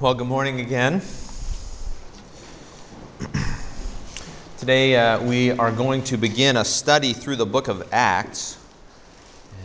Well, 0.00 0.12
good 0.12 0.26
morning 0.26 0.58
again. 0.58 1.00
Today 4.58 4.96
uh, 4.96 5.22
we 5.22 5.52
are 5.52 5.70
going 5.70 6.02
to 6.04 6.16
begin 6.16 6.56
a 6.56 6.64
study 6.64 7.12
through 7.12 7.36
the 7.36 7.46
book 7.46 7.68
of 7.68 7.88
Acts. 7.92 8.58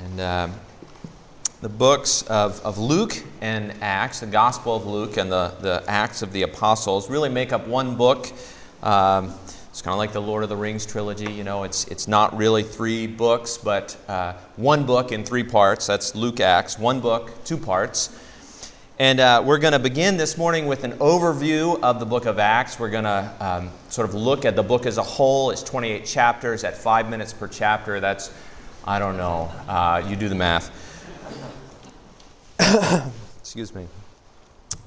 And 0.03 0.19
uh, 0.19 0.49
the 1.61 1.69
books 1.69 2.21
of, 2.27 2.61
of 2.63 2.77
Luke 2.77 3.23
and 3.41 3.73
Acts, 3.81 4.19
the 4.19 4.27
Gospel 4.27 4.75
of 4.75 4.85
Luke 4.85 5.17
and 5.17 5.31
the, 5.31 5.51
the 5.61 5.83
Acts 5.87 6.21
of 6.21 6.31
the 6.31 6.43
Apostles, 6.43 7.09
really 7.09 7.29
make 7.29 7.51
up 7.51 7.65
one 7.65 7.95
book. 7.95 8.31
Um, 8.83 9.33
it's 9.71 9.81
kind 9.81 9.93
of 9.93 9.97
like 9.97 10.13
the 10.13 10.21
Lord 10.21 10.43
of 10.43 10.49
the 10.49 10.57
Rings 10.57 10.85
trilogy. 10.85 11.33
You 11.33 11.43
know, 11.43 11.63
it's, 11.63 11.87
it's 11.87 12.07
not 12.07 12.37
really 12.37 12.61
three 12.61 13.07
books, 13.07 13.57
but 13.57 13.97
uh, 14.07 14.33
one 14.57 14.85
book 14.85 15.11
in 15.11 15.23
three 15.23 15.43
parts. 15.43 15.87
That's 15.87 16.13
Luke 16.13 16.39
Acts. 16.39 16.77
One 16.77 16.99
book, 16.99 17.31
two 17.45 17.57
parts. 17.57 18.18
And 19.01 19.21
uh, 19.21 19.41
we're 19.45 19.59
going 19.59 19.71
to 19.71 19.79
begin 19.79 20.17
this 20.17 20.37
morning 20.37 20.65
with 20.65 20.83
an 20.83 20.91
overview 20.97 21.79
of 21.81 22.01
the 22.01 22.05
book 22.05 22.25
of 22.25 22.37
Acts. 22.37 22.77
We're 22.77 22.89
going 22.89 23.05
to 23.05 23.33
um, 23.39 23.69
sort 23.87 24.09
of 24.09 24.13
look 24.13 24.43
at 24.43 24.57
the 24.57 24.61
book 24.61 24.85
as 24.85 24.97
a 24.97 25.03
whole. 25.03 25.51
It's 25.51 25.63
28 25.63 26.05
chapters 26.05 26.65
at 26.65 26.75
five 26.75 27.09
minutes 27.09 27.31
per 27.31 27.47
chapter. 27.47 28.01
That's, 28.01 28.29
I 28.83 28.99
don't 28.99 29.15
know, 29.15 29.49
uh, 29.69 30.05
you 30.05 30.17
do 30.17 30.27
the 30.27 30.35
math. 30.35 30.69
Excuse 33.39 33.73
me. 33.73 33.87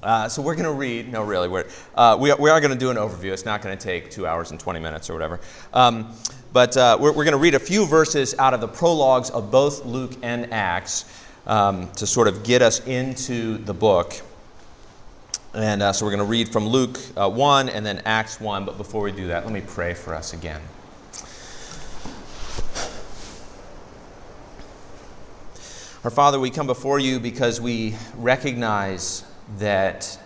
Uh, 0.03 0.29
so 0.29 0.43
we're 0.43 0.57
going 0.57 0.67
to 0.67 0.73
read, 0.73 1.11
no, 1.11 1.23
really, 1.23 1.49
we're, 1.49 1.65
uh, 1.95 2.15
we, 2.21 2.35
we 2.35 2.51
are 2.51 2.61
going 2.61 2.73
to 2.73 2.79
do 2.79 2.91
an 2.91 2.99
overview. 2.99 3.33
It's 3.33 3.47
not 3.47 3.63
going 3.63 3.79
to 3.79 3.83
take 3.83 4.11
two 4.11 4.27
hours 4.27 4.51
and 4.51 4.61
20 4.61 4.79
minutes 4.79 5.09
or 5.09 5.15
whatever. 5.15 5.41
Um, 5.73 6.13
but 6.53 6.77
uh, 6.77 6.99
we're, 7.01 7.13
we're 7.13 7.25
going 7.25 7.33
to 7.33 7.39
read 7.39 7.55
a 7.55 7.59
few 7.59 7.87
verses 7.87 8.35
out 8.39 8.53
of 8.53 8.61
the 8.61 8.69
prologues 8.69 9.31
of 9.31 9.51
both 9.51 9.87
Luke 9.87 10.13
and 10.23 10.53
Acts 10.53 11.07
um, 11.47 11.91
to 11.93 12.07
sort 12.07 12.29
of 12.29 12.43
get 12.43 12.63
us 12.63 12.87
into 12.87 13.59
the 13.59 13.75
book. 13.75 14.15
And 15.55 15.83
uh, 15.83 15.93
so 15.93 16.07
we're 16.07 16.13
going 16.13 16.25
to 16.25 16.31
read 16.31 16.49
from 16.49 16.67
Luke 16.67 16.99
uh, 17.17 17.29
1 17.29 17.69
and 17.69 17.85
then 17.85 18.01
Acts 18.05 18.41
1. 18.41 18.65
But 18.65 18.79
before 18.79 19.03
we 19.03 19.13
do 19.13 19.27
that, 19.29 19.45
let 19.45 19.53
me 19.53 19.61
pray 19.61 19.93
for 19.95 20.15
us 20.15 20.33
again. 20.33 20.61
Our 26.05 26.11
Father, 26.11 26.41
we 26.41 26.51
come 26.51 26.67
before 26.67 26.99
you 26.99 27.21
because 27.21 27.61
we 27.61 27.95
recognize 28.17 29.25
that 29.59 30.19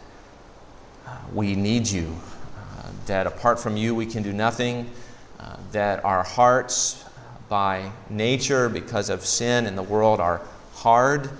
uh, 1.06 1.18
we 1.34 1.54
need 1.54 1.86
you, 1.86 2.16
uh, 2.56 2.88
that 3.06 3.26
apart 3.26 3.58
from 3.58 3.76
you 3.76 3.94
we 3.94 4.06
can 4.06 4.22
do 4.22 4.32
nothing, 4.32 4.90
uh, 5.38 5.56
that 5.72 6.02
our 6.02 6.22
hearts, 6.22 7.04
by 7.50 7.90
nature, 8.08 8.70
because 8.70 9.10
of 9.10 9.26
sin 9.26 9.66
in 9.66 9.76
the 9.76 9.82
world, 9.82 10.18
are 10.18 10.40
hard 10.76 11.30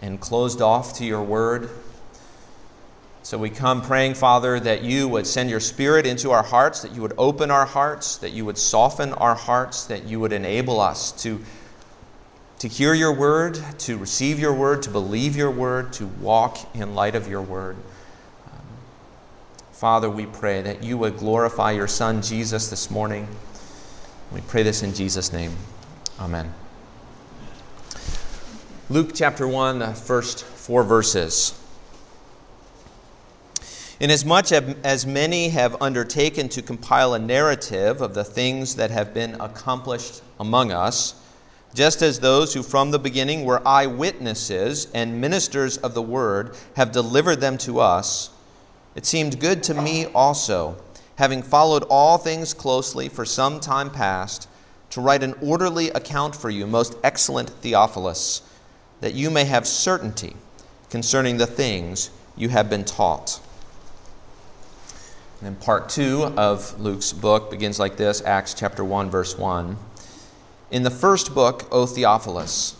and 0.00 0.20
closed 0.20 0.60
off 0.60 0.98
to 0.98 1.04
your 1.04 1.22
word. 1.22 1.70
So 3.22 3.38
we 3.38 3.50
come 3.50 3.82
praying, 3.82 4.14
Father, 4.14 4.58
that 4.60 4.82
you 4.82 5.08
would 5.08 5.26
send 5.26 5.48
your 5.48 5.60
Spirit 5.60 6.06
into 6.06 6.32
our 6.32 6.42
hearts, 6.42 6.82
that 6.82 6.92
you 6.92 7.02
would 7.02 7.14
open 7.16 7.50
our 7.50 7.66
hearts, 7.66 8.16
that 8.18 8.32
you 8.32 8.44
would 8.44 8.58
soften 8.58 9.12
our 9.12 9.34
hearts, 9.34 9.84
that 9.86 10.04
you 10.04 10.18
would 10.20 10.32
enable 10.32 10.80
us 10.80 11.12
to, 11.22 11.40
to 12.58 12.68
hear 12.68 12.94
your 12.94 13.14
word, 13.14 13.58
to 13.78 13.96
receive 13.96 14.40
your 14.40 14.52
word, 14.52 14.82
to 14.82 14.90
believe 14.90 15.36
your 15.36 15.50
word, 15.50 15.92
to 15.94 16.06
walk 16.06 16.74
in 16.74 16.94
light 16.94 17.14
of 17.14 17.28
your 17.28 17.42
word. 17.42 17.76
Father, 19.82 20.08
we 20.08 20.26
pray 20.26 20.62
that 20.62 20.84
you 20.84 20.96
would 20.98 21.16
glorify 21.16 21.72
your 21.72 21.88
Son, 21.88 22.22
Jesus, 22.22 22.70
this 22.70 22.88
morning. 22.88 23.26
We 24.32 24.40
pray 24.42 24.62
this 24.62 24.82
in 24.82 24.94
Jesus' 24.94 25.32
name. 25.32 25.56
Amen. 26.20 26.54
Luke 28.92 29.12
chapter 29.14 29.48
1, 29.48 29.78
the 29.78 29.94
first 29.94 30.44
four 30.44 30.84
verses. 30.84 31.58
Inasmuch 33.98 34.52
as 34.52 35.06
many 35.06 35.48
have 35.48 35.80
undertaken 35.80 36.50
to 36.50 36.60
compile 36.60 37.14
a 37.14 37.18
narrative 37.18 38.02
of 38.02 38.12
the 38.12 38.22
things 38.22 38.76
that 38.76 38.90
have 38.90 39.14
been 39.14 39.40
accomplished 39.40 40.20
among 40.38 40.72
us, 40.72 41.14
just 41.72 42.02
as 42.02 42.20
those 42.20 42.52
who 42.52 42.62
from 42.62 42.90
the 42.90 42.98
beginning 42.98 43.46
were 43.46 43.66
eyewitnesses 43.66 44.88
and 44.92 45.18
ministers 45.18 45.78
of 45.78 45.94
the 45.94 46.02
word 46.02 46.54
have 46.76 46.92
delivered 46.92 47.36
them 47.36 47.56
to 47.56 47.80
us, 47.80 48.28
it 48.94 49.06
seemed 49.06 49.40
good 49.40 49.62
to 49.62 49.72
me 49.72 50.04
also, 50.14 50.76
having 51.16 51.42
followed 51.42 51.84
all 51.84 52.18
things 52.18 52.52
closely 52.52 53.08
for 53.08 53.24
some 53.24 53.58
time 53.58 53.88
past, 53.88 54.50
to 54.90 55.00
write 55.00 55.22
an 55.22 55.32
orderly 55.40 55.88
account 55.92 56.36
for 56.36 56.50
you, 56.50 56.66
most 56.66 56.94
excellent 57.02 57.48
Theophilus 57.48 58.42
that 59.02 59.14
you 59.14 59.30
may 59.30 59.44
have 59.44 59.66
certainty 59.66 60.36
concerning 60.88 61.36
the 61.36 61.46
things 61.46 62.08
you 62.36 62.48
have 62.48 62.70
been 62.70 62.84
taught. 62.84 63.40
And 65.40 65.48
then 65.48 65.56
part 65.56 65.88
two 65.88 66.22
of 66.36 66.80
Luke's 66.80 67.12
book 67.12 67.50
begins 67.50 67.80
like 67.80 67.96
this 67.96 68.22
Acts 68.24 68.54
chapter 68.54 68.84
1, 68.84 69.10
verse 69.10 69.36
1. 69.36 69.76
In 70.70 70.84
the 70.84 70.90
first 70.90 71.34
book, 71.34 71.66
O 71.72 71.84
Theophilus, 71.84 72.76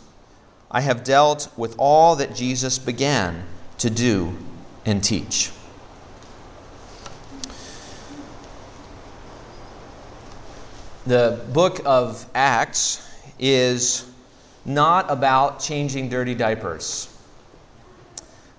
I 0.70 0.80
have 0.82 1.02
dealt 1.02 1.52
with 1.56 1.74
all 1.76 2.14
that 2.14 2.36
Jesus 2.36 2.78
began 2.78 3.42
to 3.78 3.90
do 3.90 4.36
and 4.86 5.02
teach. 5.02 5.50
The 11.04 11.44
book 11.52 11.80
of 11.84 12.26
Acts 12.32 13.04
is 13.40 14.11
not 14.64 15.10
about 15.10 15.60
changing 15.60 16.08
dirty 16.08 16.34
diapers. 16.34 17.08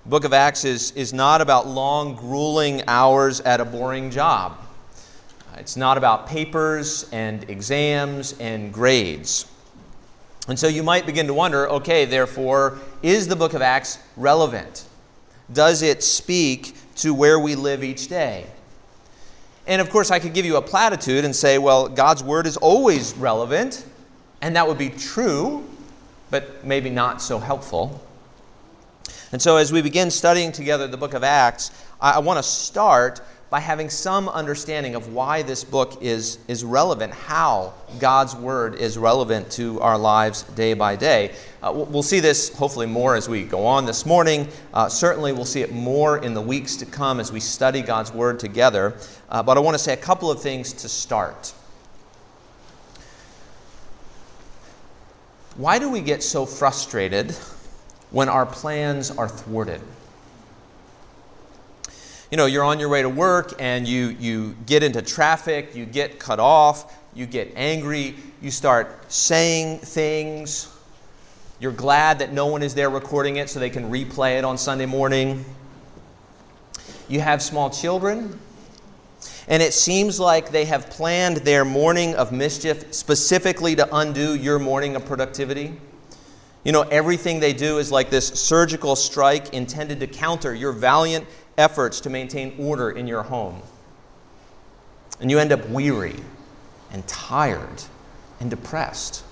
The 0.04 0.10
book 0.10 0.24
of 0.24 0.32
Acts 0.32 0.64
is, 0.64 0.92
is 0.92 1.12
not 1.12 1.40
about 1.40 1.66
long, 1.66 2.14
grueling 2.14 2.82
hours 2.86 3.40
at 3.40 3.60
a 3.60 3.64
boring 3.64 4.10
job. 4.10 4.58
It's 5.56 5.76
not 5.76 5.96
about 5.96 6.26
papers 6.26 7.08
and 7.12 7.48
exams 7.48 8.34
and 8.38 8.72
grades. 8.72 9.46
And 10.48 10.58
so 10.58 10.66
you 10.66 10.82
might 10.82 11.06
begin 11.06 11.26
to 11.28 11.34
wonder 11.34 11.68
okay, 11.70 12.04
therefore, 12.04 12.78
is 13.02 13.28
the 13.28 13.36
book 13.36 13.54
of 13.54 13.62
Acts 13.62 13.98
relevant? 14.16 14.84
Does 15.52 15.80
it 15.82 16.02
speak 16.02 16.76
to 16.96 17.14
where 17.14 17.38
we 17.38 17.54
live 17.54 17.82
each 17.82 18.08
day? 18.08 18.46
And 19.66 19.80
of 19.80 19.88
course, 19.88 20.10
I 20.10 20.18
could 20.18 20.34
give 20.34 20.44
you 20.44 20.56
a 20.56 20.62
platitude 20.62 21.24
and 21.24 21.34
say, 21.34 21.56
well, 21.56 21.88
God's 21.88 22.22
word 22.22 22.46
is 22.46 22.58
always 22.58 23.14
relevant, 23.14 23.86
and 24.42 24.54
that 24.56 24.68
would 24.68 24.76
be 24.76 24.90
true 24.90 25.66
but 26.34 26.64
maybe 26.64 26.90
not 26.90 27.22
so 27.22 27.38
helpful. 27.38 28.04
And 29.30 29.40
so, 29.40 29.56
as 29.56 29.72
we 29.72 29.82
begin 29.82 30.10
studying 30.10 30.50
together 30.50 30.88
the 30.88 30.96
book 30.96 31.14
of 31.14 31.22
Acts, 31.22 31.70
I, 32.00 32.14
I 32.14 32.18
want 32.18 32.38
to 32.38 32.42
start 32.42 33.20
by 33.50 33.60
having 33.60 33.88
some 33.88 34.28
understanding 34.28 34.96
of 34.96 35.12
why 35.12 35.42
this 35.42 35.62
book 35.62 36.02
is, 36.02 36.40
is 36.48 36.64
relevant, 36.64 37.12
how 37.12 37.72
God's 38.00 38.34
Word 38.34 38.74
is 38.74 38.98
relevant 38.98 39.48
to 39.52 39.80
our 39.80 39.96
lives 39.96 40.42
day 40.42 40.74
by 40.74 40.96
day. 40.96 41.36
Uh, 41.62 41.70
we'll 41.72 42.02
see 42.02 42.18
this 42.18 42.52
hopefully 42.52 42.86
more 42.86 43.14
as 43.14 43.28
we 43.28 43.44
go 43.44 43.64
on 43.64 43.86
this 43.86 44.04
morning. 44.04 44.48
Uh, 44.72 44.88
certainly, 44.88 45.32
we'll 45.32 45.44
see 45.44 45.62
it 45.62 45.70
more 45.70 46.18
in 46.18 46.34
the 46.34 46.42
weeks 46.42 46.74
to 46.74 46.84
come 46.84 47.20
as 47.20 47.30
we 47.30 47.38
study 47.38 47.80
God's 47.80 48.12
Word 48.12 48.40
together. 48.40 48.96
Uh, 49.28 49.40
but 49.40 49.56
I 49.56 49.60
want 49.60 49.76
to 49.76 49.78
say 49.78 49.92
a 49.92 49.96
couple 49.96 50.32
of 50.32 50.42
things 50.42 50.72
to 50.72 50.88
start. 50.88 51.54
Why 55.56 55.78
do 55.78 55.88
we 55.88 56.00
get 56.00 56.22
so 56.22 56.46
frustrated 56.46 57.30
when 58.10 58.28
our 58.28 58.44
plans 58.44 59.12
are 59.12 59.28
thwarted? 59.28 59.80
You 62.30 62.36
know, 62.36 62.46
you're 62.46 62.64
on 62.64 62.80
your 62.80 62.88
way 62.88 63.02
to 63.02 63.08
work 63.08 63.54
and 63.60 63.86
you, 63.86 64.08
you 64.18 64.56
get 64.66 64.82
into 64.82 65.00
traffic, 65.00 65.76
you 65.76 65.86
get 65.86 66.18
cut 66.18 66.40
off, 66.40 66.92
you 67.14 67.26
get 67.26 67.52
angry, 67.54 68.16
you 68.42 68.50
start 68.50 69.12
saying 69.12 69.78
things. 69.78 70.68
You're 71.60 71.70
glad 71.70 72.18
that 72.18 72.32
no 72.32 72.46
one 72.46 72.64
is 72.64 72.74
there 72.74 72.90
recording 72.90 73.36
it 73.36 73.48
so 73.48 73.60
they 73.60 73.70
can 73.70 73.88
replay 73.90 74.38
it 74.38 74.44
on 74.44 74.58
Sunday 74.58 74.86
morning. 74.86 75.44
You 77.06 77.20
have 77.20 77.40
small 77.40 77.70
children 77.70 78.40
and 79.48 79.62
it 79.62 79.74
seems 79.74 80.18
like 80.18 80.50
they 80.50 80.64
have 80.64 80.90
planned 80.90 81.38
their 81.38 81.64
morning 81.64 82.14
of 82.14 82.32
mischief 82.32 82.92
specifically 82.94 83.76
to 83.76 83.96
undo 83.96 84.34
your 84.34 84.58
morning 84.58 84.96
of 84.96 85.04
productivity. 85.04 85.74
You 86.64 86.72
know, 86.72 86.82
everything 86.82 87.40
they 87.40 87.52
do 87.52 87.78
is 87.78 87.92
like 87.92 88.10
this 88.10 88.28
surgical 88.28 88.96
strike 88.96 89.52
intended 89.52 90.00
to 90.00 90.06
counter 90.06 90.54
your 90.54 90.72
valiant 90.72 91.26
efforts 91.58 92.00
to 92.00 92.10
maintain 92.10 92.54
order 92.58 92.90
in 92.90 93.06
your 93.06 93.22
home. 93.22 93.60
And 95.20 95.30
you 95.30 95.38
end 95.38 95.52
up 95.52 95.68
weary 95.68 96.16
and 96.90 97.06
tired 97.06 97.82
and 98.40 98.50
depressed. 98.50 99.24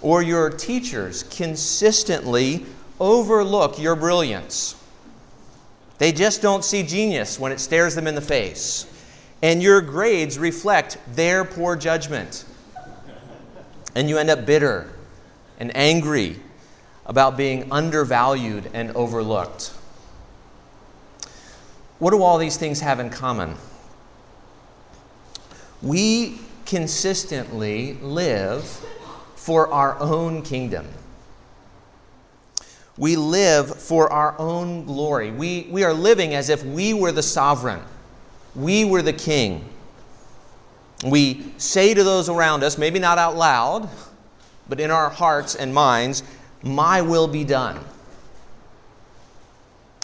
Or 0.00 0.22
your 0.22 0.50
teachers 0.50 1.22
consistently 1.24 2.66
overlook 2.98 3.78
your 3.78 3.94
brilliance 3.94 4.81
they 6.02 6.10
just 6.10 6.42
don't 6.42 6.64
see 6.64 6.82
genius 6.82 7.38
when 7.38 7.52
it 7.52 7.60
stares 7.60 7.94
them 7.94 8.08
in 8.08 8.16
the 8.16 8.20
face. 8.20 8.92
And 9.40 9.62
your 9.62 9.80
grades 9.80 10.36
reflect 10.36 10.98
their 11.14 11.44
poor 11.44 11.76
judgment. 11.76 12.44
And 13.94 14.08
you 14.08 14.18
end 14.18 14.28
up 14.28 14.44
bitter 14.44 14.90
and 15.60 15.70
angry 15.76 16.40
about 17.06 17.36
being 17.36 17.70
undervalued 17.70 18.68
and 18.74 18.90
overlooked. 18.96 19.68
what 22.00 22.10
do 22.10 22.20
all 22.20 22.36
these 22.36 22.56
things 22.56 22.80
have 22.80 22.98
in 22.98 23.08
common? 23.08 23.54
We 25.82 26.40
consistently 26.66 27.92
live 28.02 28.64
for 29.36 29.72
our 29.72 30.00
own 30.00 30.42
kingdom. 30.42 30.88
We 32.98 33.16
live 33.16 33.80
for 33.80 34.12
our 34.12 34.38
own 34.38 34.84
glory. 34.84 35.30
We, 35.30 35.66
we 35.70 35.82
are 35.84 35.94
living 35.94 36.34
as 36.34 36.48
if 36.50 36.64
we 36.64 36.92
were 36.92 37.12
the 37.12 37.22
sovereign, 37.22 37.80
we 38.54 38.84
were 38.84 39.02
the 39.02 39.12
king. 39.12 39.68
We 41.04 41.52
say 41.58 41.94
to 41.94 42.04
those 42.04 42.28
around 42.28 42.62
us, 42.62 42.78
maybe 42.78 43.00
not 43.00 43.18
out 43.18 43.34
loud, 43.34 43.88
but 44.68 44.78
in 44.78 44.90
our 44.90 45.10
hearts 45.10 45.56
and 45.56 45.74
minds, 45.74 46.22
My 46.62 47.02
will 47.02 47.26
be 47.26 47.42
done. 47.42 47.80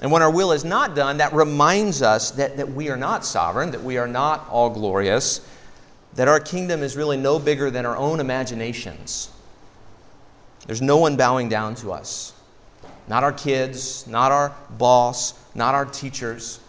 And 0.02 0.11
when 0.12 0.23
our 0.23 0.31
will 0.31 0.52
is 0.52 0.64
not 0.64 0.94
done, 0.94 1.19
that 1.19 1.32
reminds 1.32 2.02
us 2.02 2.31
that, 2.32 2.56
that 2.56 2.69
we 2.69 2.88
are 2.88 2.96
not 2.96 3.25
sovereign, 3.25 3.70
that 3.73 3.82
we 3.82 3.96
are 3.99 4.08
not 4.08 4.49
all 4.49 4.70
glorious, 4.70 5.46
that 6.14 6.29
our 6.29 6.41
kingdom 6.41 6.82
is 6.82 6.96
really 6.96 7.17
no 7.17 7.38
bigger 7.38 7.70
than 7.70 7.84
our 7.84 7.96
own 7.96 8.20
imaginations. 8.20 9.31
There's 10.67 10.82
no 10.82 10.96
one 10.99 11.17
bowing 11.17 11.49
down 11.49 11.75
to 11.76 11.93
us. 11.93 12.32
Not 13.08 13.25
our 13.25 13.32
kids, 13.32 14.06
not 14.06 14.32
our 14.32 14.55
boss, 14.78 15.34
not 15.55 15.75
our 15.75 15.87
teachers. 15.87 16.60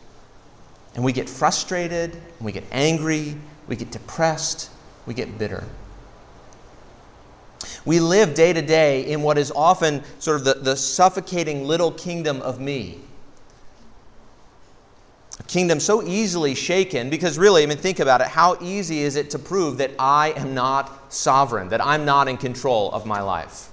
And 0.96 1.04
we 1.04 1.12
get 1.12 1.30
frustrated, 1.30 2.14
and 2.14 2.42
we 2.46 2.52
get 2.52 2.64
angry, 2.72 3.36
we 3.68 3.76
get 3.76 3.92
depressed, 3.92 4.70
we 5.06 5.14
get 5.14 5.38
bitter. 5.38 5.64
We 7.86 8.00
live 8.00 8.34
day 8.34 8.54
to 8.54 8.62
day 8.62 9.06
in 9.06 9.22
what 9.22 9.38
is 9.38 9.52
often 9.52 10.04
sort 10.20 10.38
of 10.38 10.46
the, 10.46 10.54
the 10.56 10.76
suffocating 10.76 11.66
little 11.66 11.92
kingdom 11.92 12.42
of 12.42 12.60
me. 12.60 13.00
A 15.40 15.44
kingdom 15.44 15.80
so 15.80 16.04
easily 16.04 16.56
shaken 16.56 17.10
because, 17.10 17.38
really, 17.38 17.64
I 17.64 17.66
mean, 17.66 17.78
think 17.78 18.00
about 18.00 18.22
it. 18.22 18.28
How 18.28 18.58
easy 18.62 19.00
is 19.00 19.16
it 19.16 19.30
to 19.32 19.40
prove 19.40 19.78
that 19.78 19.92
I 20.00 20.34
am 20.36 20.54
not 20.54 21.14
sovereign, 21.14 21.70
that 21.70 21.86
I'm 21.86 22.06
not 22.06 22.28
in 22.28 22.38
control 22.38 22.92
of 22.92 23.06
my 23.06 23.22
life? 23.22 23.69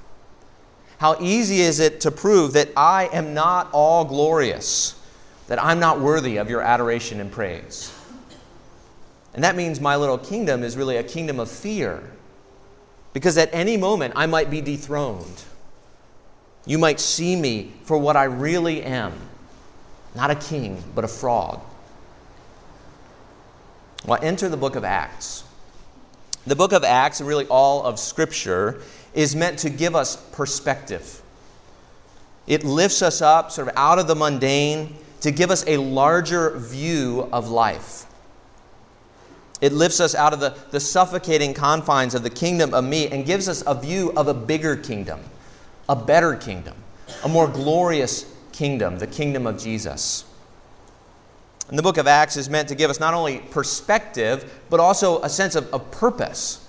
How 0.98 1.16
easy 1.20 1.60
is 1.60 1.80
it 1.80 2.00
to 2.02 2.10
prove 2.10 2.54
that 2.54 2.70
I 2.76 3.08
am 3.12 3.34
not 3.34 3.68
all 3.72 4.04
glorious, 4.04 4.98
that 5.48 5.62
I'm 5.62 5.78
not 5.78 6.00
worthy 6.00 6.38
of 6.38 6.48
your 6.48 6.62
adoration 6.62 7.20
and 7.20 7.30
praise? 7.30 7.92
And 9.34 9.44
that 9.44 9.56
means 9.56 9.80
my 9.80 9.96
little 9.96 10.18
kingdom 10.18 10.62
is 10.62 10.76
really 10.76 10.96
a 10.96 11.02
kingdom 11.02 11.38
of 11.38 11.50
fear. 11.50 12.02
Because 13.12 13.36
at 13.36 13.50
any 13.52 13.76
moment, 13.76 14.14
I 14.16 14.26
might 14.26 14.50
be 14.50 14.60
dethroned. 14.60 15.42
You 16.64 16.78
might 16.78 17.00
see 17.00 17.36
me 17.36 17.72
for 17.84 17.98
what 17.98 18.16
I 18.16 18.24
really 18.24 18.82
am 18.82 19.12
not 20.16 20.30
a 20.30 20.34
king, 20.34 20.82
but 20.94 21.04
a 21.04 21.08
fraud. 21.08 21.60
Well, 24.06 24.18
enter 24.22 24.48
the 24.48 24.56
book 24.56 24.74
of 24.74 24.82
Acts. 24.82 25.44
The 26.46 26.54
book 26.56 26.72
of 26.72 26.84
Acts, 26.84 27.20
and 27.20 27.28
really 27.28 27.46
all 27.46 27.82
of 27.82 27.98
Scripture, 27.98 28.80
is 29.14 29.34
meant 29.34 29.58
to 29.60 29.70
give 29.70 29.96
us 29.96 30.16
perspective. 30.32 31.22
It 32.46 32.62
lifts 32.62 33.02
us 33.02 33.20
up 33.20 33.50
sort 33.50 33.68
of 33.68 33.74
out 33.76 33.98
of 33.98 34.06
the 34.06 34.14
mundane 34.14 34.96
to 35.22 35.32
give 35.32 35.50
us 35.50 35.64
a 35.66 35.78
larger 35.78 36.56
view 36.58 37.28
of 37.32 37.48
life. 37.48 38.04
It 39.60 39.72
lifts 39.72 40.00
us 40.00 40.14
out 40.14 40.32
of 40.32 40.40
the, 40.40 40.56
the 40.70 40.78
suffocating 40.78 41.54
confines 41.54 42.14
of 42.14 42.22
the 42.22 42.30
kingdom 42.30 42.74
of 42.74 42.84
me 42.84 43.08
and 43.08 43.24
gives 43.24 43.48
us 43.48 43.64
a 43.66 43.74
view 43.74 44.12
of 44.16 44.28
a 44.28 44.34
bigger 44.34 44.76
kingdom, 44.76 45.20
a 45.88 45.96
better 45.96 46.36
kingdom, 46.36 46.76
a 47.24 47.28
more 47.28 47.48
glorious 47.48 48.32
kingdom, 48.52 48.98
the 48.98 49.06
kingdom 49.06 49.46
of 49.46 49.58
Jesus. 49.58 50.24
And 51.68 51.78
the 51.78 51.82
book 51.82 51.96
of 51.96 52.06
Acts 52.06 52.36
is 52.36 52.48
meant 52.48 52.68
to 52.68 52.74
give 52.74 52.90
us 52.90 53.00
not 53.00 53.14
only 53.14 53.38
perspective, 53.38 54.62
but 54.70 54.78
also 54.78 55.20
a 55.22 55.28
sense 55.28 55.54
of, 55.54 55.72
of 55.74 55.90
purpose. 55.90 56.66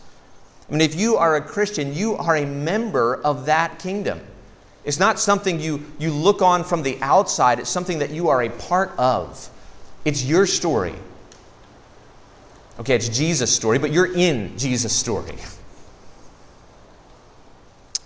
I 0.67 0.71
mean, 0.71 0.81
if 0.81 0.95
you 0.95 1.17
are 1.17 1.35
a 1.35 1.41
Christian, 1.41 1.93
you 1.93 2.15
are 2.15 2.35
a 2.35 2.45
member 2.45 3.21
of 3.23 3.45
that 3.45 3.79
kingdom. 3.79 4.19
It's 4.83 4.99
not 4.99 5.19
something 5.19 5.59
you, 5.59 5.85
you 5.99 6.11
look 6.11 6.41
on 6.41 6.63
from 6.63 6.81
the 6.81 6.97
outside, 7.01 7.59
it's 7.59 7.69
something 7.69 7.99
that 7.99 8.09
you 8.09 8.29
are 8.29 8.43
a 8.43 8.49
part 8.49 8.91
of. 8.97 9.49
It's 10.05 10.23
your 10.23 10.45
story. 10.45 10.95
Okay, 12.79 12.95
it's 12.95 13.09
Jesus' 13.09 13.53
story, 13.53 13.79
but 13.79 13.91
you're 13.91 14.13
in 14.13 14.57
Jesus' 14.57 14.95
story. 14.95 15.35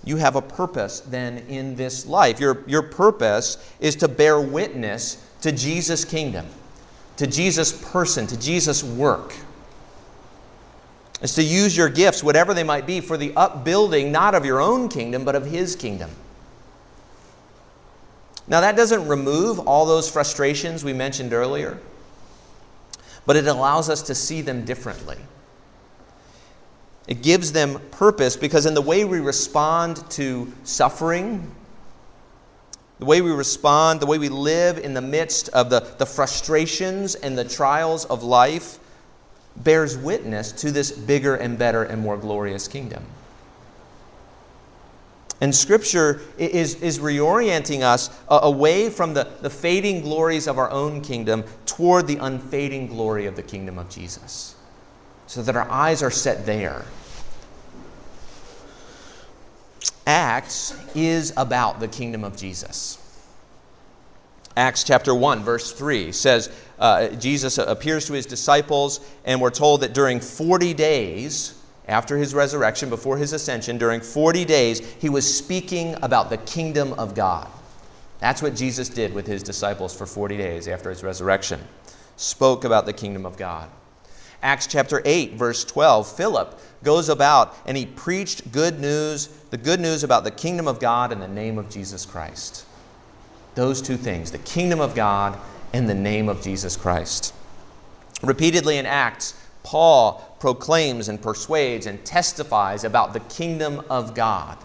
You 0.03 0.17
have 0.17 0.35
a 0.35 0.41
purpose 0.41 1.01
then 1.01 1.37
in 1.47 1.75
this 1.75 2.07
life. 2.07 2.39
Your, 2.39 2.63
your 2.67 2.81
purpose 2.81 3.57
is 3.79 3.95
to 3.97 4.07
bear 4.07 4.41
witness 4.41 5.23
to 5.41 5.51
Jesus' 5.51 6.05
kingdom, 6.05 6.47
to 7.21 7.27
Jesus' 7.27 7.71
person, 7.91 8.27
to 8.27 8.39
Jesus' 8.39 8.83
work. 8.83 9.33
It's 11.21 11.35
to 11.35 11.43
use 11.43 11.77
your 11.77 11.89
gifts, 11.89 12.23
whatever 12.23 12.53
they 12.53 12.63
might 12.63 12.85
be, 12.85 12.99
for 12.99 13.15
the 13.15 13.33
upbuilding 13.35 14.11
not 14.11 14.35
of 14.35 14.43
your 14.43 14.59
own 14.59 14.89
kingdom, 14.89 15.23
but 15.23 15.35
of 15.35 15.45
His 15.45 15.75
kingdom. 15.75 16.09
Now, 18.47 18.61
that 18.61 18.75
doesn't 18.75 19.07
remove 19.07 19.59
all 19.59 19.85
those 19.85 20.09
frustrations 20.09 20.83
we 20.83 20.93
mentioned 20.93 21.31
earlier 21.31 21.79
but 23.25 23.35
it 23.35 23.47
allows 23.47 23.89
us 23.89 24.01
to 24.03 24.15
see 24.15 24.41
them 24.41 24.65
differently. 24.65 25.17
It 27.07 27.21
gives 27.21 27.51
them 27.51 27.79
purpose 27.91 28.35
because, 28.35 28.65
in 28.65 28.73
the 28.73 28.81
way 28.81 29.05
we 29.05 29.19
respond 29.19 30.09
to 30.11 30.51
suffering, 30.63 31.49
the 33.01 33.05
way 33.05 33.19
we 33.19 33.31
respond, 33.31 33.99
the 33.99 34.05
way 34.05 34.19
we 34.19 34.29
live 34.29 34.77
in 34.77 34.93
the 34.93 35.01
midst 35.01 35.49
of 35.49 35.71
the, 35.71 35.79
the 35.97 36.05
frustrations 36.05 37.15
and 37.15 37.35
the 37.35 37.43
trials 37.43 38.05
of 38.05 38.21
life, 38.21 38.77
bears 39.57 39.97
witness 39.97 40.51
to 40.51 40.71
this 40.71 40.91
bigger 40.91 41.35
and 41.35 41.57
better 41.57 41.83
and 41.83 41.99
more 41.99 42.15
glorious 42.15 42.67
kingdom. 42.67 43.03
And 45.41 45.53
Scripture 45.53 46.21
is, 46.37 46.75
is 46.75 46.99
reorienting 46.99 47.81
us 47.81 48.11
uh, 48.29 48.41
away 48.43 48.91
from 48.91 49.15
the, 49.15 49.27
the 49.41 49.49
fading 49.49 50.01
glories 50.01 50.45
of 50.45 50.59
our 50.59 50.69
own 50.69 51.01
kingdom 51.01 51.43
toward 51.65 52.05
the 52.05 52.17
unfading 52.17 52.85
glory 52.85 53.25
of 53.25 53.35
the 53.35 53.41
kingdom 53.41 53.79
of 53.79 53.89
Jesus, 53.89 54.53
so 55.25 55.41
that 55.41 55.55
our 55.55 55.67
eyes 55.71 56.03
are 56.03 56.11
set 56.11 56.45
there. 56.45 56.85
Acts 60.11 60.75
is 60.93 61.31
about 61.37 61.79
the 61.79 61.87
kingdom 61.87 62.25
of 62.25 62.35
Jesus. 62.35 62.97
Acts 64.57 64.83
chapter 64.83 65.15
1, 65.15 65.41
verse 65.41 65.71
3 65.71 66.11
says, 66.11 66.51
uh, 66.79 67.07
Jesus 67.11 67.57
appears 67.57 68.07
to 68.07 68.13
his 68.13 68.25
disciples, 68.25 68.99
and 69.23 69.39
we're 69.39 69.49
told 69.49 69.79
that 69.79 69.93
during 69.93 70.19
40 70.19 70.73
days, 70.73 71.57
after 71.87 72.17
his 72.17 72.35
resurrection, 72.35 72.89
before 72.89 73.15
his 73.15 73.31
ascension, 73.31 73.77
during 73.77 74.01
40 74.01 74.43
days, 74.43 74.81
he 74.99 75.07
was 75.07 75.33
speaking 75.33 75.95
about 76.01 76.29
the 76.29 76.39
kingdom 76.39 76.91
of 76.99 77.15
God. 77.15 77.47
That's 78.19 78.41
what 78.41 78.53
Jesus 78.53 78.89
did 78.89 79.13
with 79.13 79.25
his 79.25 79.41
disciples 79.41 79.95
for 79.97 80.05
40 80.05 80.35
days 80.35 80.67
after 80.67 80.89
his 80.89 81.03
resurrection. 81.03 81.61
Spoke 82.17 82.65
about 82.65 82.85
the 82.85 82.91
kingdom 82.91 83.25
of 83.25 83.37
God. 83.37 83.69
Acts 84.43 84.67
chapter 84.67 85.01
8, 85.05 85.35
verse 85.35 85.63
12, 85.63 86.17
Philip 86.17 86.59
goes 86.83 87.09
about 87.09 87.55
and 87.65 87.77
he 87.77 87.85
preached 87.85 88.51
good 88.51 88.79
news, 88.79 89.27
the 89.49 89.57
good 89.57 89.79
news 89.79 90.03
about 90.03 90.23
the 90.23 90.31
kingdom 90.31 90.67
of 90.67 90.79
God 90.79 91.11
in 91.11 91.19
the 91.19 91.27
name 91.27 91.57
of 91.57 91.69
Jesus 91.69 92.05
Christ. 92.05 92.65
Those 93.55 93.81
two 93.81 93.97
things, 93.97 94.31
the 94.31 94.37
kingdom 94.39 94.79
of 94.79 94.95
God 94.95 95.37
and 95.73 95.89
the 95.89 95.93
name 95.93 96.29
of 96.29 96.41
Jesus 96.41 96.75
Christ. 96.75 97.33
Repeatedly 98.23 98.77
in 98.77 98.85
Acts, 98.85 99.35
Paul 99.63 100.35
proclaims 100.39 101.07
and 101.09 101.21
persuades 101.21 101.85
and 101.85 102.03
testifies 102.03 102.83
about 102.83 103.13
the 103.13 103.19
kingdom 103.21 103.83
of 103.89 104.15
God. 104.15 104.57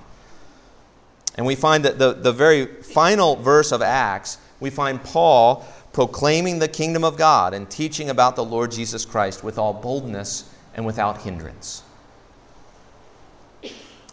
And 1.37 1.44
we 1.44 1.54
find 1.54 1.85
that 1.85 1.99
the, 1.99 2.14
the 2.14 2.32
very 2.32 2.66
final 2.66 3.37
verse 3.37 3.73
of 3.73 3.82
Acts, 3.82 4.38
we 4.58 4.70
find 4.70 5.02
Paul 5.02 5.66
proclaiming 5.92 6.58
the 6.58 6.68
kingdom 6.68 7.04
of 7.04 7.16
God 7.16 7.54
and 7.54 7.68
teaching 7.70 8.11
about 8.11 8.37
the 8.37 8.44
Lord 8.44 8.70
Jesus 8.70 9.04
Christ 9.04 9.44
with 9.44 9.58
all 9.58 9.73
boldness 9.73 10.50
and 10.75 10.85
without 10.85 11.23
hindrance. 11.23 11.82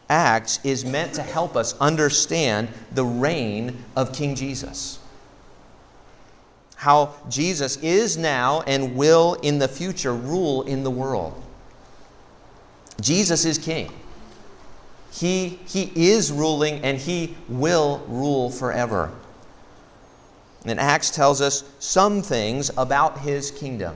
Acts 0.10 0.60
is 0.64 0.86
meant 0.86 1.14
to 1.14 1.22
help 1.22 1.56
us 1.56 1.78
understand 1.80 2.70
the 2.92 3.06
reign 3.06 3.84
of 3.96 4.14
King 4.14 4.36
Jesus 4.36 5.00
how 6.84 7.14
Jesus 7.30 7.78
is 7.78 8.18
now 8.18 8.62
and 8.68 8.94
will 8.98 9.36
in 9.36 9.58
the 9.58 9.70
future 9.70 10.14
rule 10.14 10.64
in 10.64 10.84
the 10.84 10.92
world. 10.92 11.42
Jesus 13.00 13.46
is 13.46 13.58
king. 13.58 13.90
He, 15.10 15.60
he 15.66 15.94
is 15.96 16.30
ruling 16.30 16.84
and 16.84 16.98
he 16.98 17.38
will 17.48 18.04
rule 18.10 18.50
forever. 18.50 19.12
And 20.66 20.78
Acts 20.78 21.10
tells 21.10 21.40
us 21.40 21.64
some 21.80 22.22
things 22.22 22.70
about 22.76 23.20
his 23.20 23.50
kingdom, 23.50 23.96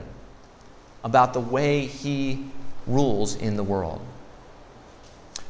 about 1.03 1.33
the 1.33 1.41
way 1.41 1.87
he 1.87 2.45
rules 2.85 3.35
in 3.35 3.57
the 3.57 3.63
world. 3.65 3.99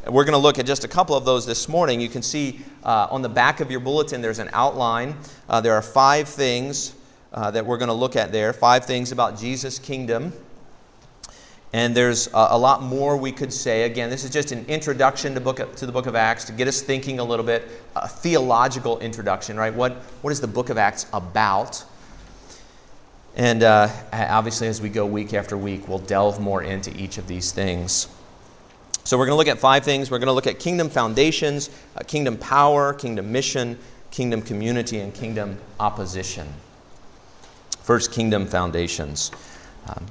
We're 0.09 0.23
going 0.23 0.33
to 0.33 0.37
look 0.37 0.57
at 0.57 0.65
just 0.65 0.83
a 0.85 0.87
couple 0.87 1.15
of 1.15 1.25
those 1.25 1.45
this 1.45 1.67
morning. 1.67 1.99
You 1.99 2.07
can 2.07 2.21
see 2.21 2.61
uh, 2.83 3.07
on 3.11 3.21
the 3.21 3.29
back 3.29 3.59
of 3.59 3.69
your 3.69 3.81
bulletin 3.81 4.21
there's 4.21 4.39
an 4.39 4.49
outline. 4.53 5.15
Uh, 5.49 5.59
there 5.59 5.73
are 5.73 5.81
five 5.81 6.29
things 6.29 6.95
uh, 7.33 7.51
that 7.51 7.65
we're 7.65 7.77
going 7.77 7.89
to 7.89 7.93
look 7.93 8.15
at 8.15 8.31
there. 8.31 8.53
Five 8.53 8.85
things 8.85 9.11
about 9.11 9.37
Jesus' 9.37 9.79
kingdom. 9.79 10.31
And 11.73 11.93
there's 11.93 12.27
a, 12.27 12.47
a, 12.51 12.57
lot 12.57 12.81
more 12.81 13.17
we 13.17 13.33
could 13.33 13.51
say. 13.51 13.83
Again, 13.83 14.09
this 14.09 14.23
is 14.23 14.29
just 14.29 14.53
an 14.53 14.65
introduction 14.67 15.33
to, 15.33 15.41
book, 15.41 15.75
to 15.75 15.85
the 15.85 15.91
book 15.91 16.05
of 16.05 16.15
Acts 16.15 16.45
to 16.45 16.53
get 16.53 16.69
us 16.69 16.81
thinking 16.81 17.19
a 17.19 17.23
little 17.23 17.45
bit, 17.45 17.67
a 17.95 18.07
theological 18.07 18.99
introduction, 18.99 19.57
right? 19.57 19.73
What, 19.73 19.93
what 20.21 20.31
is 20.31 20.39
the 20.39 20.47
book 20.47 20.69
of 20.69 20.77
Acts 20.77 21.05
about? 21.11 21.83
And 23.35 23.61
uh, 23.61 23.89
obviously, 24.13 24.67
as 24.67 24.81
we 24.81 24.87
go 24.87 25.05
week 25.05 25.33
after 25.33 25.57
week, 25.57 25.87
we'll 25.87 25.99
delve 25.99 26.39
more 26.39 26.63
into 26.63 26.95
each 26.97 27.17
of 27.17 27.27
these 27.27 27.51
things. 27.51 28.07
So, 29.07 29.17
we're 29.17 29.25
going 29.25 29.35
to 29.35 29.37
look 29.37 29.47
at 29.47 29.57
five 29.57 29.85
things. 29.85 30.11
We're 30.11 30.19
going 30.19 30.27
to 30.27 30.33
look 30.33 30.47
at 30.47 30.59
kingdom 30.59 30.89
foundations, 30.89 31.69
uh, 31.95 32.01
kingdom 32.03 32.37
power, 32.37 32.93
kingdom 32.93 33.31
mission, 33.31 33.79
kingdom 34.11 34.41
community, 34.41 34.99
and 34.99 35.13
kingdom 35.13 35.57
opposition. 35.79 36.45
First, 37.83 38.11
kingdom 38.11 38.45
foundations. 38.45 39.31
Um, 39.87 40.05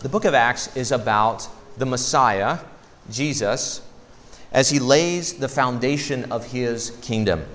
the 0.00 0.10
book 0.10 0.26
of 0.26 0.34
Acts 0.34 0.76
is 0.76 0.92
about 0.92 1.48
the 1.78 1.86
Messiah, 1.86 2.58
Jesus, 3.10 3.80
as 4.52 4.68
he 4.68 4.78
lays 4.78 5.32
the 5.32 5.48
foundation 5.48 6.30
of 6.30 6.44
his 6.44 6.90
kingdom. 7.00 7.46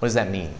What 0.00 0.06
does 0.06 0.14
that 0.14 0.28
mean? 0.28 0.52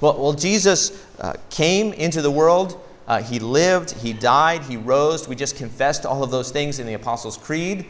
Well, 0.00 0.16
well 0.16 0.32
Jesus 0.32 1.04
uh, 1.18 1.32
came 1.50 1.92
into 1.92 2.22
the 2.22 2.30
world, 2.30 2.80
uh, 3.06 3.22
he 3.22 3.38
lived, 3.38 3.92
he 3.92 4.12
died, 4.12 4.62
he 4.62 4.76
rose. 4.76 5.28
We 5.28 5.36
just 5.36 5.56
confessed 5.56 6.04
all 6.04 6.24
of 6.24 6.30
those 6.30 6.50
things 6.50 6.78
in 6.78 6.86
the 6.86 6.94
Apostles' 6.94 7.36
Creed. 7.36 7.86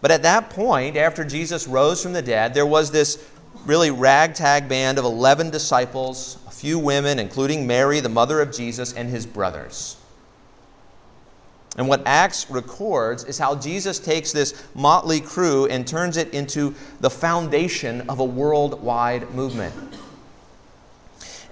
But 0.00 0.10
at 0.10 0.22
that 0.22 0.50
point, 0.50 0.96
after 0.96 1.24
Jesus 1.24 1.66
rose 1.66 2.02
from 2.02 2.12
the 2.12 2.22
dead, 2.22 2.54
there 2.54 2.66
was 2.66 2.90
this 2.90 3.26
really 3.64 3.90
ragtag 3.90 4.68
band 4.68 4.98
of 4.98 5.04
11 5.04 5.50
disciples 5.50 6.38
a 6.46 6.50
few 6.50 6.78
women, 6.78 7.18
including 7.18 7.66
Mary, 7.66 8.00
the 8.00 8.08
mother 8.08 8.40
of 8.40 8.52
Jesus, 8.52 8.92
and 8.92 9.08
his 9.08 9.26
brothers. 9.26 9.96
And 11.76 11.88
what 11.88 12.02
Acts 12.06 12.48
records 12.50 13.24
is 13.24 13.38
how 13.38 13.56
Jesus 13.56 13.98
takes 13.98 14.30
this 14.30 14.64
motley 14.74 15.20
crew 15.20 15.66
and 15.66 15.86
turns 15.86 16.16
it 16.16 16.32
into 16.32 16.74
the 17.00 17.10
foundation 17.10 18.08
of 18.08 18.20
a 18.20 18.24
worldwide 18.24 19.30
movement. 19.30 19.74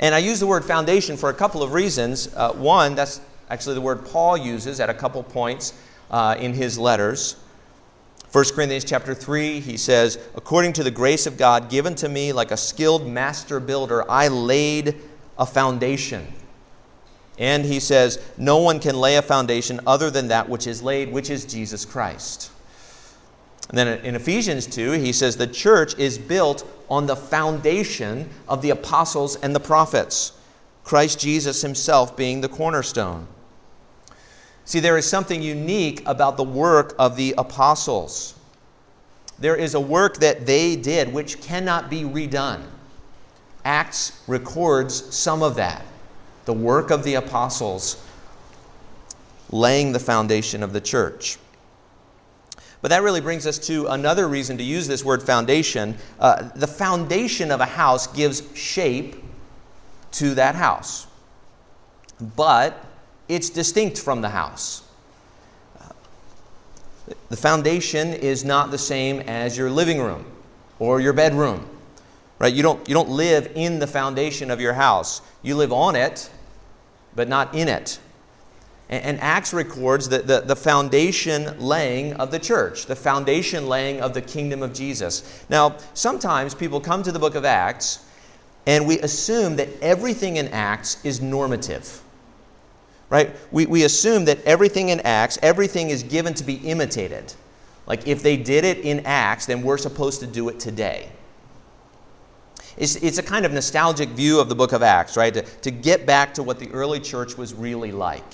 And 0.02 0.16
I 0.16 0.18
use 0.18 0.40
the 0.40 0.48
word 0.48 0.64
foundation 0.64 1.16
for 1.16 1.30
a 1.30 1.34
couple 1.34 1.62
of 1.62 1.72
reasons. 1.72 2.28
Uh, 2.34 2.52
one, 2.54 2.96
that's 2.96 3.20
actually 3.48 3.76
the 3.76 3.80
word 3.80 4.04
Paul 4.04 4.36
uses 4.36 4.80
at 4.80 4.90
a 4.90 4.94
couple 4.94 5.22
points 5.22 5.74
uh, 6.10 6.34
in 6.40 6.52
his 6.52 6.76
letters. 6.76 7.36
1 8.32 8.44
Corinthians 8.52 8.84
chapter 8.84 9.14
3, 9.14 9.60
he 9.60 9.76
says, 9.76 10.18
According 10.34 10.72
to 10.72 10.82
the 10.82 10.90
grace 10.90 11.26
of 11.26 11.36
God 11.36 11.70
given 11.70 11.94
to 11.96 12.08
me, 12.08 12.32
like 12.32 12.50
a 12.50 12.56
skilled 12.56 13.06
master 13.06 13.60
builder, 13.60 14.10
I 14.10 14.26
laid 14.26 14.96
a 15.38 15.46
foundation. 15.46 16.26
And 17.38 17.64
he 17.64 17.78
says, 17.78 18.20
No 18.36 18.58
one 18.58 18.80
can 18.80 18.98
lay 18.98 19.16
a 19.16 19.22
foundation 19.22 19.78
other 19.86 20.10
than 20.10 20.28
that 20.28 20.48
which 20.48 20.66
is 20.66 20.82
laid, 20.82 21.12
which 21.12 21.30
is 21.30 21.44
Jesus 21.44 21.84
Christ. 21.84 22.50
And 23.68 23.78
then 23.78 23.88
in 24.04 24.14
Ephesians 24.14 24.66
2, 24.66 24.92
he 24.92 25.12
says, 25.12 25.36
The 25.36 25.46
church 25.46 25.96
is 25.98 26.18
built 26.18 26.66
on 26.90 27.06
the 27.06 27.16
foundation 27.16 28.28
of 28.48 28.60
the 28.60 28.70
apostles 28.70 29.36
and 29.36 29.54
the 29.54 29.60
prophets, 29.60 30.32
Christ 30.84 31.18
Jesus 31.20 31.62
himself 31.62 32.16
being 32.16 32.40
the 32.40 32.48
cornerstone. 32.48 33.26
See, 34.64 34.80
there 34.80 34.96
is 34.96 35.08
something 35.08 35.42
unique 35.42 36.02
about 36.06 36.36
the 36.36 36.44
work 36.44 36.94
of 36.98 37.16
the 37.16 37.34
apostles. 37.38 38.34
There 39.38 39.56
is 39.56 39.74
a 39.74 39.80
work 39.80 40.18
that 40.18 40.46
they 40.46 40.76
did 40.76 41.12
which 41.12 41.40
cannot 41.40 41.90
be 41.90 42.02
redone. 42.02 42.62
Acts 43.64 44.22
records 44.26 45.14
some 45.14 45.42
of 45.42 45.56
that. 45.56 45.84
The 46.44 46.52
work 46.52 46.90
of 46.90 47.04
the 47.04 47.14
apostles 47.14 48.04
laying 49.50 49.92
the 49.92 49.98
foundation 49.98 50.62
of 50.62 50.72
the 50.72 50.80
church. 50.80 51.38
But 52.82 52.88
that 52.88 53.02
really 53.02 53.20
brings 53.20 53.46
us 53.46 53.58
to 53.60 53.86
another 53.86 54.28
reason 54.28 54.58
to 54.58 54.64
use 54.64 54.88
this 54.88 55.04
word 55.04 55.22
foundation. 55.22 55.96
Uh, 56.18 56.50
the 56.54 56.66
foundation 56.66 57.50
of 57.50 57.60
a 57.60 57.66
house 57.66 58.08
gives 58.08 58.42
shape 58.56 59.16
to 60.12 60.34
that 60.34 60.56
house. 60.56 61.06
But 62.20 62.84
it's 63.28 63.50
distinct 63.50 63.98
from 63.98 64.20
the 64.20 64.28
house. 64.28 64.82
The 67.28 67.36
foundation 67.36 68.12
is 68.12 68.44
not 68.44 68.70
the 68.70 68.78
same 68.78 69.20
as 69.20 69.56
your 69.56 69.70
living 69.70 70.00
room 70.00 70.24
or 70.78 71.00
your 71.00 71.12
bedroom. 71.12 71.68
Right? 72.38 72.52
You 72.52 72.62
don't, 72.62 72.88
you 72.88 72.94
don't 72.94 73.10
live 73.10 73.52
in 73.54 73.78
the 73.78 73.86
foundation 73.86 74.50
of 74.50 74.60
your 74.60 74.72
house. 74.72 75.22
You 75.42 75.56
live 75.56 75.72
on 75.72 75.94
it, 75.94 76.30
but 77.14 77.28
not 77.28 77.54
in 77.54 77.68
it. 77.68 78.00
And, 78.88 79.04
and 79.04 79.20
Acts 79.20 79.52
records 79.52 80.08
the, 80.08 80.18
the, 80.18 80.40
the 80.40 80.56
foundation 80.56 81.58
laying 81.58 82.14
of 82.14 82.30
the 82.30 82.38
church, 82.38 82.86
the 82.86 82.96
foundation 82.96 83.68
laying 83.68 84.00
of 84.00 84.14
the 84.14 84.22
kingdom 84.22 84.62
of 84.62 84.72
Jesus. 84.72 85.44
Now, 85.48 85.76
sometimes 85.94 86.54
people 86.54 86.80
come 86.80 87.02
to 87.02 87.12
the 87.12 87.18
book 87.18 87.34
of 87.34 87.44
Acts 87.44 88.04
and 88.66 88.86
we 88.86 89.00
assume 89.00 89.56
that 89.56 89.68
everything 89.80 90.36
in 90.36 90.48
Acts 90.48 91.04
is 91.04 91.20
normative 91.20 92.02
right? 93.12 93.36
We, 93.50 93.66
we 93.66 93.84
assume 93.84 94.24
that 94.24 94.42
everything 94.44 94.88
in 94.88 95.00
Acts, 95.00 95.38
everything 95.42 95.90
is 95.90 96.02
given 96.02 96.32
to 96.32 96.42
be 96.42 96.54
imitated. 96.54 97.34
Like 97.86 98.08
if 98.08 98.22
they 98.22 98.38
did 98.38 98.64
it 98.64 98.78
in 98.78 99.04
Acts, 99.04 99.44
then 99.44 99.62
we're 99.62 99.76
supposed 99.76 100.20
to 100.20 100.26
do 100.26 100.48
it 100.48 100.58
today. 100.58 101.10
It's, 102.78 102.96
it's 102.96 103.18
a 103.18 103.22
kind 103.22 103.44
of 103.44 103.52
nostalgic 103.52 104.08
view 104.08 104.40
of 104.40 104.48
the 104.48 104.54
book 104.54 104.72
of 104.72 104.82
Acts, 104.82 105.18
right? 105.18 105.34
To, 105.34 105.42
to 105.42 105.70
get 105.70 106.06
back 106.06 106.32
to 106.34 106.42
what 106.42 106.58
the 106.58 106.70
early 106.70 107.00
church 107.00 107.36
was 107.36 107.52
really 107.52 107.92
like. 107.92 108.24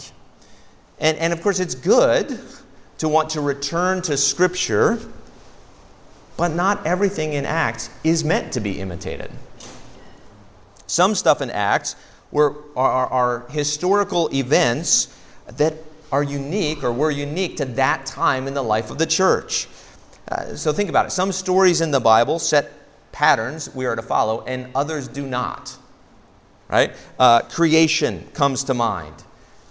And, 1.00 1.16
and 1.18 1.32
of 1.32 1.42
course, 1.42 1.60
it's 1.60 1.74
good 1.74 2.38
to 2.98 3.08
want 3.08 3.30
to 3.30 3.40
return 3.40 4.02
to 4.02 4.16
Scripture, 4.16 4.98
but 6.36 6.48
not 6.48 6.84
everything 6.86 7.34
in 7.34 7.44
Acts 7.44 7.90
is 8.04 8.24
meant 8.24 8.52
to 8.52 8.60
be 8.60 8.80
imitated. 8.80 9.30
Some 10.86 11.14
stuff 11.14 11.42
in 11.42 11.50
Acts 11.50 11.96
were, 12.30 12.56
are, 12.76 13.06
are 13.06 13.48
historical 13.50 14.28
events 14.34 15.14
that 15.46 15.74
are 16.10 16.22
unique 16.22 16.82
or 16.82 16.92
were 16.92 17.10
unique 17.10 17.56
to 17.58 17.64
that 17.64 18.06
time 18.06 18.46
in 18.46 18.54
the 18.54 18.62
life 18.62 18.90
of 18.90 18.98
the 18.98 19.06
church. 19.06 19.68
Uh, 20.28 20.54
so 20.56 20.72
think 20.72 20.90
about 20.90 21.06
it. 21.06 21.10
Some 21.10 21.32
stories 21.32 21.80
in 21.80 21.90
the 21.90 22.00
Bible 22.00 22.38
set 22.38 22.72
patterns 23.12 23.74
we 23.74 23.86
are 23.86 23.96
to 23.96 24.02
follow, 24.02 24.42
and 24.44 24.68
others 24.74 25.08
do 25.08 25.26
not. 25.26 25.76
Right? 26.68 26.94
Uh, 27.18 27.42
creation 27.42 28.26
comes 28.34 28.64
to 28.64 28.74
mind. 28.74 29.24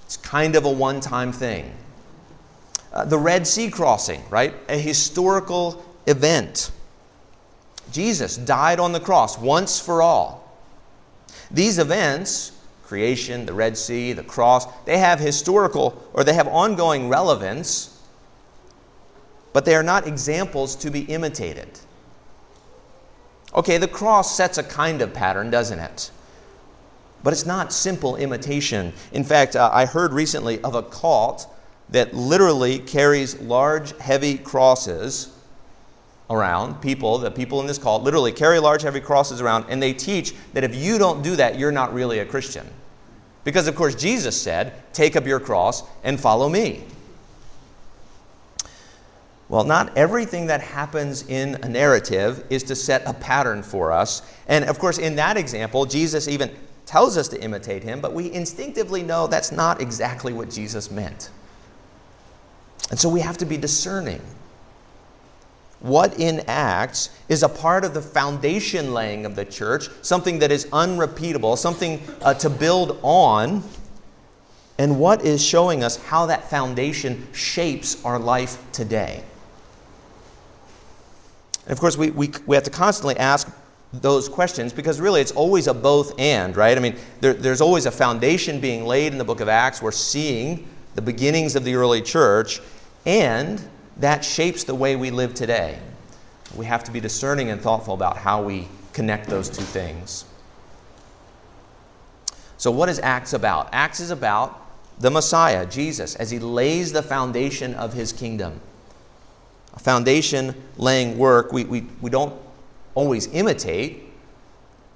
It's 0.07 0.15
kind 0.15 0.55
of 0.55 0.63
a 0.63 0.71
one 0.71 1.01
time 1.01 1.33
thing. 1.33 1.69
Uh, 2.93 3.03
the 3.03 3.17
Red 3.17 3.45
Sea 3.45 3.69
crossing, 3.69 4.23
right? 4.29 4.53
A 4.69 4.77
historical 4.77 5.83
event. 6.05 6.71
Jesus 7.91 8.37
died 8.37 8.79
on 8.79 8.93
the 8.93 9.01
cross 9.01 9.37
once 9.37 9.81
for 9.81 10.01
all. 10.01 10.57
These 11.51 11.77
events, 11.77 12.53
creation, 12.85 13.45
the 13.45 13.53
Red 13.53 13.77
Sea, 13.77 14.13
the 14.13 14.23
cross, 14.23 14.65
they 14.85 14.97
have 14.97 15.19
historical 15.19 16.01
or 16.13 16.23
they 16.23 16.33
have 16.33 16.47
ongoing 16.47 17.09
relevance, 17.09 18.01
but 19.51 19.65
they 19.65 19.75
are 19.75 19.83
not 19.83 20.07
examples 20.07 20.73
to 20.77 20.89
be 20.89 21.01
imitated. 21.01 21.81
Okay, 23.53 23.77
the 23.77 23.89
cross 23.89 24.37
sets 24.37 24.57
a 24.57 24.63
kind 24.63 25.01
of 25.01 25.13
pattern, 25.13 25.49
doesn't 25.49 25.79
it? 25.79 26.11
But 27.23 27.33
it's 27.33 27.45
not 27.45 27.73
simple 27.73 28.15
imitation. 28.15 28.93
In 29.11 29.23
fact, 29.23 29.55
uh, 29.55 29.69
I 29.73 29.85
heard 29.85 30.13
recently 30.13 30.61
of 30.61 30.75
a 30.75 30.83
cult 30.83 31.53
that 31.89 32.13
literally 32.13 32.79
carries 32.79 33.39
large, 33.39 33.97
heavy 33.99 34.37
crosses 34.37 35.33
around. 36.29 36.81
People, 36.81 37.17
the 37.17 37.31
people 37.31 37.61
in 37.61 37.67
this 37.67 37.77
cult, 37.77 38.03
literally 38.03 38.31
carry 38.31 38.59
large, 38.59 38.81
heavy 38.81 38.99
crosses 38.99 39.41
around, 39.41 39.65
and 39.69 39.81
they 39.81 39.93
teach 39.93 40.33
that 40.53 40.63
if 40.63 40.75
you 40.75 40.97
don't 40.97 41.21
do 41.21 41.35
that, 41.37 41.57
you're 41.57 41.71
not 41.71 41.93
really 41.93 42.19
a 42.19 42.25
Christian. 42.25 42.67
Because, 43.43 43.67
of 43.67 43.75
course, 43.75 43.95
Jesus 43.95 44.39
said, 44.39 44.73
Take 44.93 45.15
up 45.15 45.25
your 45.25 45.39
cross 45.39 45.83
and 46.03 46.19
follow 46.19 46.49
me. 46.49 46.83
Well, 49.49 49.63
not 49.63 49.97
everything 49.97 50.47
that 50.47 50.59
happens 50.59 51.25
in 51.29 51.55
a 51.63 51.69
narrative 51.69 52.45
is 52.49 52.63
to 52.63 52.75
set 52.75 53.03
a 53.05 53.13
pattern 53.13 53.63
for 53.63 53.93
us. 53.93 54.21
And 54.47 54.65
of 54.65 54.77
course, 54.77 54.97
in 54.97 55.15
that 55.15 55.37
example, 55.37 55.85
Jesus 55.85 56.27
even 56.27 56.53
tells 56.87 57.17
us 57.17 57.27
to 57.27 57.41
imitate 57.43 57.83
him, 57.83 58.01
but 58.01 58.13
we 58.13 58.31
instinctively 58.31 59.03
know 59.03 59.27
that's 59.27 59.51
not 59.51 59.81
exactly 59.81 60.33
what 60.33 60.49
Jesus 60.49 60.89
meant. 60.89 61.29
And 62.89 62.99
so 62.99 63.09
we 63.09 63.19
have 63.19 63.37
to 63.39 63.45
be 63.45 63.57
discerning 63.57 64.21
what 65.79 66.19
in 66.19 66.39
Acts 66.47 67.09
is 67.29 67.43
a 67.43 67.49
part 67.49 67.85
of 67.85 67.93
the 67.93 68.01
foundation 68.01 68.93
laying 68.93 69.25
of 69.25 69.35
the 69.35 69.45
church, 69.45 69.89
something 70.01 70.39
that 70.39 70.51
is 70.51 70.67
unrepeatable, 70.73 71.55
something 71.55 72.01
uh, 72.23 72.33
to 72.35 72.49
build 72.49 72.99
on, 73.03 73.63
and 74.79 74.99
what 74.99 75.23
is 75.23 75.43
showing 75.43 75.83
us 75.83 75.97
how 75.97 76.25
that 76.27 76.49
foundation 76.49 77.27
shapes 77.33 78.03
our 78.05 78.17
life 78.17 78.63
today. 78.71 79.23
And 81.65 81.73
of 81.73 81.79
course, 81.79 81.97
we, 81.97 82.11
we, 82.11 82.31
we 82.47 82.55
have 82.55 82.63
to 82.63 82.71
constantly 82.71 83.17
ask 83.17 83.51
those 84.01 84.29
questions 84.29 84.73
because 84.73 84.99
really 84.99 85.21
it's 85.21 85.31
always 85.31 85.67
a 85.67 85.73
both 85.73 86.19
and, 86.19 86.55
right? 86.55 86.77
I 86.77 86.81
mean, 86.81 86.95
there, 87.21 87.33
there's 87.33 87.61
always 87.61 87.85
a 87.85 87.91
foundation 87.91 88.59
being 88.59 88.85
laid 88.85 89.11
in 89.11 89.17
the 89.17 89.25
book 89.25 89.39
of 89.39 89.49
Acts. 89.49 89.81
We're 89.81 89.91
seeing 89.91 90.67
the 90.95 91.01
beginnings 91.01 91.55
of 91.55 91.63
the 91.63 91.75
early 91.75 92.01
church, 92.01 92.59
and 93.05 93.61
that 93.97 94.23
shapes 94.23 94.63
the 94.63 94.75
way 94.75 94.95
we 94.95 95.11
live 95.11 95.33
today. 95.33 95.79
We 96.55 96.65
have 96.65 96.83
to 96.85 96.91
be 96.91 96.99
discerning 96.99 97.49
and 97.49 97.61
thoughtful 97.61 97.93
about 97.93 98.17
how 98.17 98.41
we 98.41 98.67
connect 98.93 99.27
those 99.29 99.49
two 99.49 99.63
things. 99.63 100.25
So, 102.57 102.71
what 102.71 102.89
is 102.89 102.99
Acts 102.99 103.33
about? 103.33 103.69
Acts 103.71 103.99
is 103.99 104.09
about 104.09 104.67
the 104.99 105.11
Messiah, 105.11 105.65
Jesus, 105.65 106.15
as 106.15 106.31
he 106.31 106.39
lays 106.39 106.91
the 106.91 107.03
foundation 107.03 107.75
of 107.75 107.93
his 107.93 108.11
kingdom. 108.11 108.59
A 109.75 109.79
foundation 109.79 110.55
laying 110.77 111.19
work 111.19 111.53
we, 111.53 111.65
we, 111.65 111.81
we 112.01 112.09
don't 112.09 112.33
always 112.97 113.27
imitate, 113.31 114.01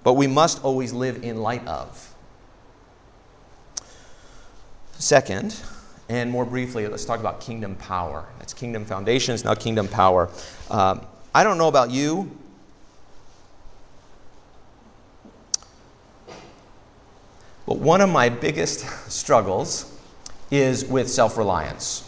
but 0.03 0.15
we 0.15 0.25
must 0.25 0.63
always 0.63 0.91
live 0.91 1.23
in 1.23 1.37
light 1.37 1.65
of. 1.67 2.15
Second, 4.93 5.55
and 6.09 6.31
more 6.31 6.43
briefly, 6.43 6.87
let's 6.87 7.05
talk 7.05 7.19
about 7.19 7.41
kingdom 7.41 7.75
power. 7.75 8.25
That's 8.39 8.55
kingdom 8.55 8.85
foundations, 8.85 9.45
now 9.45 9.53
kingdom 9.53 9.87
power. 9.87 10.29
Um, 10.71 11.05
I 11.35 11.43
don't 11.43 11.59
know 11.59 11.67
about 11.67 11.91
you. 11.91 12.35
But 17.67 17.77
one 17.77 18.01
of 18.01 18.09
my 18.09 18.29
biggest 18.29 18.79
struggles 19.11 19.95
is 20.49 20.85
with 20.85 21.07
self 21.07 21.37
reliance. 21.37 22.03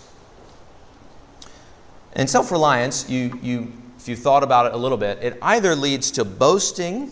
And 2.13 2.27
self 2.27 2.51
reliance, 2.51 3.07
you, 3.07 3.39
you, 3.43 3.71
if 4.03 4.09
you 4.09 4.17
thought 4.17 4.43
about 4.43 4.65
it 4.65 4.73
a 4.73 4.77
little 4.77 4.97
bit, 4.97 5.19
it 5.21 5.37
either 5.41 5.77
leads 5.77 6.11
to 6.11 6.25
boasting, 6.25 7.03
you 7.03 7.09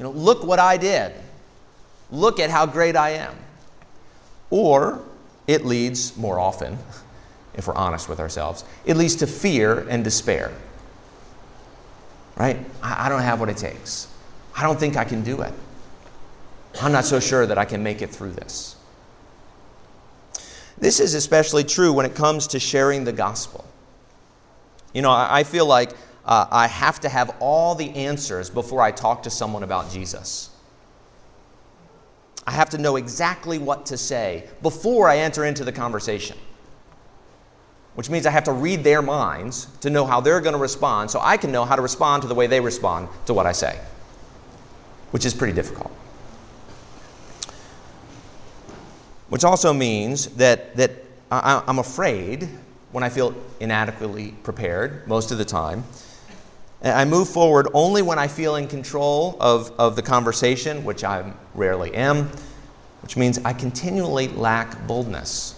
know, 0.00 0.10
look 0.10 0.42
what 0.42 0.58
I 0.58 0.76
did, 0.76 1.12
look 2.10 2.40
at 2.40 2.50
how 2.50 2.66
great 2.66 2.96
I 2.96 3.10
am, 3.10 3.36
or 4.50 5.00
it 5.46 5.64
leads, 5.64 6.16
more 6.16 6.40
often, 6.40 6.76
if 7.54 7.68
we're 7.68 7.76
honest 7.76 8.08
with 8.08 8.18
ourselves, 8.18 8.64
it 8.84 8.96
leads 8.96 9.14
to 9.16 9.28
fear 9.28 9.86
and 9.88 10.02
despair. 10.02 10.52
Right? 12.34 12.58
I, 12.82 13.06
I 13.06 13.08
don't 13.08 13.22
have 13.22 13.38
what 13.38 13.48
it 13.48 13.56
takes. 13.56 14.08
I 14.56 14.64
don't 14.64 14.78
think 14.78 14.96
I 14.96 15.04
can 15.04 15.22
do 15.22 15.40
it. 15.42 15.52
I'm 16.82 16.90
not 16.90 17.04
so 17.04 17.20
sure 17.20 17.46
that 17.46 17.58
I 17.58 17.64
can 17.64 17.84
make 17.84 18.02
it 18.02 18.10
through 18.10 18.32
this. 18.32 18.74
This 20.78 20.98
is 20.98 21.14
especially 21.14 21.62
true 21.62 21.92
when 21.92 22.04
it 22.04 22.16
comes 22.16 22.48
to 22.48 22.58
sharing 22.58 23.04
the 23.04 23.12
gospel. 23.12 23.64
You 24.92 25.02
know, 25.02 25.12
I, 25.12 25.38
I 25.38 25.44
feel 25.44 25.66
like 25.66 25.92
uh, 26.26 26.46
I 26.50 26.66
have 26.68 27.00
to 27.00 27.08
have 27.08 27.36
all 27.40 27.74
the 27.74 27.90
answers 27.90 28.48
before 28.48 28.80
I 28.80 28.90
talk 28.90 29.22
to 29.24 29.30
someone 29.30 29.62
about 29.62 29.90
Jesus. 29.90 30.50
I 32.46 32.52
have 32.52 32.70
to 32.70 32.78
know 32.78 32.96
exactly 32.96 33.58
what 33.58 33.86
to 33.86 33.96
say 33.96 34.48
before 34.62 35.08
I 35.08 35.18
enter 35.18 35.44
into 35.44 35.64
the 35.64 35.72
conversation. 35.72 36.36
Which 37.94 38.10
means 38.10 38.26
I 38.26 38.30
have 38.30 38.44
to 38.44 38.52
read 38.52 38.82
their 38.82 39.02
minds 39.02 39.66
to 39.80 39.90
know 39.90 40.04
how 40.04 40.20
they're 40.20 40.40
going 40.40 40.54
to 40.54 40.58
respond 40.58 41.10
so 41.10 41.20
I 41.22 41.36
can 41.36 41.52
know 41.52 41.64
how 41.64 41.76
to 41.76 41.82
respond 41.82 42.22
to 42.22 42.28
the 42.28 42.34
way 42.34 42.46
they 42.46 42.60
respond 42.60 43.08
to 43.26 43.34
what 43.34 43.46
I 43.46 43.52
say, 43.52 43.78
which 45.12 45.24
is 45.24 45.32
pretty 45.32 45.52
difficult. 45.52 45.92
Which 49.28 49.44
also 49.44 49.72
means 49.72 50.26
that, 50.36 50.76
that 50.76 50.90
I, 51.30 51.62
I'm 51.66 51.78
afraid 51.78 52.48
when 52.92 53.04
I 53.04 53.08
feel 53.08 53.34
inadequately 53.60 54.32
prepared 54.42 55.06
most 55.08 55.30
of 55.30 55.38
the 55.38 55.44
time. 55.44 55.84
I 56.84 57.04
move 57.04 57.28
forward 57.28 57.68
only 57.72 58.02
when 58.02 58.18
I 58.18 58.28
feel 58.28 58.56
in 58.56 58.68
control 58.68 59.36
of, 59.40 59.72
of 59.78 59.96
the 59.96 60.02
conversation, 60.02 60.84
which 60.84 61.02
I 61.02 61.32
rarely 61.54 61.94
am, 61.94 62.30
which 63.00 63.16
means 63.16 63.38
I 63.44 63.54
continually 63.54 64.28
lack 64.28 64.86
boldness 64.86 65.54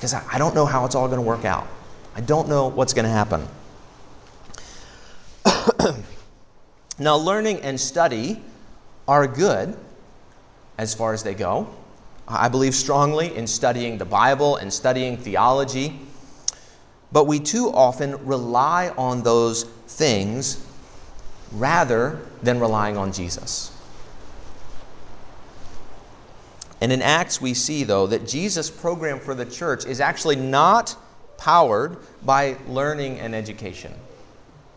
because 0.00 0.14
I, 0.14 0.24
I 0.32 0.38
don't 0.38 0.54
know 0.54 0.64
how 0.64 0.86
it's 0.86 0.94
all 0.94 1.08
going 1.08 1.18
to 1.18 1.26
work 1.26 1.44
out. 1.44 1.66
I 2.16 2.22
don't 2.22 2.48
know 2.48 2.68
what's 2.68 2.94
going 2.94 3.04
to 3.04 3.10
happen. 3.10 3.46
now, 6.98 7.16
learning 7.16 7.60
and 7.60 7.78
study 7.78 8.42
are 9.06 9.26
good 9.26 9.76
as 10.78 10.94
far 10.94 11.12
as 11.12 11.22
they 11.22 11.34
go. 11.34 11.68
I 12.26 12.48
believe 12.48 12.74
strongly 12.74 13.36
in 13.36 13.46
studying 13.46 13.98
the 13.98 14.04
Bible 14.06 14.56
and 14.56 14.72
studying 14.72 15.18
theology, 15.18 15.98
but 17.12 17.24
we 17.24 17.40
too 17.40 17.70
often 17.72 18.24
rely 18.26 18.90
on 18.96 19.22
those 19.22 19.64
things 19.88 20.64
rather 21.52 22.20
than 22.42 22.60
relying 22.60 22.96
on 22.96 23.12
Jesus. 23.12 23.76
And 26.80 26.92
in 26.92 27.02
Acts, 27.02 27.40
we 27.40 27.52
see, 27.52 27.84
though, 27.84 28.06
that 28.06 28.26
Jesus' 28.26 28.70
program 28.70 29.20
for 29.20 29.34
the 29.34 29.44
church 29.44 29.84
is 29.84 30.00
actually 30.00 30.36
not 30.36 30.96
powered 31.36 31.98
by 32.24 32.56
learning 32.68 33.18
and 33.18 33.34
education, 33.34 33.92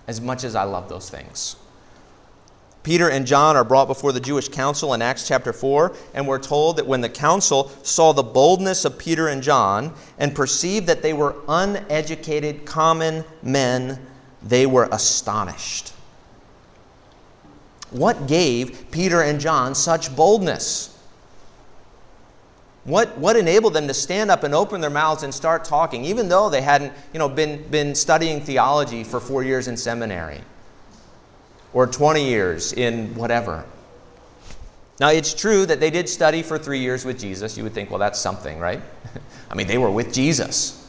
as 0.08 0.20
much 0.20 0.44
as 0.44 0.56
I 0.56 0.64
love 0.64 0.90
those 0.90 1.10
things. 1.10 1.56
Peter 2.84 3.10
and 3.10 3.26
John 3.26 3.56
are 3.56 3.64
brought 3.64 3.88
before 3.88 4.12
the 4.12 4.20
Jewish 4.20 4.50
council 4.50 4.94
in 4.94 5.02
Acts 5.02 5.26
chapter 5.26 5.54
4, 5.54 5.96
and 6.14 6.28
we're 6.28 6.38
told 6.38 6.76
that 6.78 6.86
when 6.86 7.00
the 7.00 7.10
council 7.10 7.72
saw 7.82 8.12
the 8.12 8.24
boldness 8.24 8.84
of 8.84 8.98
Peter 8.98 9.30
and 9.30 9.42
John 9.42 9.94
and 10.20 10.36
perceived 10.36 10.88
that 10.88 11.02
they 11.02 11.14
were 11.14 11.36
uneducated, 11.48 12.66
common 12.66 13.24
men, 13.42 14.06
they 14.44 14.66
were 14.66 14.90
astonished. 14.92 15.94
What 17.92 18.28
gave 18.28 18.92
Peter 18.92 19.22
and 19.22 19.40
John 19.40 19.76
such 19.76 20.14
boldness? 20.14 20.90
What, 22.84 23.18
what 23.18 23.38
enabled 23.38 23.76
them 23.76 23.88
to 23.88 23.94
stand 23.94 24.30
up 24.30 24.44
and 24.44 24.54
open 24.54 24.82
their 24.82 24.90
mouths 24.90 25.24
and 25.24 25.34
start 25.34 25.64
talking, 25.64 26.04
even 26.04 26.28
though 26.28 26.50
they 26.50 26.60
hadn't 26.60 26.92
you 27.14 27.20
know, 27.20 27.30
been, 27.30 27.66
been 27.70 27.96
studying 27.96 28.42
theology 28.42 29.06
for 29.06 29.22
four 29.22 29.42
years 29.42 29.70
in 29.70 29.78
seminary? 29.78 30.42
Or 31.74 31.88
20 31.88 32.24
years 32.24 32.74
in 32.74 33.14
whatever. 33.16 33.66
Now, 35.00 35.10
it's 35.10 35.34
true 35.34 35.66
that 35.66 35.80
they 35.80 35.90
did 35.90 36.08
study 36.08 36.44
for 36.44 36.58
three 36.58 36.80
years 36.80 37.04
with 37.04 37.20
Jesus. 37.20 37.58
You 37.58 37.64
would 37.64 37.74
think, 37.74 37.90
well, 37.90 38.00
that's 38.00 38.20
something, 38.20 38.60
right? 38.60 38.82
I 39.50 39.56
mean, 39.56 39.68
they 39.68 39.78
were 39.78 39.92
with 39.92 40.14
Jesus. 40.14 40.80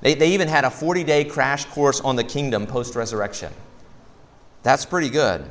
They, 0.00 0.14
they 0.14 0.32
even 0.32 0.48
had 0.48 0.64
a 0.64 0.70
40 0.70 1.04
day 1.04 1.24
crash 1.24 1.64
course 1.66 2.00
on 2.00 2.16
the 2.16 2.24
kingdom 2.24 2.66
post 2.66 2.96
resurrection. 2.96 3.52
That's 4.62 4.84
pretty 4.84 5.10
good. 5.10 5.44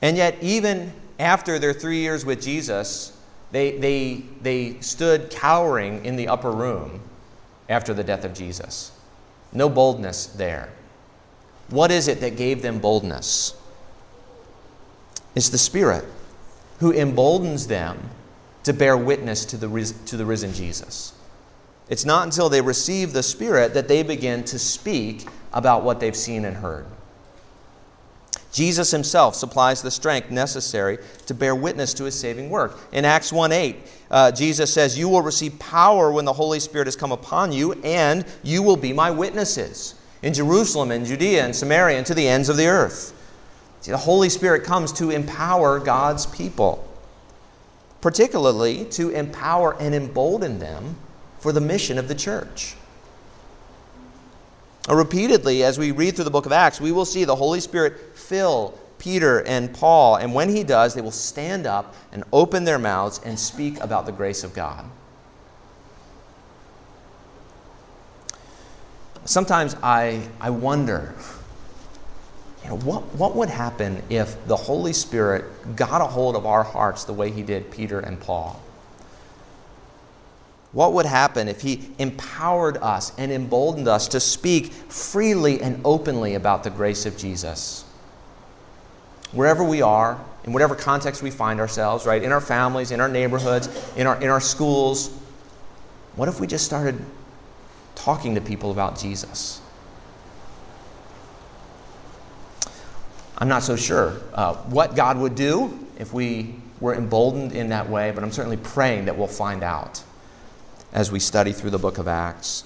And 0.00 0.16
yet, 0.16 0.36
even 0.42 0.92
after 1.18 1.58
their 1.58 1.72
three 1.72 1.98
years 1.98 2.24
with 2.24 2.42
Jesus, 2.42 3.16
they, 3.52 3.78
they, 3.78 4.24
they 4.40 4.80
stood 4.80 5.30
cowering 5.30 6.04
in 6.04 6.16
the 6.16 6.28
upper 6.28 6.50
room 6.50 7.00
after 7.68 7.94
the 7.94 8.02
death 8.02 8.24
of 8.24 8.34
Jesus. 8.34 8.90
No 9.52 9.68
boldness 9.68 10.26
there. 10.26 10.70
What 11.72 11.90
is 11.90 12.06
it 12.06 12.20
that 12.20 12.36
gave 12.36 12.60
them 12.60 12.80
boldness? 12.80 13.56
It's 15.34 15.48
the 15.48 15.56
Spirit 15.56 16.04
who 16.80 16.90
emboldens 16.90 17.66
them 17.66 18.10
to 18.64 18.74
bear 18.74 18.94
witness 18.94 19.46
to 19.46 19.56
the, 19.56 19.94
to 20.04 20.18
the 20.18 20.26
risen 20.26 20.52
Jesus. 20.52 21.14
It's 21.88 22.04
not 22.04 22.24
until 22.24 22.50
they 22.50 22.60
receive 22.60 23.14
the 23.14 23.22
Spirit 23.22 23.72
that 23.72 23.88
they 23.88 24.02
begin 24.02 24.44
to 24.44 24.58
speak 24.58 25.26
about 25.54 25.82
what 25.82 25.98
they've 25.98 26.14
seen 26.14 26.44
and 26.44 26.58
heard. 26.58 26.84
Jesus 28.52 28.90
himself 28.90 29.34
supplies 29.34 29.80
the 29.80 29.90
strength 29.90 30.30
necessary 30.30 30.98
to 31.24 31.32
bear 31.32 31.54
witness 31.54 31.94
to 31.94 32.04
his 32.04 32.18
saving 32.18 32.50
work. 32.50 32.78
In 32.92 33.06
Acts 33.06 33.32
1 33.32 33.50
8, 33.50 33.76
uh, 34.10 34.30
Jesus 34.30 34.70
says, 34.70 34.98
You 34.98 35.08
will 35.08 35.22
receive 35.22 35.58
power 35.58 36.12
when 36.12 36.26
the 36.26 36.34
Holy 36.34 36.60
Spirit 36.60 36.86
has 36.86 36.96
come 36.96 37.12
upon 37.12 37.50
you, 37.50 37.72
and 37.82 38.26
you 38.42 38.62
will 38.62 38.76
be 38.76 38.92
my 38.92 39.10
witnesses 39.10 39.94
in 40.22 40.32
Jerusalem 40.32 40.90
and 40.90 41.04
Judea 41.04 41.44
and 41.44 41.54
Samaria 41.54 41.98
and 41.98 42.06
to 42.06 42.14
the 42.14 42.28
ends 42.28 42.48
of 42.48 42.56
the 42.56 42.66
earth. 42.66 43.12
See, 43.80 43.90
the 43.90 43.96
Holy 43.96 44.28
Spirit 44.28 44.62
comes 44.62 44.92
to 44.92 45.10
empower 45.10 45.80
God's 45.80 46.26
people, 46.26 46.88
particularly 48.00 48.84
to 48.86 49.10
empower 49.10 49.76
and 49.80 49.94
embolden 49.94 50.60
them 50.60 50.96
for 51.40 51.50
the 51.52 51.60
mission 51.60 51.98
of 51.98 52.06
the 52.06 52.14
church. 52.14 52.76
Repeatedly, 54.88 55.64
as 55.64 55.78
we 55.78 55.90
read 55.90 56.14
through 56.14 56.24
the 56.24 56.30
book 56.30 56.46
of 56.46 56.52
Acts, 56.52 56.80
we 56.80 56.92
will 56.92 57.04
see 57.04 57.24
the 57.24 57.36
Holy 57.36 57.60
Spirit 57.60 58.16
fill 58.16 58.78
Peter 58.98 59.44
and 59.46 59.72
Paul, 59.74 60.16
and 60.16 60.32
when 60.32 60.48
he 60.48 60.62
does, 60.62 60.94
they 60.94 61.00
will 61.00 61.10
stand 61.10 61.66
up 61.66 61.94
and 62.12 62.22
open 62.32 62.64
their 62.64 62.78
mouths 62.78 63.20
and 63.24 63.36
speak 63.36 63.80
about 63.80 64.06
the 64.06 64.12
grace 64.12 64.44
of 64.44 64.54
God. 64.54 64.84
Sometimes 69.24 69.76
I, 69.82 70.26
I 70.40 70.50
wonder, 70.50 71.14
you 72.62 72.70
know, 72.70 72.76
what, 72.78 73.02
what 73.14 73.34
would 73.36 73.48
happen 73.48 74.02
if 74.10 74.46
the 74.46 74.56
Holy 74.56 74.92
Spirit 74.92 75.76
got 75.76 76.00
a 76.00 76.06
hold 76.06 76.36
of 76.36 76.46
our 76.46 76.62
hearts 76.62 77.04
the 77.04 77.12
way 77.12 77.30
he 77.30 77.42
did 77.42 77.70
Peter 77.70 78.00
and 78.00 78.20
Paul? 78.20 78.60
What 80.72 80.94
would 80.94 81.06
happen 81.06 81.48
if 81.48 81.60
he 81.60 81.90
empowered 81.98 82.78
us 82.78 83.12
and 83.18 83.30
emboldened 83.30 83.88
us 83.88 84.08
to 84.08 84.20
speak 84.20 84.72
freely 84.72 85.60
and 85.60 85.80
openly 85.84 86.34
about 86.34 86.64
the 86.64 86.70
grace 86.70 87.04
of 87.04 87.18
Jesus? 87.18 87.84
wherever 89.32 89.64
we 89.64 89.82
are, 89.82 90.22
in 90.44 90.52
whatever 90.52 90.74
context 90.74 91.22
we 91.22 91.30
find 91.30 91.58
ourselves, 91.58 92.06
right? 92.06 92.22
In 92.22 92.32
our 92.32 92.40
families, 92.40 92.90
in 92.90 93.00
our 93.00 93.08
neighborhoods, 93.08 93.68
in 93.96 94.06
our, 94.06 94.20
in 94.22 94.28
our 94.28 94.40
schools. 94.40 95.08
What 96.16 96.28
if 96.28 96.38
we 96.38 96.46
just 96.46 96.64
started 96.64 97.00
talking 98.02 98.34
to 98.34 98.40
people 98.40 98.72
about 98.72 98.98
Jesus? 98.98 99.60
I'm 103.38 103.48
not 103.48 103.62
so 103.62 103.76
sure 103.76 104.20
uh, 104.34 104.54
what 104.54 104.96
God 104.96 105.18
would 105.18 105.36
do 105.36 105.78
if 105.98 106.12
we 106.12 106.56
were 106.80 106.94
emboldened 106.94 107.52
in 107.52 107.68
that 107.68 107.88
way, 107.88 108.10
but 108.10 108.24
I'm 108.24 108.32
certainly 108.32 108.56
praying 108.56 109.04
that 109.04 109.16
we'll 109.16 109.28
find 109.28 109.62
out 109.62 110.02
as 110.92 111.12
we 111.12 111.20
study 111.20 111.52
through 111.52 111.70
the 111.70 111.78
book 111.78 111.98
of 111.98 112.08
Acts. 112.08 112.64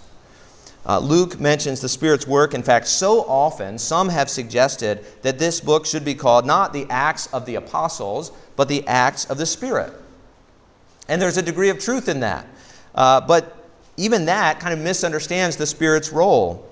Uh, 0.86 1.00
Luke 1.00 1.38
mentions 1.38 1.80
the 1.80 1.88
Spirit's 1.88 2.26
work. 2.26 2.54
In 2.54 2.62
fact, 2.62 2.86
so 2.86 3.22
often, 3.22 3.78
some 3.78 4.08
have 4.08 4.30
suggested 4.30 5.04
that 5.22 5.38
this 5.38 5.60
book 5.60 5.84
should 5.84 6.04
be 6.04 6.14
called 6.14 6.46
not 6.46 6.72
the 6.72 6.86
Acts 6.88 7.26
of 7.34 7.44
the 7.44 7.56
Apostles, 7.56 8.32
but 8.54 8.68
the 8.68 8.86
Acts 8.86 9.26
of 9.26 9.36
the 9.36 9.46
Spirit. 9.46 9.92
And 11.08 11.20
there's 11.20 11.36
a 11.36 11.42
degree 11.42 11.68
of 11.68 11.78
truth 11.78 12.08
in 12.08 12.20
that. 12.20 12.46
Uh, 12.94 13.20
but 13.20 13.55
even 13.96 14.26
that 14.26 14.60
kind 14.60 14.72
of 14.72 14.80
misunderstands 14.80 15.56
the 15.56 15.66
Spirit's 15.66 16.10
role. 16.12 16.68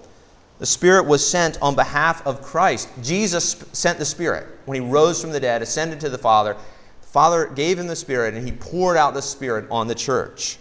The 0.59 0.67
Spirit 0.67 1.07
was 1.07 1.27
sent 1.29 1.61
on 1.61 1.75
behalf 1.75 2.27
of 2.27 2.43
Christ. 2.43 2.89
Jesus 3.03 3.65
sent 3.73 3.99
the 3.99 4.05
Spirit 4.05 4.47
when 4.67 4.81
he 4.81 4.89
rose 4.89 5.21
from 5.21 5.31
the 5.31 5.41
dead, 5.41 5.63
ascended 5.63 6.01
to 6.01 6.09
the 6.09 6.19
Father. 6.19 6.55
The 7.01 7.07
Father 7.07 7.47
gave 7.49 7.79
him 7.79 7.87
the 7.87 7.97
Spirit, 7.97 8.35
and 8.35 8.47
he 8.47 8.53
poured 8.53 8.97
out 8.97 9.15
the 9.15 9.23
Spirit 9.23 9.67
on 9.71 9.89
the 9.89 9.95
church. 9.95 10.59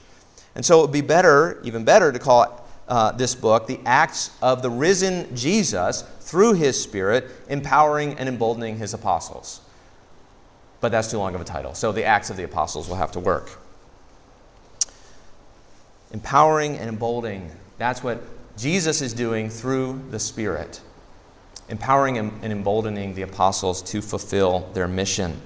And 0.55 0.65
so 0.65 0.79
it 0.79 0.81
would 0.81 0.91
be 0.91 1.01
better, 1.01 1.59
even 1.63 1.83
better, 1.83 2.11
to 2.11 2.19
call 2.19 2.43
it 2.43 2.49
uh, 2.87 3.11
this 3.11 3.35
book, 3.35 3.67
the 3.67 3.79
acts 3.85 4.31
of 4.41 4.61
the 4.61 4.69
risen 4.69 5.35
Jesus 5.35 6.03
through 6.19 6.53
his 6.53 6.81
Spirit, 6.81 7.29
empowering 7.49 8.17
and 8.17 8.27
emboldening 8.27 8.77
his 8.77 8.93
apostles. 8.93 9.61
But 10.81 10.91
that's 10.91 11.09
too 11.09 11.17
long 11.17 11.33
of 11.33 11.39
a 11.39 11.45
title. 11.45 11.73
So 11.73 11.91
the 11.91 12.03
Acts 12.03 12.29
of 12.29 12.35
the 12.35 12.43
Apostles 12.43 12.89
will 12.89 12.97
have 12.97 13.13
to 13.13 13.19
work. 13.19 13.57
Empowering 16.13 16.77
and 16.77 16.89
emboldening, 16.89 17.49
that's 17.77 18.03
what 18.03 18.23
Jesus 18.55 19.01
is 19.01 19.13
doing 19.13 19.49
through 19.49 20.01
the 20.11 20.19
Spirit. 20.19 20.79
Empowering 21.69 22.17
and 22.17 22.43
emboldening 22.43 23.15
the 23.15 23.23
apostles 23.23 23.81
to 23.81 24.01
fulfill 24.01 24.69
their 24.73 24.87
mission. 24.87 25.41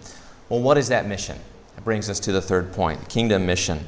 Well, 0.50 0.62
what 0.62 0.78
is 0.78 0.90
that 0.90 1.08
mission? 1.08 1.38
That 1.76 1.86
brings 1.86 2.10
us 2.10 2.20
to 2.22 2.32
the 2.32 2.42
third 2.42 2.74
point 2.74 3.00
the 3.00 3.06
kingdom 3.06 3.46
mission. 3.46 3.80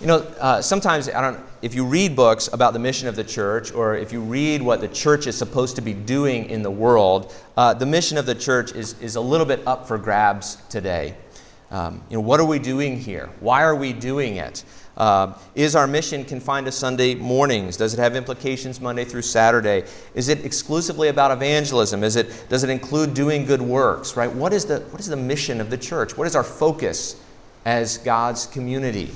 You 0.00 0.08
know, 0.08 0.18
uh, 0.40 0.60
sometimes 0.60 1.08
I 1.08 1.20
don't. 1.20 1.40
If 1.62 1.74
you 1.76 1.84
read 1.84 2.16
books 2.16 2.48
about 2.52 2.72
the 2.72 2.80
mission 2.80 3.06
of 3.06 3.14
the 3.14 3.22
church, 3.22 3.72
or 3.72 3.94
if 3.94 4.12
you 4.12 4.20
read 4.20 4.60
what 4.60 4.80
the 4.80 4.88
church 4.88 5.28
is 5.28 5.38
supposed 5.38 5.76
to 5.76 5.82
be 5.82 5.94
doing 5.94 6.50
in 6.50 6.62
the 6.62 6.70
world, 6.70 7.32
uh, 7.56 7.72
the 7.72 7.86
mission 7.86 8.18
of 8.18 8.26
the 8.26 8.34
church 8.34 8.72
is, 8.72 8.98
is 9.00 9.14
a 9.14 9.20
little 9.20 9.46
bit 9.46 9.64
up 9.64 9.86
for 9.86 9.96
grabs 9.98 10.56
today. 10.68 11.14
Um, 11.72 12.02
you 12.10 12.16
know, 12.18 12.20
what 12.20 12.38
are 12.38 12.44
we 12.44 12.58
doing 12.58 12.98
here? 12.98 13.30
Why 13.40 13.62
are 13.62 13.74
we 13.74 13.94
doing 13.94 14.36
it? 14.36 14.62
Uh, 14.94 15.32
is 15.54 15.74
our 15.74 15.86
mission 15.86 16.22
confined 16.22 16.66
to 16.66 16.72
Sunday 16.72 17.14
mornings? 17.14 17.78
Does 17.78 17.94
it 17.94 17.98
have 17.98 18.14
implications 18.14 18.78
Monday 18.78 19.06
through 19.06 19.22
Saturday? 19.22 19.84
Is 20.14 20.28
it 20.28 20.44
exclusively 20.44 21.08
about 21.08 21.30
evangelism? 21.30 22.04
Is 22.04 22.16
it, 22.16 22.44
does 22.50 22.62
it 22.62 22.68
include 22.68 23.14
doing 23.14 23.46
good 23.46 23.62
works? 23.62 24.18
Right? 24.18 24.30
What 24.30 24.52
is, 24.52 24.66
the, 24.66 24.80
what 24.90 25.00
is 25.00 25.06
the 25.06 25.16
mission 25.16 25.62
of 25.62 25.70
the 25.70 25.78
church? 25.78 26.14
What 26.14 26.26
is 26.26 26.36
our 26.36 26.44
focus 26.44 27.18
as 27.64 27.96
God's 27.96 28.46
community? 28.46 29.10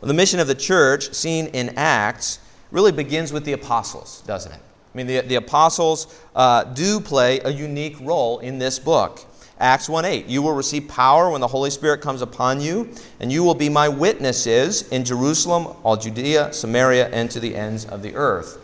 Well, 0.00 0.06
the 0.06 0.14
mission 0.14 0.38
of 0.38 0.46
the 0.46 0.54
church, 0.54 1.12
seen 1.12 1.48
in 1.48 1.70
Acts, 1.76 2.38
really 2.70 2.92
begins 2.92 3.32
with 3.32 3.44
the 3.44 3.54
apostles, 3.54 4.22
doesn't 4.28 4.52
it? 4.52 4.60
I 4.60 4.96
mean, 4.96 5.08
the, 5.08 5.22
the 5.22 5.34
apostles 5.34 6.22
uh, 6.36 6.62
do 6.62 7.00
play 7.00 7.40
a 7.40 7.50
unique 7.50 7.96
role 8.00 8.38
in 8.38 8.60
this 8.60 8.78
book. 8.78 9.24
Acts 9.60 9.88
1 9.88 10.04
8, 10.04 10.26
you 10.26 10.40
will 10.40 10.52
receive 10.52 10.86
power 10.86 11.30
when 11.30 11.40
the 11.40 11.48
Holy 11.48 11.70
Spirit 11.70 12.00
comes 12.00 12.22
upon 12.22 12.60
you, 12.60 12.88
and 13.18 13.32
you 13.32 13.42
will 13.42 13.54
be 13.54 13.68
my 13.68 13.88
witnesses 13.88 14.88
in 14.90 15.04
Jerusalem, 15.04 15.76
all 15.82 15.96
Judea, 15.96 16.52
Samaria, 16.52 17.08
and 17.08 17.28
to 17.30 17.40
the 17.40 17.56
ends 17.56 17.84
of 17.84 18.02
the 18.02 18.14
earth. 18.14 18.58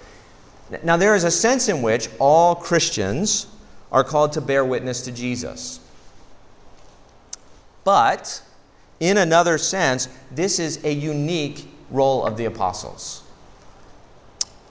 Now, 0.82 0.96
there 0.96 1.14
is 1.14 1.24
a 1.24 1.30
sense 1.30 1.68
in 1.68 1.82
which 1.82 2.08
all 2.18 2.54
Christians 2.54 3.48
are 3.90 4.04
called 4.04 4.32
to 4.32 4.40
bear 4.40 4.64
witness 4.64 5.02
to 5.02 5.12
Jesus. 5.12 5.80
But 7.82 8.42
in 9.00 9.18
another 9.18 9.58
sense, 9.58 10.08
this 10.30 10.58
is 10.58 10.84
a 10.84 10.92
unique 10.92 11.68
role 11.90 12.24
of 12.24 12.36
the 12.36 12.46
apostles. 12.46 13.22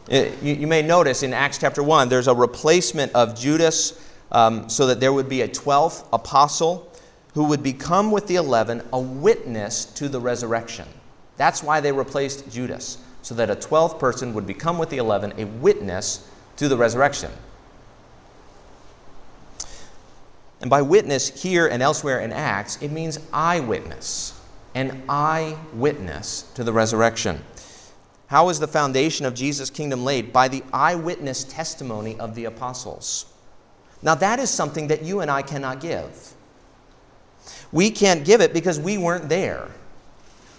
Eh, 0.09 0.31
you, 0.41 0.55
you, 0.55 0.67
may 0.67 0.81
notice 0.81 1.23
in 1.23 1.33
Acts 1.33 1.57
chapter 1.57 1.81
1, 1.81 2.09
there's 2.09 2.27
a 2.27 2.33
replacement 2.33 3.13
of 3.13 3.39
Judas 3.39 3.99
um, 4.33 4.67
so 4.69 4.87
that 4.87 4.99
there 4.99 5.13
would 5.13 5.29
be 5.29 5.41
a 5.41 5.47
12th 5.47 6.05
apostle 6.11 6.91
who 7.33 7.45
would 7.45 7.63
become 7.63 8.11
with 8.11 8.27
the 8.27 8.35
11 8.35 8.81
a 8.91 8.99
witness 8.99 9.85
to 9.85 10.09
the 10.09 10.19
resurrection. 10.19 10.87
That's 11.37 11.63
why 11.63 11.79
they 11.79 11.91
replaced 11.91 12.51
Judas, 12.51 12.97
so 13.21 13.35
that 13.35 13.49
a 13.49 13.55
12th 13.55 13.99
person 13.99 14.33
would 14.33 14.45
become 14.45 14.77
with 14.77 14.89
the 14.89 14.97
11 14.97 15.33
a 15.37 15.45
witness 15.45 16.27
to 16.57 16.67
the 16.67 16.77
resurrection. 16.77 17.31
And 20.61 20.69
by 20.69 20.81
witness 20.81 21.41
here 21.41 21.67
and 21.67 21.83
elsewhere 21.83 22.21
in 22.21 22.31
Acts, 22.31 22.81
it 22.81 22.91
means 22.91 23.19
eyewitness, 23.33 24.39
an 24.75 25.03
eyewitness 25.09 26.43
to 26.55 26.63
the 26.63 26.71
resurrection. 26.71 27.43
How 28.27 28.49
is 28.49 28.59
the 28.59 28.67
foundation 28.67 29.25
of 29.25 29.33
Jesus' 29.33 29.69
kingdom 29.69 30.05
laid? 30.05 30.31
By 30.31 30.47
the 30.47 30.63
eyewitness 30.71 31.43
testimony 31.43 32.17
of 32.17 32.33
the 32.33 32.45
apostles. 32.45 33.25
Now, 34.03 34.15
that 34.15 34.39
is 34.39 34.49
something 34.49 34.87
that 34.87 35.03
you 35.03 35.21
and 35.21 35.31
I 35.31 35.41
cannot 35.41 35.79
give. 35.79 36.33
We 37.71 37.89
can't 37.89 38.23
give 38.23 38.41
it 38.41 38.53
because 38.53 38.79
we 38.79 38.97
weren't 38.97 39.29
there. 39.29 39.69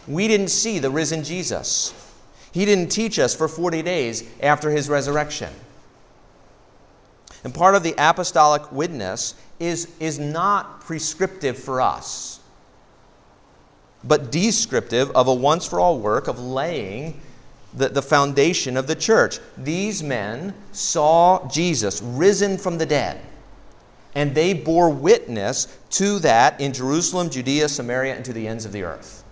We 0.09 0.29
didn't 0.29 0.49
see 0.49 0.79
the 0.79 0.91
risen 0.91 1.23
Jesus. 1.23 1.95
He 2.53 2.65
didn't 2.65 2.89
teach 2.89 3.19
us 3.19 3.35
for 3.35 3.49
40 3.49 3.83
days 3.83 4.29
after 4.43 4.71
his 4.71 4.89
resurrection. 4.89 5.53
And 7.43 7.55
part 7.55 7.75
of 7.75 7.83
the 7.83 7.95
apostolic 7.99 8.71
witness 8.73 9.35
is, 9.61 9.95
is 10.01 10.19
not 10.19 10.81
prescriptive 10.81 11.59
for 11.59 11.81
us, 11.81 12.41
but 14.03 14.33
descriptive 14.33 15.11
of 15.11 15.29
a 15.29 15.35
once 15.35 15.67
for 15.67 15.79
all 15.79 15.99
work 15.99 16.27
of 16.27 16.39
laying 16.39 17.21
the, 17.75 17.89
the 17.89 18.03
foundation 18.03 18.77
of 18.77 18.87
the 18.87 18.95
church. 18.95 19.39
These 19.59 20.03
men 20.03 20.55
saw 20.73 21.47
Jesus 21.49 22.01
risen 22.03 22.57
from 22.57 22.79
the 22.79 22.87
dead, 22.87 23.21
and 24.15 24.35
they 24.35 24.55
bore 24.55 24.91
witness 24.91 25.79
to 25.91 26.19
that 26.21 26.61
in 26.61 26.73
Jerusalem, 26.73 27.31
Judea, 27.31 27.69
Samaria, 27.69 28.15
and 28.15 28.25
to 28.25 28.33
the 28.33 28.47
ends 28.47 28.65
of 28.65 28.73
the 28.73 28.85
earth. 28.85 29.25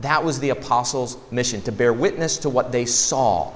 That 0.00 0.24
was 0.24 0.40
the 0.40 0.50
apostles' 0.50 1.18
mission, 1.30 1.60
to 1.62 1.72
bear 1.72 1.92
witness 1.92 2.38
to 2.38 2.48
what 2.48 2.72
they 2.72 2.86
saw. 2.86 3.52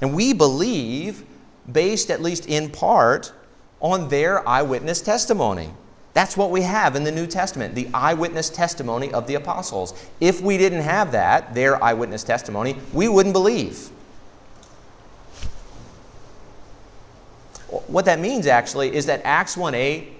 And 0.00 0.14
we 0.14 0.32
believe, 0.32 1.24
based 1.70 2.10
at 2.10 2.22
least 2.22 2.46
in 2.46 2.70
part 2.70 3.32
on 3.80 4.08
their 4.08 4.46
eyewitness 4.48 5.02
testimony. 5.02 5.70
That's 6.14 6.36
what 6.36 6.50
we 6.50 6.62
have 6.62 6.96
in 6.96 7.04
the 7.04 7.12
New 7.12 7.26
Testament, 7.26 7.74
the 7.74 7.88
eyewitness 7.92 8.48
testimony 8.48 9.12
of 9.12 9.26
the 9.26 9.34
apostles. 9.34 9.92
If 10.20 10.40
we 10.40 10.56
didn't 10.56 10.80
have 10.82 11.12
that, 11.12 11.54
their 11.54 11.82
eyewitness 11.84 12.24
testimony, 12.24 12.78
we 12.94 13.08
wouldn't 13.08 13.34
believe. 13.34 13.90
What 17.96 18.04
that 18.04 18.20
means 18.20 18.46
actually 18.46 18.94
is 18.94 19.06
that 19.06 19.22
Acts 19.24 19.56
1 19.56 19.74
8, 19.74 20.12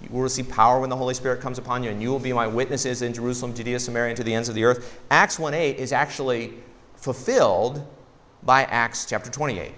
you 0.00 0.08
will 0.12 0.20
receive 0.20 0.48
power 0.48 0.78
when 0.78 0.90
the 0.90 0.94
Holy 0.94 1.12
Spirit 1.12 1.40
comes 1.40 1.58
upon 1.58 1.82
you, 1.82 1.90
and 1.90 2.00
you 2.00 2.08
will 2.08 2.20
be 2.20 2.32
my 2.32 2.46
witnesses 2.46 3.02
in 3.02 3.12
Jerusalem, 3.12 3.52
Judea, 3.52 3.80
Samaria, 3.80 4.10
and 4.10 4.16
to 4.16 4.22
the 4.22 4.32
ends 4.32 4.48
of 4.48 4.54
the 4.54 4.62
earth. 4.62 5.02
Acts 5.10 5.36
1 5.36 5.54
8 5.54 5.76
is 5.76 5.92
actually 5.92 6.54
fulfilled 6.94 7.84
by 8.44 8.62
Acts 8.62 9.06
chapter 9.06 9.28
28. 9.28 9.72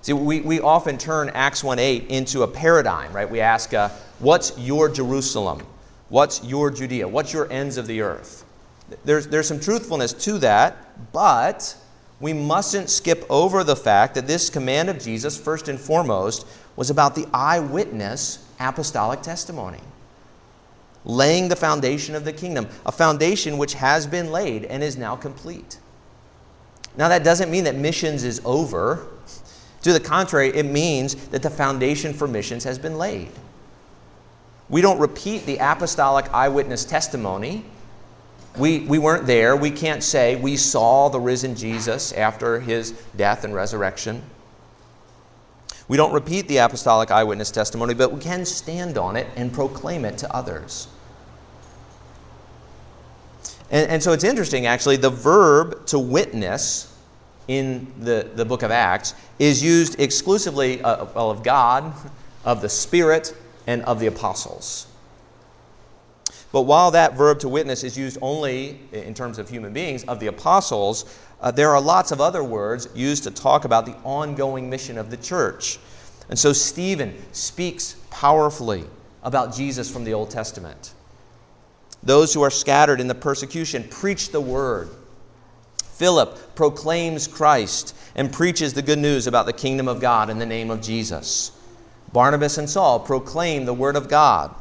See, 0.00 0.14
we, 0.14 0.40
we 0.40 0.58
often 0.58 0.96
turn 0.96 1.28
Acts 1.34 1.62
1 1.62 1.78
8 1.78 2.06
into 2.06 2.44
a 2.44 2.48
paradigm, 2.48 3.12
right? 3.12 3.28
We 3.28 3.40
ask, 3.40 3.74
uh, 3.74 3.90
What's 4.20 4.58
your 4.58 4.88
Jerusalem? 4.88 5.66
What's 6.08 6.42
your 6.42 6.70
Judea? 6.70 7.06
What's 7.06 7.34
your 7.34 7.52
ends 7.52 7.76
of 7.76 7.86
the 7.88 8.00
earth? 8.00 8.46
There's, 9.04 9.28
there's 9.28 9.48
some 9.48 9.60
truthfulness 9.60 10.14
to 10.14 10.38
that, 10.38 11.12
but 11.12 11.76
we 12.20 12.32
mustn't 12.32 12.90
skip 12.90 13.24
over 13.30 13.62
the 13.62 13.76
fact 13.76 14.14
that 14.14 14.26
this 14.26 14.50
command 14.50 14.88
of 14.88 14.98
Jesus, 14.98 15.38
first 15.38 15.68
and 15.68 15.78
foremost, 15.78 16.46
was 16.74 16.90
about 16.90 17.14
the 17.14 17.26
eyewitness 17.32 18.44
apostolic 18.58 19.22
testimony. 19.22 19.80
Laying 21.04 21.48
the 21.48 21.56
foundation 21.56 22.14
of 22.14 22.24
the 22.24 22.32
kingdom, 22.32 22.68
a 22.84 22.92
foundation 22.92 23.56
which 23.56 23.74
has 23.74 24.06
been 24.06 24.32
laid 24.32 24.64
and 24.64 24.82
is 24.82 24.96
now 24.96 25.14
complete. 25.14 25.78
Now, 26.96 27.08
that 27.08 27.22
doesn't 27.22 27.50
mean 27.50 27.64
that 27.64 27.76
missions 27.76 28.24
is 28.24 28.42
over. 28.44 29.06
To 29.82 29.92
the 29.92 30.00
contrary, 30.00 30.48
it 30.48 30.66
means 30.66 31.14
that 31.28 31.42
the 31.42 31.50
foundation 31.50 32.12
for 32.12 32.26
missions 32.26 32.64
has 32.64 32.78
been 32.78 32.98
laid. 32.98 33.30
We 34.68 34.80
don't 34.80 34.98
repeat 34.98 35.46
the 35.46 35.58
apostolic 35.58 36.32
eyewitness 36.34 36.84
testimony. 36.84 37.64
We, 38.58 38.80
we 38.80 38.98
weren't 38.98 39.26
there. 39.26 39.56
We 39.56 39.70
can't 39.70 40.02
say 40.02 40.36
we 40.36 40.56
saw 40.56 41.08
the 41.08 41.20
risen 41.20 41.54
Jesus 41.54 42.12
after 42.12 42.58
his 42.58 42.92
death 43.16 43.44
and 43.44 43.54
resurrection. 43.54 44.22
We 45.86 45.96
don't 45.96 46.12
repeat 46.12 46.48
the 46.48 46.58
apostolic 46.58 47.10
eyewitness 47.10 47.50
testimony, 47.50 47.94
but 47.94 48.12
we 48.12 48.20
can 48.20 48.44
stand 48.44 48.98
on 48.98 49.16
it 49.16 49.26
and 49.36 49.52
proclaim 49.52 50.04
it 50.04 50.18
to 50.18 50.34
others. 50.34 50.88
And, 53.70 53.90
and 53.90 54.02
so 54.02 54.12
it's 54.12 54.24
interesting, 54.24 54.66
actually, 54.66 54.96
the 54.96 55.10
verb 55.10 55.86
to 55.86 55.98
witness 55.98 56.94
in 57.46 57.90
the, 57.98 58.28
the 58.34 58.44
book 58.44 58.62
of 58.62 58.70
Acts 58.70 59.14
is 59.38 59.62
used 59.62 60.00
exclusively 60.00 60.82
uh, 60.82 61.06
well, 61.14 61.30
of 61.30 61.42
God, 61.42 61.94
of 62.44 62.60
the 62.60 62.68
Spirit, 62.68 63.34
and 63.66 63.82
of 63.82 64.00
the 64.00 64.06
apostles. 64.06 64.86
But 66.50 66.62
while 66.62 66.90
that 66.92 67.14
verb 67.14 67.40
to 67.40 67.48
witness 67.48 67.84
is 67.84 67.98
used 67.98 68.18
only 68.22 68.80
in 68.92 69.12
terms 69.12 69.38
of 69.38 69.48
human 69.48 69.72
beings, 69.72 70.04
of 70.04 70.18
the 70.18 70.28
apostles, 70.28 71.18
uh, 71.40 71.50
there 71.50 71.70
are 71.70 71.80
lots 71.80 72.10
of 72.10 72.20
other 72.20 72.42
words 72.42 72.88
used 72.94 73.24
to 73.24 73.30
talk 73.30 73.64
about 73.64 73.84
the 73.84 73.94
ongoing 74.02 74.70
mission 74.70 74.96
of 74.96 75.10
the 75.10 75.16
church. 75.16 75.78
And 76.30 76.38
so 76.38 76.52
Stephen 76.52 77.14
speaks 77.32 77.96
powerfully 78.10 78.84
about 79.22 79.54
Jesus 79.54 79.90
from 79.90 80.04
the 80.04 80.14
Old 80.14 80.30
Testament. 80.30 80.94
Those 82.02 82.32
who 82.32 82.42
are 82.42 82.50
scattered 82.50 83.00
in 83.00 83.08
the 83.08 83.14
persecution 83.14 83.84
preach 83.88 84.30
the 84.30 84.40
word. 84.40 84.88
Philip 85.82 86.54
proclaims 86.54 87.26
Christ 87.26 87.94
and 88.14 88.32
preaches 88.32 88.72
the 88.72 88.82
good 88.82 88.98
news 88.98 89.26
about 89.26 89.46
the 89.46 89.52
kingdom 89.52 89.88
of 89.88 90.00
God 90.00 90.30
in 90.30 90.38
the 90.38 90.46
name 90.46 90.70
of 90.70 90.80
Jesus. 90.80 91.50
Barnabas 92.12 92.56
and 92.56 92.70
Saul 92.70 93.00
proclaim 93.00 93.64
the 93.64 93.74
word 93.74 93.96
of 93.96 94.08
God. 94.08 94.54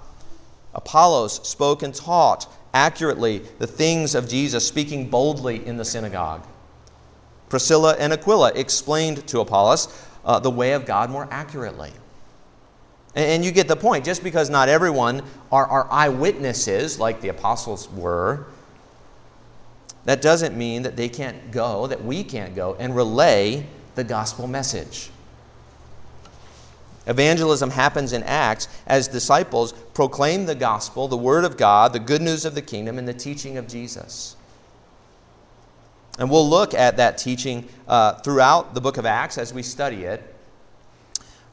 Apollos 0.77 1.45
spoke 1.47 1.83
and 1.83 1.93
taught 1.93 2.47
accurately 2.73 3.39
the 3.59 3.67
things 3.67 4.15
of 4.15 4.29
Jesus, 4.29 4.65
speaking 4.65 5.09
boldly 5.09 5.65
in 5.65 5.75
the 5.75 5.83
synagogue. 5.83 6.47
Priscilla 7.49 7.95
and 7.97 8.13
Aquila 8.13 8.51
explained 8.53 9.27
to 9.27 9.39
Apollos 9.39 10.05
uh, 10.23 10.39
the 10.39 10.51
way 10.51 10.73
of 10.73 10.85
God 10.85 11.09
more 11.09 11.27
accurately. 11.31 11.91
And 13.15 13.43
you 13.43 13.51
get 13.51 13.67
the 13.67 13.75
point. 13.75 14.05
Just 14.05 14.23
because 14.23 14.49
not 14.49 14.69
everyone 14.69 15.23
are, 15.51 15.65
are 15.65 15.87
eyewitnesses, 15.89 16.99
like 16.99 17.19
the 17.19 17.29
apostles 17.29 17.89
were, 17.89 18.45
that 20.05 20.21
doesn't 20.21 20.55
mean 20.55 20.83
that 20.83 20.95
they 20.95 21.09
can't 21.09 21.51
go, 21.51 21.87
that 21.87 22.03
we 22.03 22.23
can't 22.23 22.55
go, 22.55 22.75
and 22.79 22.95
relay 22.95 23.65
the 23.95 24.03
gospel 24.03 24.45
message. 24.45 25.09
Evangelism 27.07 27.71
happens 27.71 28.13
in 28.13 28.21
Acts 28.23 28.67
as 28.85 29.07
disciples 29.07 29.73
proclaim 29.93 30.45
the 30.45 30.55
gospel, 30.55 31.07
the 31.07 31.17
word 31.17 31.45
of 31.45 31.57
God, 31.57 31.93
the 31.93 31.99
good 31.99 32.21
news 32.21 32.45
of 32.45 32.53
the 32.53 32.61
kingdom, 32.61 32.99
and 32.99 33.07
the 33.07 33.13
teaching 33.13 33.57
of 33.57 33.67
Jesus. 33.67 34.35
And 36.19 36.29
we'll 36.29 36.47
look 36.47 36.73
at 36.73 36.97
that 36.97 37.17
teaching 37.17 37.67
uh, 37.87 38.13
throughout 38.15 38.73
the 38.73 38.81
book 38.81 38.97
of 38.97 39.05
Acts 39.05 39.37
as 39.37 39.53
we 39.53 39.63
study 39.63 40.03
it. 40.03 40.35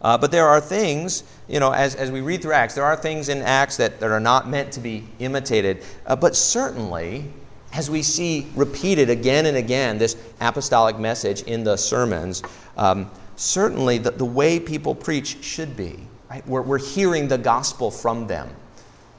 Uh, 0.01 0.19
but 0.19 0.31
there 0.31 0.47
are 0.47 0.61
things, 0.61 1.25
you 1.49 1.61
know, 1.61 1.73
as, 1.73 1.95
as 1.95 2.11
we 2.11 2.21
read 2.21 2.43
through 2.43 2.53
Acts, 2.53 2.75
there 2.75 2.85
are 2.85 2.97
things 2.97 3.29
in 3.29 3.40
Acts 3.40 3.77
that, 3.79 4.01
that 4.01 4.11
are 4.11 4.21
not 4.21 4.49
meant 4.49 4.73
to 4.73 4.81
be 4.81 5.05
imitated. 5.19 5.83
Uh, 6.07 6.17
but 6.17 6.37
certainly, 6.37 7.25
as 7.73 7.90
we 7.90 8.03
see 8.03 8.47
repeated 8.55 9.09
again 9.09 9.47
and 9.47 9.57
again, 9.57 9.99
this 9.99 10.17
apostolic 10.40 10.99
message 10.99 11.43
in 11.43 11.64
the 11.64 11.77
sermons, 11.77 12.43
um, 12.77 13.11
certainly 13.37 13.99
the, 13.99 14.11
the 14.11 14.25
way 14.25 14.61
people 14.61 14.94
preach 14.94 15.42
should 15.42 15.77
be. 15.77 15.99
Right? 16.31 16.47
We're, 16.47 16.62
we're 16.62 16.79
hearing 16.79 17.29
the 17.29 17.38
gospel 17.38 17.90
from 17.90 18.27
them. 18.27 18.49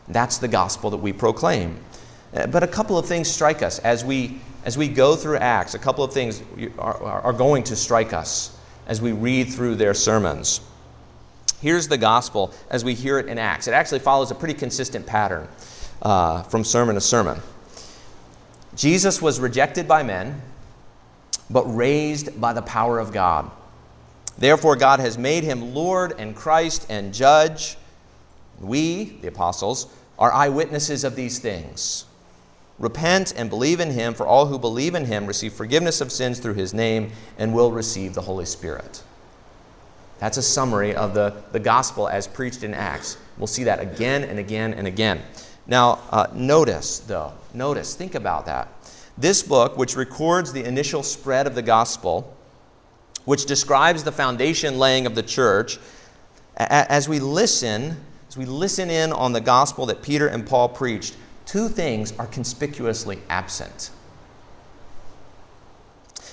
That's 0.07 0.37
the 0.37 0.47
gospel 0.47 0.89
that 0.91 0.97
we 0.97 1.13
proclaim. 1.13 1.77
Uh, 2.33 2.47
but 2.47 2.63
a 2.63 2.67
couple 2.67 2.97
of 2.97 3.05
things 3.05 3.29
strike 3.29 3.61
us 3.61 3.79
as 3.79 4.03
we, 4.03 4.39
as 4.65 4.77
we 4.77 4.87
go 4.87 5.15
through 5.15 5.37
Acts. 5.37 5.73
A 5.73 5.79
couple 5.79 6.03
of 6.03 6.13
things 6.13 6.43
are, 6.77 7.01
are 7.01 7.33
going 7.33 7.63
to 7.63 7.75
strike 7.75 8.13
us 8.13 8.57
as 8.87 9.01
we 9.01 9.11
read 9.11 9.51
through 9.51 9.75
their 9.75 9.93
sermons. 9.93 10.61
Here's 11.61 11.87
the 11.87 11.97
gospel 11.97 12.53
as 12.69 12.83
we 12.83 12.93
hear 12.93 13.17
it 13.17 13.27
in 13.27 13.37
Acts. 13.37 13.67
It 13.67 13.73
actually 13.73 13.99
follows 13.99 14.29
a 14.29 14.35
pretty 14.35 14.53
consistent 14.53 15.05
pattern 15.05 15.47
uh, 16.01 16.43
from 16.43 16.63
sermon 16.63 16.95
to 16.95 17.01
sermon. 17.01 17.39
Jesus 18.75 19.21
was 19.21 19.39
rejected 19.39 19.87
by 19.87 20.03
men, 20.03 20.41
but 21.49 21.63
raised 21.63 22.39
by 22.39 22.53
the 22.53 22.61
power 22.61 22.99
of 22.99 23.13
God. 23.13 23.49
Therefore, 24.37 24.75
God 24.75 24.99
has 24.99 25.17
made 25.17 25.43
him 25.43 25.73
Lord 25.73 26.13
and 26.17 26.35
Christ 26.35 26.85
and 26.89 27.13
Judge. 27.13 27.77
We, 28.59 29.17
the 29.21 29.29
apostles, 29.29 29.87
are 30.19 30.31
eyewitnesses 30.31 31.03
of 31.03 31.15
these 31.15 31.39
things. 31.39 32.05
Repent 32.77 33.33
and 33.37 33.49
believe 33.49 33.79
in 33.79 33.91
him, 33.91 34.13
for 34.13 34.27
all 34.27 34.47
who 34.47 34.59
believe 34.59 34.95
in 34.95 35.05
him 35.05 35.25
receive 35.25 35.53
forgiveness 35.53 36.01
of 36.01 36.11
sins 36.11 36.39
through 36.39 36.55
his 36.55 36.73
name 36.73 37.11
and 37.37 37.53
will 37.53 37.71
receive 37.71 38.13
the 38.13 38.21
Holy 38.21 38.45
Spirit. 38.45 39.01
That's 40.19 40.37
a 40.37 40.41
summary 40.41 40.95
of 40.95 41.13
the, 41.13 41.43
the 41.51 41.59
gospel 41.59 42.07
as 42.09 42.27
preached 42.27 42.63
in 42.63 42.73
Acts. 42.73 43.17
We'll 43.37 43.47
see 43.47 43.63
that 43.65 43.79
again 43.79 44.23
and 44.23 44.39
again 44.39 44.73
and 44.73 44.87
again. 44.87 45.21
Now, 45.67 45.99
uh, 46.11 46.27
notice, 46.33 46.99
though, 46.99 47.33
notice, 47.53 47.95
think 47.95 48.15
about 48.15 48.45
that. 48.45 48.67
This 49.17 49.41
book, 49.41 49.77
which 49.77 49.95
records 49.95 50.51
the 50.51 50.63
initial 50.63 51.03
spread 51.03 51.47
of 51.47 51.55
the 51.55 51.61
gospel, 51.61 52.34
which 53.25 53.45
describes 53.45 54.03
the 54.03 54.11
foundation 54.11 54.79
laying 54.79 55.05
of 55.05 55.15
the 55.15 55.23
church, 55.23 55.77
as 56.57 57.09
we 57.09 57.19
listen, 57.19 57.97
as 58.29 58.37
we 58.37 58.45
listen 58.45 58.89
in 58.89 59.11
on 59.11 59.33
the 59.33 59.41
gospel 59.41 59.87
that 59.87 60.01
Peter 60.01 60.27
and 60.27 60.47
Paul 60.47 60.69
preached, 60.69 61.15
two 61.45 61.67
things 61.67 62.13
are 62.17 62.27
conspicuously 62.27 63.19
absent. 63.29 63.91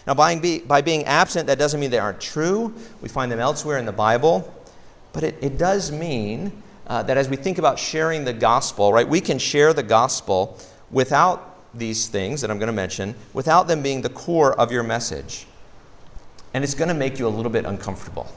Now, 0.07 0.15
by, 0.15 0.61
by 0.67 0.81
being 0.83 1.05
absent, 1.05 1.47
that 1.47 1.59
doesn't 1.59 1.79
mean 1.79 1.91
they 1.91 1.99
aren't 1.99 2.21
true. 2.21 2.75
We 3.01 3.09
find 3.09 3.31
them 3.31 3.39
elsewhere 3.39 3.79
in 3.79 3.87
the 3.87 3.93
Bible. 3.93 4.53
But 5.13 5.23
it, 5.23 5.37
it 5.41 5.59
does 5.59 5.93
mean 5.93 6.63
uh, 6.87 7.03
that 7.05 7.17
as 7.17 7.29
we 7.29 7.37
think 7.37 7.59
about 7.59 7.79
sharing 7.79 8.25
the 8.25 8.33
gospel, 8.33 8.93
right, 8.93 9.09
we 9.09 9.21
can 9.21 9.39
share 9.39 9.73
the 9.73 9.83
gospel 9.83 10.59
without 10.91 11.57
these 11.75 12.09
things 12.09 12.41
that 12.41 12.51
I'm 12.51 12.59
going 12.59 12.67
to 12.67 12.73
mention, 12.73 13.15
without 13.33 13.69
them 13.69 13.83
being 13.83 14.03
the 14.03 14.11
core 14.11 14.59
of 14.59 14.73
your 14.73 14.83
message. 14.83 15.47
And 16.55 16.63
it's 16.63 16.75
going 16.75 16.89
to 16.89 16.95
make 16.95 17.19
you 17.19 17.27
a 17.27 17.31
little 17.31 17.53
bit 17.53 17.65
uncomfortable. 17.65 18.31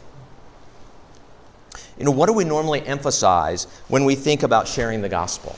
You 1.98 2.06
know, 2.06 2.12
what 2.12 2.28
do 2.28 2.34
we 2.34 2.44
normally 2.44 2.86
emphasize 2.86 3.68
when 3.88 4.06
we 4.06 4.16
think 4.16 4.44
about 4.44 4.68
sharing 4.68 5.02
the 5.02 5.10
gospel? 5.10 5.56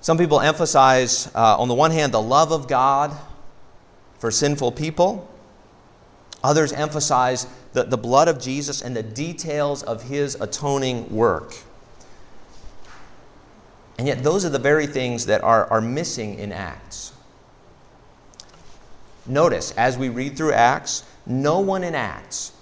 Some 0.00 0.18
people 0.18 0.40
emphasize, 0.40 1.28
uh, 1.34 1.58
on 1.58 1.66
the 1.66 1.74
one 1.74 1.90
hand, 1.90 2.14
the 2.14 2.22
love 2.22 2.52
of 2.52 2.68
God 2.68 3.16
for 4.20 4.30
sinful 4.30 4.72
people. 4.72 5.28
Others 6.44 6.72
emphasize 6.72 7.48
the, 7.72 7.82
the 7.82 7.96
blood 7.96 8.28
of 8.28 8.40
Jesus 8.40 8.82
and 8.82 8.94
the 8.94 9.02
details 9.02 9.82
of 9.82 10.04
his 10.04 10.36
atoning 10.40 11.12
work. 11.12 11.56
And 13.98 14.06
yet, 14.06 14.22
those 14.22 14.44
are 14.44 14.48
the 14.50 14.60
very 14.60 14.86
things 14.86 15.26
that 15.26 15.42
are, 15.42 15.66
are 15.72 15.80
missing 15.80 16.38
in 16.38 16.52
Acts. 16.52 17.12
Notice, 19.26 19.72
as 19.72 19.98
we 19.98 20.08
read 20.08 20.36
through 20.36 20.52
Acts, 20.52 21.04
no 21.26 21.60
one 21.60 21.82
in 21.82 21.94
Acts, 21.94 22.52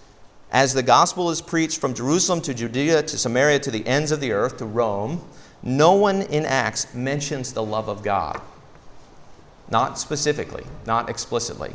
as 0.50 0.72
the 0.72 0.83
gospel 0.83 1.31
is 1.31 1.42
preached 1.42 1.81
from 1.81 1.94
Jerusalem 1.94 2.40
to 2.42 2.55
Judea 2.55 3.03
to 3.03 3.18
Samaria 3.18 3.59
to 3.61 3.70
the 3.70 3.87
ends 3.87 4.12
of 4.12 4.20
the 4.20 4.33
earth, 4.33 4.59
to 4.59 4.64
Rome, 4.64 5.22
no 5.62 5.94
one 5.94 6.22
in 6.22 6.46
Acts 6.46 6.94
mentions 6.94 7.53
the 7.53 7.62
love 7.62 7.88
of 7.88 8.03
God. 8.03 8.40
Not 9.70 9.98
specifically, 9.98 10.64
not 10.87 11.11
explicitly. 11.11 11.72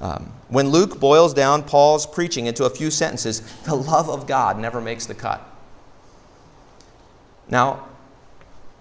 Um, 0.00 0.32
when 0.48 0.70
Luke 0.70 0.98
boils 0.98 1.34
down 1.34 1.62
Paul's 1.62 2.06
preaching 2.06 2.46
into 2.46 2.64
a 2.64 2.70
few 2.70 2.90
sentences, 2.90 3.40
the 3.64 3.74
love 3.74 4.08
of 4.08 4.26
God 4.26 4.58
never 4.58 4.80
makes 4.80 5.06
the 5.06 5.14
cut. 5.14 5.46
Now, 7.50 7.86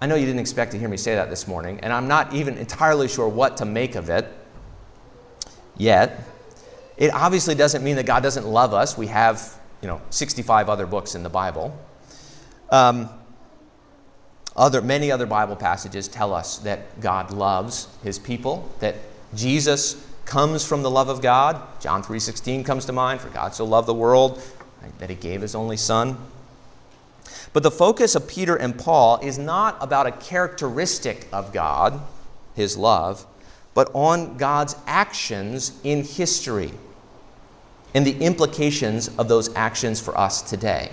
I 0.01 0.07
know 0.07 0.15
you 0.15 0.25
didn't 0.25 0.39
expect 0.39 0.71
to 0.71 0.79
hear 0.79 0.87
me 0.87 0.95
say 0.95 1.15
that 1.15 1.29
this 1.29 1.47
morning, 1.47 1.79
and 1.81 1.91
I'm 1.91 2.07
not 2.07 2.33
even 2.33 2.57
entirely 2.57 3.09
sure 3.09 3.27
what 3.27 3.57
to 3.57 3.65
make 3.65 3.95
of 3.95 4.09
it 4.09 4.25
yet. 5.79 6.23
It 6.97 7.11
obviously 7.11 7.55
doesn't 7.55 7.83
mean 7.83 7.95
that 7.95 8.05
God 8.05 8.21
doesn't 8.21 8.45
love 8.45 8.75
us. 8.75 8.95
We 8.95 9.07
have, 9.07 9.57
you 9.81 9.87
know, 9.87 9.99
65 10.11 10.69
other 10.69 10.85
books 10.85 11.15
in 11.15 11.23
the 11.23 11.29
Bible. 11.29 11.75
Um, 12.69 13.09
other, 14.55 14.81
many 14.81 15.11
other 15.11 15.25
Bible 15.25 15.55
passages 15.55 16.07
tell 16.07 16.33
us 16.33 16.59
that 16.59 16.99
God 16.99 17.31
loves 17.31 17.87
his 18.03 18.19
people, 18.19 18.69
that 18.81 18.95
Jesus 19.33 20.05
comes 20.25 20.65
from 20.65 20.83
the 20.83 20.91
love 20.91 21.09
of 21.09 21.21
God. 21.21 21.61
John 21.79 22.03
3:16 22.03 22.63
comes 22.63 22.85
to 22.85 22.91
mind, 22.91 23.21
for 23.21 23.29
God 23.29 23.55
so 23.55 23.65
loved 23.65 23.87
the 23.87 23.93
world 23.93 24.41
right, 24.81 24.99
that 24.99 25.09
he 25.09 25.15
gave 25.15 25.41
his 25.41 25.55
only 25.55 25.77
son. 25.77 26.17
But 27.53 27.63
the 27.63 27.71
focus 27.71 28.15
of 28.15 28.27
Peter 28.27 28.55
and 28.55 28.77
Paul 28.77 29.19
is 29.23 29.39
not 29.39 29.77
about 29.81 30.05
a 30.05 30.11
characteristic 30.11 31.27
of 31.31 31.51
God, 31.51 31.99
his 32.53 32.77
love, 32.77 33.25
but 33.73 33.89
on 33.93 34.37
God's 34.37 34.75
actions 34.87 35.79
in 35.83 36.03
history 36.03 36.71
and 37.93 38.05
the 38.05 38.17
implications 38.19 39.07
of 39.17 39.27
those 39.27 39.53
actions 39.55 39.99
for 39.99 40.17
us 40.17 40.41
today. 40.41 40.91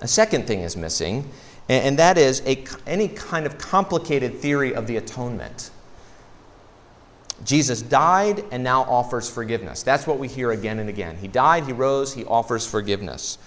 A 0.00 0.08
second 0.08 0.46
thing 0.46 0.60
is 0.60 0.76
missing, 0.76 1.28
and 1.68 1.98
that 1.98 2.18
is 2.18 2.42
a, 2.46 2.64
any 2.86 3.08
kind 3.08 3.46
of 3.46 3.58
complicated 3.58 4.38
theory 4.38 4.74
of 4.74 4.86
the 4.86 4.96
atonement. 4.96 5.70
Jesus 7.44 7.82
died 7.82 8.44
and 8.50 8.64
now 8.64 8.82
offers 8.82 9.30
forgiveness. 9.30 9.82
That's 9.82 10.06
what 10.06 10.18
we 10.18 10.28
hear 10.28 10.50
again 10.50 10.78
and 10.78 10.88
again. 10.88 11.16
He 11.16 11.28
died, 11.28 11.64
he 11.64 11.72
rose, 11.72 12.14
he 12.14 12.24
offers 12.24 12.66
forgiveness. 12.66 13.38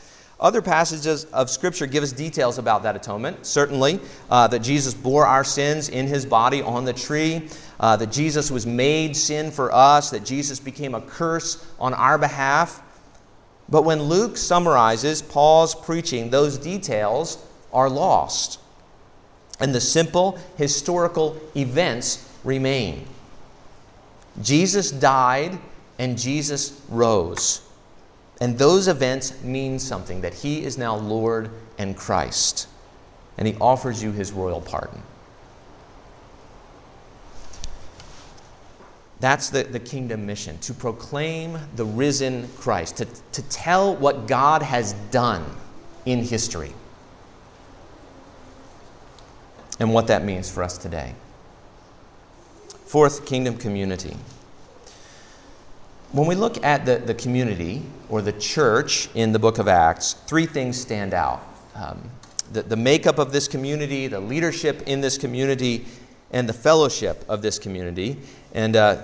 Other 0.41 0.63
passages 0.63 1.25
of 1.25 1.51
Scripture 1.51 1.85
give 1.85 2.01
us 2.03 2.11
details 2.11 2.57
about 2.57 2.81
that 2.83 2.95
atonement. 2.95 3.45
Certainly, 3.45 3.99
uh, 4.31 4.47
that 4.47 4.59
Jesus 4.59 4.95
bore 4.95 5.23
our 5.25 5.43
sins 5.43 5.87
in 5.87 6.07
his 6.07 6.25
body 6.25 6.63
on 6.63 6.83
the 6.83 6.93
tree, 6.93 7.47
uh, 7.79 7.95
that 7.97 8.11
Jesus 8.11 8.49
was 8.49 8.65
made 8.65 9.15
sin 9.15 9.51
for 9.51 9.71
us, 9.71 10.09
that 10.09 10.25
Jesus 10.25 10.59
became 10.59 10.95
a 10.95 11.01
curse 11.01 11.63
on 11.79 11.93
our 11.93 12.17
behalf. 12.17 12.81
But 13.69 13.83
when 13.83 14.01
Luke 14.01 14.35
summarizes 14.35 15.21
Paul's 15.21 15.75
preaching, 15.75 16.31
those 16.31 16.57
details 16.57 17.37
are 17.71 17.89
lost. 17.89 18.59
And 19.59 19.75
the 19.75 19.79
simple 19.79 20.39
historical 20.57 21.39
events 21.55 22.27
remain. 22.43 23.05
Jesus 24.41 24.89
died 24.89 25.59
and 25.99 26.17
Jesus 26.17 26.81
rose. 26.89 27.61
And 28.41 28.57
those 28.57 28.87
events 28.87 29.39
mean 29.43 29.77
something 29.77 30.21
that 30.21 30.33
he 30.33 30.63
is 30.65 30.75
now 30.75 30.95
Lord 30.95 31.51
and 31.77 31.95
Christ. 31.95 32.67
And 33.37 33.47
he 33.47 33.55
offers 33.61 34.01
you 34.01 34.11
his 34.11 34.31
royal 34.31 34.59
pardon. 34.59 35.03
That's 39.19 39.51
the, 39.51 39.61
the 39.61 39.79
kingdom 39.79 40.25
mission 40.25 40.57
to 40.59 40.73
proclaim 40.73 41.59
the 41.75 41.85
risen 41.85 42.49
Christ, 42.57 42.97
to, 42.97 43.05
to 43.05 43.43
tell 43.49 43.95
what 43.95 44.25
God 44.25 44.63
has 44.63 44.93
done 45.11 45.45
in 46.07 46.23
history 46.23 46.73
and 49.79 49.93
what 49.93 50.07
that 50.07 50.23
means 50.23 50.49
for 50.49 50.63
us 50.63 50.79
today. 50.79 51.13
Fourth, 52.85 53.27
kingdom 53.27 53.57
community. 53.57 54.17
When 56.11 56.25
we 56.25 56.33
look 56.33 56.63
at 56.63 56.87
the, 56.87 56.97
the 56.97 57.13
community 57.13 57.83
or 58.11 58.21
the 58.21 58.33
church 58.33 59.09
in 59.15 59.31
the 59.31 59.39
book 59.39 59.57
of 59.57 59.67
Acts, 59.67 60.13
three 60.27 60.45
things 60.45 60.79
stand 60.79 61.13
out 61.13 61.41
um, 61.73 62.09
the, 62.51 62.61
the 62.63 62.75
makeup 62.75 63.17
of 63.17 63.31
this 63.31 63.47
community, 63.47 64.07
the 64.07 64.19
leadership 64.19 64.83
in 64.85 65.01
this 65.01 65.17
community, 65.17 65.85
and 66.31 66.47
the 66.47 66.53
fellowship 66.53 67.23
of 67.29 67.41
this 67.41 67.57
community. 67.57 68.17
And 68.53 68.75
uh, 68.75 69.01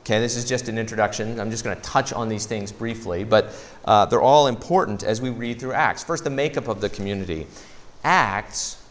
okay, 0.00 0.20
this 0.20 0.36
is 0.36 0.44
just 0.44 0.68
an 0.68 0.78
introduction. 0.78 1.40
I'm 1.40 1.50
just 1.50 1.64
going 1.64 1.76
to 1.76 1.82
touch 1.82 2.12
on 2.12 2.28
these 2.28 2.46
things 2.46 2.70
briefly, 2.70 3.24
but 3.24 3.54
uh, 3.84 4.06
they're 4.06 4.22
all 4.22 4.46
important 4.46 5.02
as 5.02 5.20
we 5.20 5.30
read 5.30 5.58
through 5.58 5.72
Acts. 5.72 6.04
First, 6.04 6.24
the 6.24 6.30
makeup 6.30 6.68
of 6.68 6.80
the 6.80 6.88
community. 6.88 7.46
Acts 8.04 8.82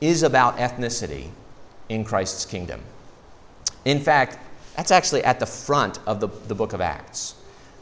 is 0.00 0.22
about 0.22 0.58
ethnicity 0.58 1.28
in 1.88 2.04
Christ's 2.04 2.44
kingdom. 2.44 2.80
In 3.84 3.98
fact, 3.98 4.38
that's 4.76 4.90
actually 4.90 5.24
at 5.24 5.40
the 5.40 5.46
front 5.46 5.98
of 6.06 6.20
the, 6.20 6.28
the 6.46 6.54
book 6.54 6.72
of 6.72 6.80
Acts. 6.80 7.34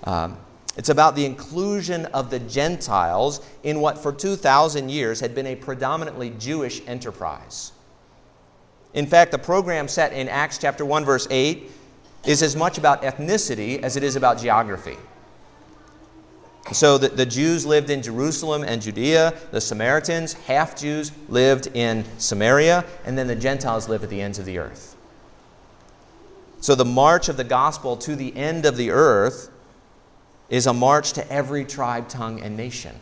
Um, 0.04 0.36
it's 0.80 0.88
about 0.88 1.14
the 1.14 1.26
inclusion 1.26 2.06
of 2.06 2.30
the 2.30 2.38
Gentiles 2.38 3.46
in 3.64 3.82
what 3.82 3.98
for 3.98 4.14
2,000 4.14 4.88
years 4.88 5.20
had 5.20 5.34
been 5.34 5.48
a 5.48 5.54
predominantly 5.54 6.30
Jewish 6.38 6.80
enterprise. 6.86 7.72
In 8.94 9.04
fact, 9.04 9.30
the 9.30 9.38
program 9.38 9.88
set 9.88 10.14
in 10.14 10.26
Acts 10.26 10.56
chapter 10.56 10.86
1, 10.86 11.04
verse 11.04 11.28
8 11.30 11.70
is 12.24 12.42
as 12.42 12.56
much 12.56 12.78
about 12.78 13.02
ethnicity 13.02 13.82
as 13.82 13.98
it 13.98 14.02
is 14.02 14.16
about 14.16 14.38
geography. 14.38 14.96
So 16.72 16.96
the, 16.96 17.10
the 17.10 17.26
Jews 17.26 17.66
lived 17.66 17.90
in 17.90 18.00
Jerusalem 18.00 18.64
and 18.64 18.80
Judea, 18.80 19.34
the 19.50 19.60
Samaritans, 19.60 20.32
half 20.32 20.80
Jews, 20.80 21.12
lived 21.28 21.66
in 21.74 22.06
Samaria, 22.16 22.86
and 23.04 23.18
then 23.18 23.26
the 23.26 23.36
Gentiles 23.36 23.86
lived 23.86 24.04
at 24.04 24.08
the 24.08 24.22
ends 24.22 24.38
of 24.38 24.46
the 24.46 24.56
earth. 24.56 24.96
So 26.62 26.74
the 26.74 26.86
march 26.86 27.28
of 27.28 27.36
the 27.36 27.44
gospel 27.44 27.98
to 27.98 28.16
the 28.16 28.34
end 28.34 28.64
of 28.64 28.78
the 28.78 28.92
earth 28.92 29.50
is 30.50 30.66
a 30.66 30.74
march 30.74 31.12
to 31.14 31.32
every 31.32 31.64
tribe, 31.64 32.08
tongue, 32.08 32.42
and 32.42 32.56
nation. 32.56 32.94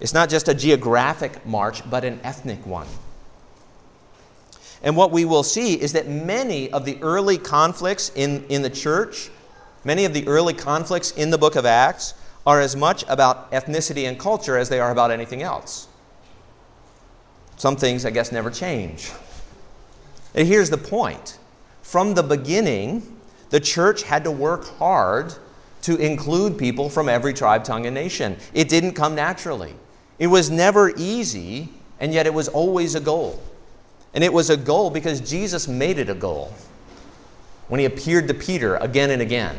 It's 0.00 0.12
not 0.12 0.28
just 0.28 0.48
a 0.48 0.54
geographic 0.54 1.44
march, 1.46 1.88
but 1.88 2.04
an 2.04 2.20
ethnic 2.22 2.64
one. 2.66 2.86
And 4.82 4.96
what 4.98 5.10
we 5.10 5.24
will 5.24 5.42
see 5.42 5.80
is 5.80 5.94
that 5.94 6.06
many 6.08 6.70
of 6.70 6.84
the 6.84 7.02
early 7.02 7.38
conflicts 7.38 8.12
in, 8.14 8.44
in 8.50 8.60
the 8.60 8.68
church, 8.68 9.30
many 9.82 10.04
of 10.04 10.12
the 10.12 10.28
early 10.28 10.52
conflicts 10.52 11.12
in 11.12 11.30
the 11.30 11.38
book 11.38 11.56
of 11.56 11.64
Acts, 11.64 12.12
are 12.46 12.60
as 12.60 12.76
much 12.76 13.02
about 13.08 13.50
ethnicity 13.52 14.06
and 14.06 14.18
culture 14.18 14.58
as 14.58 14.68
they 14.68 14.78
are 14.78 14.90
about 14.90 15.10
anything 15.10 15.42
else. 15.42 15.88
Some 17.56 17.76
things, 17.76 18.04
I 18.04 18.10
guess, 18.10 18.30
never 18.30 18.50
change. 18.50 19.10
And 20.34 20.46
here's 20.46 20.68
the 20.68 20.76
point 20.76 21.38
from 21.80 22.12
the 22.12 22.22
beginning, 22.22 23.18
the 23.48 23.60
church 23.60 24.02
had 24.02 24.24
to 24.24 24.30
work 24.30 24.66
hard 24.78 25.34
to 25.84 25.96
include 25.96 26.58
people 26.58 26.88
from 26.88 27.08
every 27.08 27.32
tribe, 27.32 27.64
tongue, 27.64 27.86
and 27.86 27.94
nation. 27.94 28.36
It 28.52 28.68
didn't 28.68 28.92
come 28.92 29.14
naturally. 29.14 29.74
It 30.18 30.26
was 30.26 30.50
never 30.50 30.90
easy, 30.96 31.68
and 32.00 32.12
yet 32.12 32.26
it 32.26 32.32
was 32.32 32.48
always 32.48 32.94
a 32.94 33.00
goal. 33.00 33.42
And 34.14 34.24
it 34.24 34.32
was 34.32 34.50
a 34.50 34.56
goal 34.56 34.90
because 34.90 35.20
Jesus 35.20 35.68
made 35.68 35.98
it 35.98 36.08
a 36.08 36.14
goal. 36.14 36.52
When 37.68 37.80
he 37.80 37.86
appeared 37.86 38.28
to 38.28 38.34
Peter 38.34 38.76
again 38.76 39.10
and 39.10 39.20
again, 39.20 39.56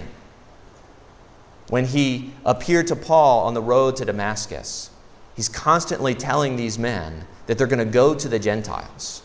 when 1.69 1.85
he 1.85 2.31
appeared 2.43 2.87
to 2.87 2.95
Paul 2.95 3.45
on 3.45 3.53
the 3.53 3.61
road 3.61 3.95
to 3.97 4.05
Damascus, 4.05 4.89
he's 5.35 5.49
constantly 5.49 6.15
telling 6.15 6.55
these 6.55 6.79
men 6.79 7.25
that 7.47 7.57
they're 7.57 7.67
going 7.67 7.79
to 7.79 7.85
go 7.85 8.15
to 8.15 8.27
the 8.27 8.39
Gentiles 8.39 9.21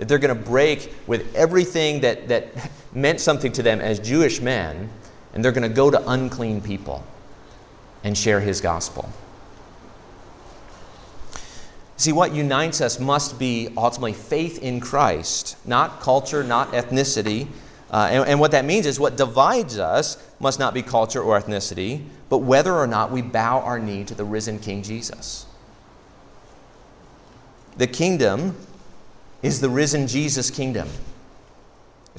that 0.00 0.08
they're 0.08 0.18
going 0.18 0.34
to 0.34 0.44
break 0.50 0.94
with 1.06 1.34
everything 1.36 2.00
that, 2.00 2.26
that 2.26 2.48
meant 2.94 3.20
something 3.20 3.52
to 3.52 3.62
them 3.62 3.82
as 3.82 4.00
Jewish 4.00 4.40
men, 4.40 4.88
and 5.32 5.44
they're 5.44 5.52
going 5.52 5.68
to 5.68 5.74
go 5.74 5.90
to 5.90 6.10
unclean 6.10 6.60
people 6.60 7.04
and 8.02 8.16
share 8.16 8.40
his 8.40 8.60
gospel. 8.60 9.08
See, 11.96 12.12
what 12.12 12.32
unites 12.32 12.80
us 12.80 12.98
must 12.98 13.38
be 13.38 13.68
ultimately 13.76 14.14
faith 14.14 14.62
in 14.62 14.80
Christ, 14.80 15.56
not 15.66 16.00
culture, 16.00 16.42
not 16.42 16.72
ethnicity. 16.72 17.46
Uh, 17.90 18.08
and, 18.10 18.26
and 18.26 18.40
what 18.40 18.52
that 18.52 18.64
means 18.64 18.86
is 18.86 18.98
what 18.98 19.18
divides 19.18 19.78
us 19.78 20.16
must 20.40 20.58
not 20.58 20.72
be 20.72 20.82
culture 20.82 21.20
or 21.20 21.38
ethnicity, 21.38 22.02
but 22.30 22.38
whether 22.38 22.72
or 22.74 22.86
not 22.86 23.10
we 23.10 23.20
bow 23.20 23.60
our 23.60 23.78
knee 23.78 24.02
to 24.04 24.14
the 24.14 24.24
risen 24.24 24.58
King 24.58 24.82
Jesus. 24.82 25.44
The 27.76 27.86
kingdom 27.86 28.56
is 29.42 29.60
the 29.60 29.68
risen 29.68 30.06
Jesus 30.06 30.50
kingdom. 30.50 30.88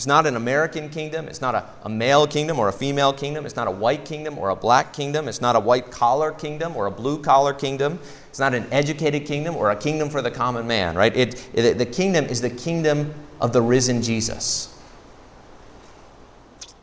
It's 0.02 0.08
not 0.08 0.26
an 0.26 0.36
American 0.36 0.90
kingdom. 0.90 1.28
It's 1.28 1.42
not 1.42 1.54
a, 1.54 1.64
a, 1.84 1.90
male 1.90 2.26
kingdom 2.26 2.58
or 2.58 2.70
a 2.70 2.74
female 2.74 3.14
kingdom. 3.14 3.46
It's 3.46 3.56
not 3.56 3.68
a 3.68 3.72
white 3.72 4.04
kingdom 4.04 4.40
or 4.40 4.50
a 4.50 4.56
black 4.56 4.94
kingdom. 4.94 5.28
It's 5.28 5.42
not 5.42 5.56
a 5.56 5.60
white 5.60 5.92
collar 5.92 6.32
kingdom 6.32 6.76
or 6.76 6.88
a 6.88 6.92
blue 6.92 7.22
collar 7.22 7.54
kingdom. 7.54 8.00
It's 8.28 8.40
not 8.40 8.56
an 8.56 8.66
educated 8.72 9.28
kingdom 9.28 9.56
or 9.56 9.70
a 9.70 9.76
kingdom 9.76 10.10
for 10.10 10.24
the 10.24 10.32
common 10.32 10.66
man, 10.66 10.96
right? 10.96 11.16
It, 11.16 11.48
it, 11.54 11.78
the 11.78 11.86
kingdom 11.86 12.26
is 12.26 12.42
the 12.42 12.50
kingdom 12.50 13.14
of 13.40 13.54
the 13.54 13.62
risen 13.62 14.02
Jesus. 14.02 14.76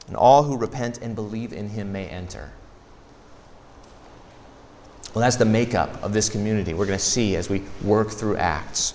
And 0.07 0.15
all 0.15 0.45
who 0.45 0.57
repent 0.57 0.99
and 0.99 1.17
believe 1.17 1.53
in 1.53 1.71
him 1.71 1.91
may 1.91 2.07
enter. 2.07 2.53
Well, 5.13 5.23
that's 5.23 5.35
the 5.35 5.45
makeup 5.45 6.05
of 6.05 6.13
this 6.13 6.29
community 6.29 6.73
we're 6.73 6.87
going 6.87 6.97
to 6.97 7.05
see 7.05 7.35
as 7.35 7.51
we 7.51 7.65
work 7.83 8.11
through 8.11 8.37
Acts. 8.37 8.93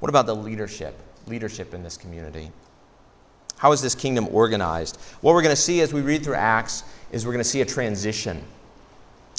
What 0.00 0.10
about 0.10 0.26
the 0.26 0.36
leadership? 0.36 1.00
Leadership 1.26 1.72
in 1.72 1.82
this 1.82 1.96
community. 1.96 2.50
How 3.56 3.72
is 3.72 3.80
this 3.80 3.94
kingdom 3.94 4.28
organized? 4.30 4.96
What 5.20 5.34
we're 5.34 5.42
going 5.42 5.54
to 5.54 5.60
see 5.60 5.80
as 5.80 5.92
we 5.92 6.00
read 6.00 6.24
through 6.24 6.34
Acts 6.34 6.84
is 7.12 7.24
we're 7.24 7.32
going 7.32 7.44
to 7.44 7.48
see 7.48 7.60
a 7.60 7.66
transition 7.66 8.42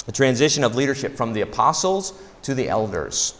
a 0.08 0.12
transition 0.12 0.64
of 0.64 0.76
leadership 0.76 1.16
from 1.16 1.32
the 1.32 1.40
apostles 1.40 2.12
to 2.42 2.54
the 2.54 2.68
elders. 2.68 3.34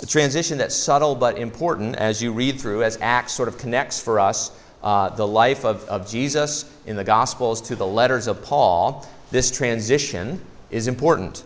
A 0.00 0.06
transition 0.06 0.58
that's 0.58 0.74
subtle 0.74 1.14
but 1.14 1.38
important 1.38 1.96
as 1.96 2.22
you 2.22 2.32
read 2.32 2.60
through, 2.60 2.84
as 2.84 2.98
Acts 3.00 3.32
sort 3.32 3.48
of 3.48 3.58
connects 3.58 4.00
for 4.00 4.20
us 4.20 4.52
uh, 4.82 5.10
the 5.10 5.26
life 5.26 5.64
of, 5.64 5.84
of 5.84 6.08
Jesus 6.08 6.72
in 6.86 6.96
the 6.96 7.04
Gospels 7.04 7.60
to 7.62 7.76
the 7.76 7.86
letters 7.86 8.28
of 8.28 8.42
Paul. 8.42 9.06
This 9.30 9.50
transition 9.50 10.40
is 10.70 10.86
important. 10.86 11.44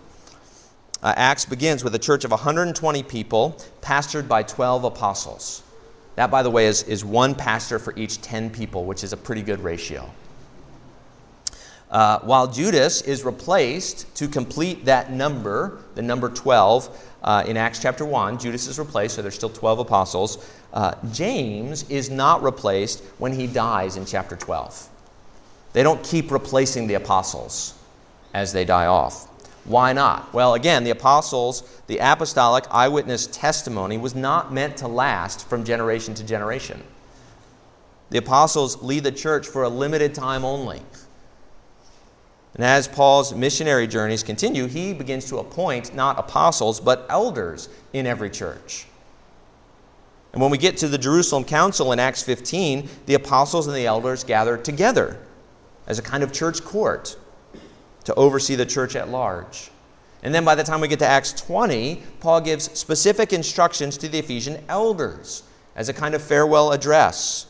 Uh, 1.03 1.14
Acts 1.16 1.47
begins 1.47 1.83
with 1.83 1.95
a 1.95 1.99
church 1.99 2.24
of 2.24 2.30
120 2.30 3.03
people, 3.05 3.57
pastored 3.80 4.28
by 4.28 4.43
12 4.43 4.85
apostles. 4.85 5.62
That, 6.17 6.31
by 6.31 6.43
the 6.43 6.51
way, 6.51 6.67
is, 6.67 6.83
is 6.85 7.05
one 7.05 7.35
pastor 7.35 7.79
for 7.79 7.95
each 7.97 8.21
10 8.21 8.51
people, 8.51 8.85
which 8.85 9.03
is 9.03 9.13
a 9.13 9.17
pretty 9.17 9.43
good 9.43 9.61
ratio. 9.61 10.11
Uh, 11.91 12.19
while 12.21 12.47
Judas 12.47 13.03
is 13.03 13.25
replaced 13.25 14.15
to 14.17 14.27
complete 14.27 14.85
that 14.87 15.13
number, 15.13 15.83
the 15.95 16.03
number 16.03 16.31
12, 16.31 17.09
uh, 17.23 17.45
in 17.47 17.57
Acts 17.57 17.81
chapter 17.81 18.05
1, 18.05 18.39
Judas 18.39 18.67
is 18.67 18.79
replaced, 18.79 19.17
so 19.17 19.23
there's 19.23 19.35
still 19.35 19.51
12 19.51 19.81
apostles. 19.81 20.51
Uh, 20.73 20.95
James 21.13 21.89
is 21.91 22.09
not 22.09 22.43
replaced 22.43 23.05
when 23.19 23.33
he 23.33 23.47
dies 23.47 23.97
in 23.97 24.07
chapter 24.07 24.37
12. 24.37 24.89
They 25.75 25.83
don't 25.83 26.03
keep 26.03 26.31
replacing 26.31 26.87
the 26.87 26.95
apostles 26.95 27.75
as 28.35 28.53
they 28.53 28.65
die 28.65 28.87
off. 28.87 29.29
Why 29.65 29.93
not? 29.93 30.33
Well, 30.35 30.55
again, 30.55 30.85
the 30.85 30.91
apostles, 30.91 31.63
the 31.87 31.99
apostolic 31.99 32.65
eyewitness 32.71 33.29
testimony 33.29 33.97
was 33.97 34.15
not 34.15 34.53
meant 34.53 34.77
to 34.79 34.89
last 34.89 35.49
from 35.49 35.65
generation 35.65 36.15
to 36.15 36.25
generation. 36.25 36.83
The 38.11 38.19
apostles 38.19 38.83
lead 38.83 39.05
the 39.05 39.13
church 39.13 39.47
for 39.47 39.63
a 39.63 39.69
limited 39.69 40.15
time 40.15 40.45
only. 40.45 40.83
And 42.55 42.65
as 42.65 42.87
Paul's 42.87 43.35
missionary 43.35 43.87
journeys 43.87 44.23
continue, 44.23 44.67
he 44.67 44.93
begins 44.93 45.27
to 45.27 45.39
appoint 45.39 45.95
not 45.95 46.19
apostles, 46.19 46.81
but 46.81 47.07
elders 47.09 47.69
in 47.93 48.07
every 48.07 48.29
church. 48.29 48.87
And 50.33 50.43
when 50.43 50.51
we 50.51 50.59
get 50.59 50.77
to 50.79 50.89
the 50.89 50.99
Jerusalem 50.99 51.45
Council 51.45 51.93
in 51.93 51.99
Acts 51.99 52.23
15, 52.23 52.89
the 53.07 53.15
apostles 53.15 53.67
and 53.67 53.77
the 53.77 53.87
elders 53.87 54.25
gather 54.25 54.57
together 54.57 55.19
as 55.87 55.99
a 55.99 56.03
kind 56.03 56.23
of 56.23 56.33
church 56.33 56.63
court 56.65 57.17
to 58.05 58.15
oversee 58.15 58.55
the 58.55 58.67
church 58.67 58.97
at 58.97 59.09
large. 59.09 59.71
And 60.23 60.35
then 60.35 60.45
by 60.45 60.55
the 60.55 60.63
time 60.63 60.81
we 60.81 60.89
get 60.89 61.01
to 61.01 61.07
Acts 61.07 61.33
20, 61.33 62.03
Paul 62.21 62.41
gives 62.41 62.71
specific 62.79 63.33
instructions 63.33 63.97
to 63.99 64.09
the 64.09 64.19
Ephesian 64.19 64.63
elders 64.69 65.43
as 65.75 65.89
a 65.89 65.93
kind 65.93 66.15
of 66.15 66.23
farewell 66.23 66.73
address 66.73 67.47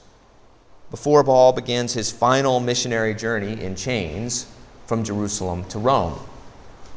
before 0.91 1.25
Paul 1.25 1.53
begins 1.53 1.93
his 1.93 2.11
final 2.11 2.61
missionary 2.61 3.15
journey 3.15 3.61
in 3.63 3.75
chains 3.75 4.47
from 4.87 5.03
Jerusalem 5.03 5.65
to 5.71 5.79
Rome, 5.79 6.19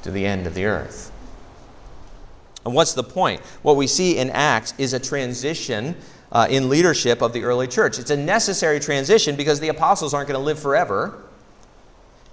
to 0.04 0.12
the 0.12 0.26
end 0.26 0.48
of 0.48 0.54
the 0.54 0.66
earth. 0.66 1.12
And 2.66 2.74
what's 2.74 2.94
the 2.94 3.04
point? 3.04 3.42
What 3.62 3.76
we 3.76 3.88
see 3.88 4.18
in 4.18 4.30
Acts 4.32 4.74
is 4.78 4.94
a 4.94 5.00
transition 5.00 5.96
uh, 6.32 6.48
in 6.50 6.68
leadership 6.68 7.22
of 7.22 7.32
the 7.32 7.44
early 7.44 7.68
church. 7.68 8.00
It's 8.00 8.10
a 8.10 8.18
necessary 8.18 8.80
transition 8.80 9.36
because 9.36 9.60
the 9.60 9.70
apostles 9.70 10.14
aren't 10.14 10.28
going 10.28 10.40
to 10.40 10.46
live 10.46 10.60
forever. 10.60 11.24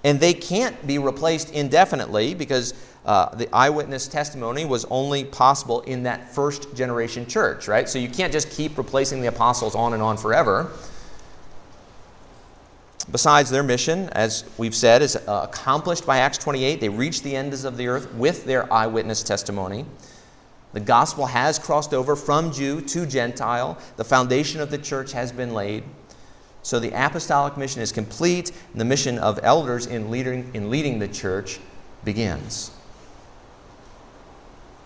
And 0.03 0.19
they 0.19 0.33
can't 0.33 0.85
be 0.85 0.97
replaced 0.97 1.51
indefinitely 1.51 2.35
because 2.35 2.73
uh, 3.05 3.33
the 3.35 3.53
eyewitness 3.53 4.07
testimony 4.07 4.65
was 4.65 4.85
only 4.85 5.23
possible 5.23 5.81
in 5.81 6.03
that 6.03 6.33
first 6.33 6.75
generation 6.75 7.25
church, 7.25 7.67
right? 7.67 7.87
So 7.87 7.99
you 7.99 8.09
can't 8.09 8.31
just 8.31 8.49
keep 8.49 8.77
replacing 8.77 9.21
the 9.21 9.27
apostles 9.27 9.75
on 9.75 9.93
and 9.93 10.01
on 10.01 10.17
forever. 10.17 10.71
Besides, 13.11 13.49
their 13.49 13.63
mission, 13.63 14.09
as 14.11 14.45
we've 14.57 14.75
said, 14.75 15.01
is 15.01 15.15
uh, 15.15 15.41
accomplished 15.43 16.05
by 16.05 16.19
Acts 16.19 16.37
28. 16.37 16.79
They 16.79 16.89
reach 16.89 17.21
the 17.21 17.35
ends 17.35 17.65
of 17.65 17.75
the 17.75 17.87
earth 17.87 18.13
with 18.13 18.45
their 18.45 18.71
eyewitness 18.71 19.23
testimony. 19.23 19.85
The 20.71 20.79
gospel 20.79 21.25
has 21.25 21.59
crossed 21.59 21.93
over 21.93 22.15
from 22.15 22.51
Jew 22.51 22.81
to 22.81 23.05
Gentile. 23.05 23.77
The 23.97 24.05
foundation 24.05 24.61
of 24.61 24.71
the 24.71 24.77
church 24.77 25.11
has 25.11 25.31
been 25.31 25.53
laid. 25.53 25.83
So 26.63 26.79
the 26.79 26.91
apostolic 26.91 27.57
mission 27.57 27.81
is 27.81 27.91
complete, 27.91 28.51
and 28.71 28.81
the 28.81 28.85
mission 28.85 29.19
of 29.19 29.39
elders 29.43 29.85
in 29.85 30.09
leading, 30.09 30.49
in 30.53 30.69
leading 30.69 30.97
the 30.97 31.09
church 31.09 31.59
begins. 32.03 32.71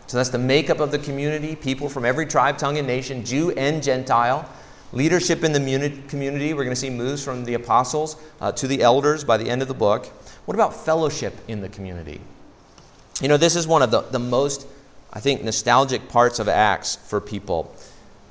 So 0.07 0.17
that's 0.17 0.29
the 0.29 0.39
makeup 0.39 0.79
of 0.79 0.91
the 0.91 0.99
community 0.99 1.55
people 1.55 1.89
from 1.89 2.05
every 2.05 2.25
tribe, 2.25 2.57
tongue, 2.57 2.77
and 2.77 2.87
nation, 2.87 3.23
Jew 3.23 3.51
and 3.51 3.83
Gentile. 3.83 4.49
Leadership 4.93 5.43
in 5.43 5.51
the 5.51 5.59
community, 6.07 6.53
we're 6.53 6.63
going 6.63 6.69
to 6.69 6.79
see 6.79 6.89
moves 6.89 7.23
from 7.23 7.43
the 7.43 7.55
apostles 7.55 8.15
uh, 8.39 8.51
to 8.53 8.67
the 8.67 8.81
elders 8.81 9.23
by 9.23 9.35
the 9.35 9.49
end 9.49 9.61
of 9.61 9.67
the 9.67 9.73
book. 9.73 10.05
What 10.45 10.55
about 10.55 10.73
fellowship 10.73 11.35
in 11.49 11.59
the 11.59 11.67
community? 11.67 12.21
You 13.21 13.27
know, 13.27 13.35
this 13.35 13.55
is 13.57 13.67
one 13.67 13.81
of 13.81 13.91
the, 13.91 14.01
the 14.01 14.19
most, 14.19 14.65
I 15.11 15.19
think, 15.19 15.43
nostalgic 15.43 16.07
parts 16.07 16.39
of 16.39 16.47
Acts 16.47 16.95
for 16.95 17.19
people. 17.19 17.75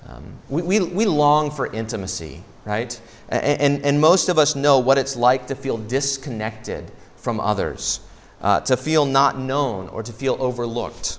Um, 0.09 0.39
we, 0.49 0.63
we, 0.63 0.81
we 0.81 1.05
long 1.05 1.51
for 1.51 1.67
intimacy, 1.67 2.43
right? 2.65 2.99
And, 3.29 3.85
and, 3.85 4.01
most 4.01 4.29
of 4.29 4.39
us 4.39 4.55
know 4.55 4.79
what 4.79 4.99
it's 4.99 5.17
like 5.17 5.49
to 5.49 5.57
feel 5.57 5.79
disconnected 5.79 6.93
from 7.17 7.41
others, 7.41 7.99
uh, 8.41 8.61
to 8.61 8.77
feel 8.77 9.05
not 9.05 9.37
known 9.37 9.89
or 9.89 10.05
to 10.05 10.13
feel 10.13 10.37
overlooked. 10.39 11.19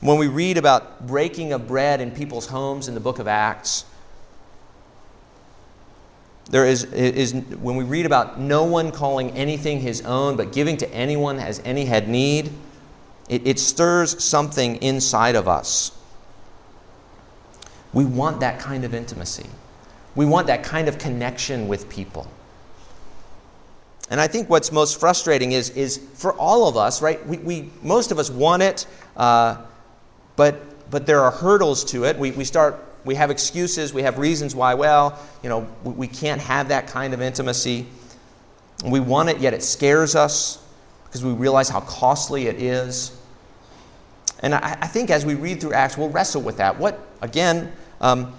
When 0.00 0.18
we 0.18 0.26
read 0.26 0.58
about 0.58 1.06
breaking 1.06 1.52
of 1.52 1.68
bread 1.68 2.00
in 2.00 2.10
people's 2.10 2.46
homes 2.46 2.88
in 2.88 2.94
the 2.94 3.00
book 3.00 3.20
of 3.20 3.28
Acts, 3.28 3.84
there 6.50 6.66
is, 6.66 6.84
is 6.84 7.34
when 7.34 7.76
we 7.76 7.84
read 7.84 8.06
about 8.06 8.40
no 8.40 8.64
one 8.64 8.90
calling 8.90 9.30
anything 9.32 9.80
his 9.80 10.00
own, 10.02 10.36
but 10.36 10.52
giving 10.52 10.76
to 10.78 10.92
anyone 10.92 11.38
as 11.38 11.60
any 11.64 11.84
had 11.84 12.08
need, 12.08 12.50
it, 13.28 13.46
it 13.46 13.58
stirs 13.58 14.24
something 14.24 14.76
inside 14.76 15.36
of 15.36 15.46
us. 15.46 15.92
We 17.92 18.04
want 18.04 18.40
that 18.40 18.58
kind 18.58 18.84
of 18.84 18.94
intimacy. 18.94 19.46
We 20.18 20.26
want 20.26 20.48
that 20.48 20.64
kind 20.64 20.88
of 20.88 20.98
connection 20.98 21.68
with 21.68 21.88
people. 21.88 22.26
And 24.10 24.20
I 24.20 24.26
think 24.26 24.50
what's 24.50 24.72
most 24.72 24.98
frustrating 24.98 25.52
is, 25.52 25.70
is 25.70 25.98
for 26.14 26.32
all 26.32 26.66
of 26.66 26.76
us, 26.76 27.00
right? 27.00 27.24
We, 27.24 27.36
we, 27.36 27.70
most 27.84 28.10
of 28.10 28.18
us 28.18 28.28
want 28.28 28.64
it. 28.64 28.88
Uh, 29.16 29.58
but, 30.34 30.90
but 30.90 31.06
there 31.06 31.20
are 31.20 31.30
hurdles 31.30 31.84
to 31.92 32.02
it. 32.02 32.18
We, 32.18 32.32
we 32.32 32.42
start, 32.42 32.84
we 33.04 33.14
have 33.14 33.30
excuses, 33.30 33.94
we 33.94 34.02
have 34.02 34.18
reasons 34.18 34.56
why, 34.56 34.74
well, 34.74 35.16
you 35.44 35.48
know, 35.48 35.68
we, 35.84 35.92
we 35.92 36.08
can't 36.08 36.40
have 36.40 36.66
that 36.66 36.88
kind 36.88 37.14
of 37.14 37.22
intimacy. 37.22 37.86
We 38.84 38.98
want 38.98 39.28
it, 39.28 39.38
yet 39.38 39.54
it 39.54 39.62
scares 39.62 40.16
us 40.16 40.66
because 41.04 41.24
we 41.24 41.30
realize 41.30 41.68
how 41.68 41.82
costly 41.82 42.48
it 42.48 42.60
is. 42.60 43.16
And 44.40 44.52
I, 44.52 44.78
I 44.80 44.88
think 44.88 45.10
as 45.10 45.24
we 45.24 45.36
read 45.36 45.60
through 45.60 45.74
Acts, 45.74 45.96
we'll 45.96 46.10
wrestle 46.10 46.42
with 46.42 46.56
that. 46.56 46.76
What, 46.76 46.98
again, 47.22 47.70
um, 48.00 48.34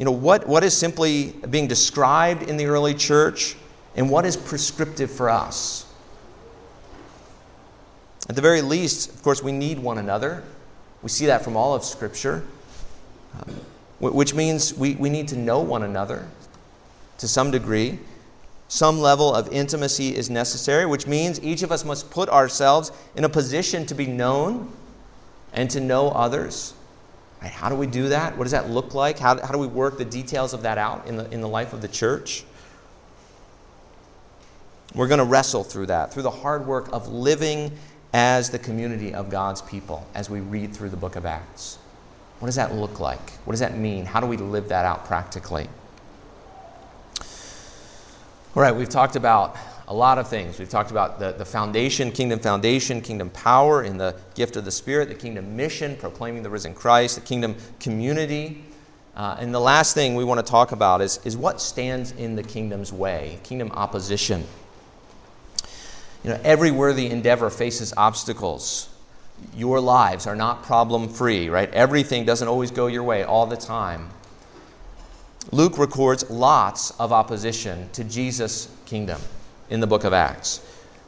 you 0.00 0.06
know, 0.06 0.12
what, 0.12 0.48
what 0.48 0.64
is 0.64 0.74
simply 0.74 1.34
being 1.50 1.68
described 1.68 2.44
in 2.44 2.56
the 2.56 2.64
early 2.64 2.94
church 2.94 3.54
and 3.94 4.08
what 4.08 4.24
is 4.24 4.34
prescriptive 4.34 5.10
for 5.10 5.28
us? 5.28 5.84
At 8.26 8.34
the 8.34 8.40
very 8.40 8.62
least, 8.62 9.10
of 9.10 9.22
course, 9.22 9.42
we 9.42 9.52
need 9.52 9.78
one 9.78 9.98
another. 9.98 10.42
We 11.02 11.10
see 11.10 11.26
that 11.26 11.44
from 11.44 11.54
all 11.54 11.74
of 11.74 11.84
Scripture, 11.84 12.46
um, 13.34 13.60
which 14.00 14.32
means 14.32 14.72
we, 14.72 14.94
we 14.94 15.10
need 15.10 15.28
to 15.28 15.36
know 15.36 15.60
one 15.60 15.82
another 15.82 16.26
to 17.18 17.28
some 17.28 17.50
degree. 17.50 17.98
Some 18.68 19.00
level 19.00 19.34
of 19.34 19.52
intimacy 19.52 20.16
is 20.16 20.30
necessary, 20.30 20.86
which 20.86 21.06
means 21.06 21.42
each 21.42 21.62
of 21.62 21.70
us 21.70 21.84
must 21.84 22.10
put 22.10 22.30
ourselves 22.30 22.90
in 23.16 23.24
a 23.24 23.28
position 23.28 23.84
to 23.84 23.94
be 23.94 24.06
known 24.06 24.72
and 25.52 25.68
to 25.68 25.78
know 25.78 26.08
others. 26.08 26.72
Right? 27.42 27.50
How 27.50 27.68
do 27.68 27.74
we 27.74 27.86
do 27.86 28.08
that? 28.08 28.36
What 28.36 28.44
does 28.44 28.52
that 28.52 28.70
look 28.70 28.94
like? 28.94 29.18
How, 29.18 29.40
how 29.40 29.52
do 29.52 29.58
we 29.58 29.66
work 29.66 29.98
the 29.98 30.04
details 30.04 30.52
of 30.52 30.62
that 30.62 30.78
out 30.78 31.06
in 31.06 31.16
the, 31.16 31.30
in 31.30 31.40
the 31.40 31.48
life 31.48 31.72
of 31.72 31.80
the 31.80 31.88
church? 31.88 32.44
We're 34.94 35.08
going 35.08 35.18
to 35.18 35.24
wrestle 35.24 35.64
through 35.64 35.86
that, 35.86 36.12
through 36.12 36.24
the 36.24 36.30
hard 36.30 36.66
work 36.66 36.88
of 36.92 37.08
living 37.08 37.72
as 38.12 38.50
the 38.50 38.58
community 38.58 39.14
of 39.14 39.30
God's 39.30 39.62
people 39.62 40.06
as 40.14 40.28
we 40.28 40.40
read 40.40 40.74
through 40.74 40.90
the 40.90 40.96
book 40.96 41.16
of 41.16 41.24
Acts? 41.24 41.78
What 42.40 42.46
does 42.46 42.56
that 42.56 42.74
look 42.74 43.00
like? 43.00 43.30
What 43.44 43.52
does 43.52 43.60
that 43.60 43.76
mean? 43.76 44.04
How 44.04 44.20
do 44.20 44.26
we 44.26 44.36
live 44.36 44.68
that 44.68 44.84
out 44.84 45.04
practically? 45.04 45.68
All 48.56 48.62
right, 48.62 48.74
we've 48.74 48.88
talked 48.88 49.14
about 49.14 49.56
a 49.90 49.94
lot 49.94 50.18
of 50.18 50.28
things. 50.28 50.56
We've 50.56 50.68
talked 50.68 50.92
about 50.92 51.18
the, 51.18 51.32
the 51.32 51.44
foundation, 51.44 52.12
kingdom 52.12 52.38
foundation, 52.38 53.00
kingdom 53.00 53.28
power 53.30 53.82
in 53.82 53.98
the 53.98 54.14
gift 54.36 54.54
of 54.54 54.64
the 54.64 54.70
Spirit, 54.70 55.08
the 55.08 55.16
kingdom 55.16 55.56
mission, 55.56 55.96
proclaiming 55.96 56.44
the 56.44 56.48
risen 56.48 56.74
Christ, 56.74 57.16
the 57.16 57.20
kingdom 57.22 57.56
community. 57.80 58.64
Uh, 59.16 59.36
and 59.40 59.52
the 59.52 59.60
last 59.60 59.94
thing 59.94 60.14
we 60.14 60.22
want 60.22 60.38
to 60.38 60.48
talk 60.48 60.70
about 60.70 61.00
is, 61.00 61.18
is 61.24 61.36
what 61.36 61.60
stands 61.60 62.12
in 62.12 62.36
the 62.36 62.42
kingdom's 62.42 62.92
way, 62.92 63.40
kingdom 63.42 63.72
opposition. 63.72 64.44
You 66.22 66.30
know, 66.30 66.40
every 66.44 66.70
worthy 66.70 67.06
endeavor 67.06 67.50
faces 67.50 67.92
obstacles. 67.96 68.88
Your 69.56 69.80
lives 69.80 70.28
are 70.28 70.36
not 70.36 70.62
problem 70.62 71.08
free, 71.08 71.48
right? 71.48 71.68
Everything 71.72 72.24
doesn't 72.24 72.46
always 72.46 72.70
go 72.70 72.86
your 72.86 73.02
way 73.02 73.24
all 73.24 73.46
the 73.46 73.56
time. 73.56 74.08
Luke 75.50 75.78
records 75.78 76.30
lots 76.30 76.92
of 76.92 77.12
opposition 77.12 77.88
to 77.94 78.04
Jesus' 78.04 78.68
kingdom 78.86 79.20
in 79.70 79.80
the 79.80 79.86
book 79.86 80.04
of 80.04 80.12
Acts. 80.12 80.60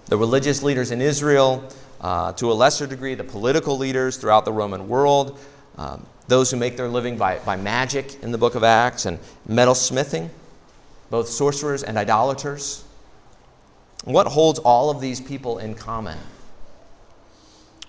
The 0.07 0.17
religious 0.17 0.63
leaders 0.63 0.91
in 0.91 1.01
Israel, 1.01 1.69
uh, 2.01 2.33
to 2.35 2.51
a 2.51 2.55
lesser 2.55 2.87
degree, 2.87 3.15
the 3.15 3.25
political 3.25 3.77
leaders 3.77 4.17
throughout 4.17 4.45
the 4.45 4.53
Roman 4.53 4.89
world, 4.89 5.39
um, 5.77 6.07
those 6.29 6.51
who 6.51 6.57
make 6.57 6.77
their 6.77 6.89
living 6.89 7.19
by, 7.19 7.39
by 7.41 7.57
magic 7.57 8.23
in 8.23 8.33
the 8.33 8.39
book 8.39 8.55
of 8.55 8.65
Acts, 8.65 9.07
and 9.07 9.19
metal 9.47 9.75
smithing, 9.75 10.31
both 11.11 11.29
sorcerers 11.29 11.83
and 11.83 11.99
idolaters. 11.99 12.85
What 14.05 14.27
holds 14.27 14.59
all 14.59 14.91
of 14.91 15.01
these 15.01 15.21
people 15.21 15.59
in 15.59 15.75
common? 15.75 16.19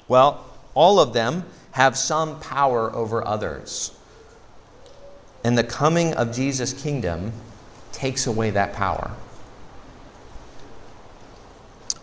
Well, 0.08 0.46
all 0.74 1.00
of 1.00 1.14
them 1.14 1.46
have 1.72 1.98
some 1.98 2.40
power 2.40 2.94
over 2.94 3.26
others. 3.26 3.92
And 5.44 5.58
the 5.58 5.64
coming 5.64 6.14
of 6.14 6.34
Jesus' 6.34 6.74
kingdom 6.74 7.34
takes 7.92 8.28
away 8.28 8.52
that 8.52 8.74
power. 8.74 9.12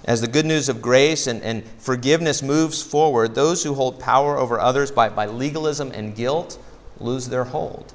As 0.05 0.21
the 0.21 0.29
good 0.29 0.47
news 0.47 0.69
of 0.69 0.81
grace 0.81 1.27
and, 1.27 1.43
and 1.43 1.65
forgiveness 1.79 2.43
moves 2.43 2.83
forward, 2.83 3.35
those 3.35 3.63
who 3.63 3.75
hold 3.75 4.01
power 4.01 4.39
over 4.39 4.59
others 4.59 4.91
by, 4.91 5.09
by 5.09 5.27
legalism 5.27 5.93
and 5.93 6.15
guilt 6.15 6.59
lose 6.99 7.29
their 7.29 7.45
hold 7.45 7.93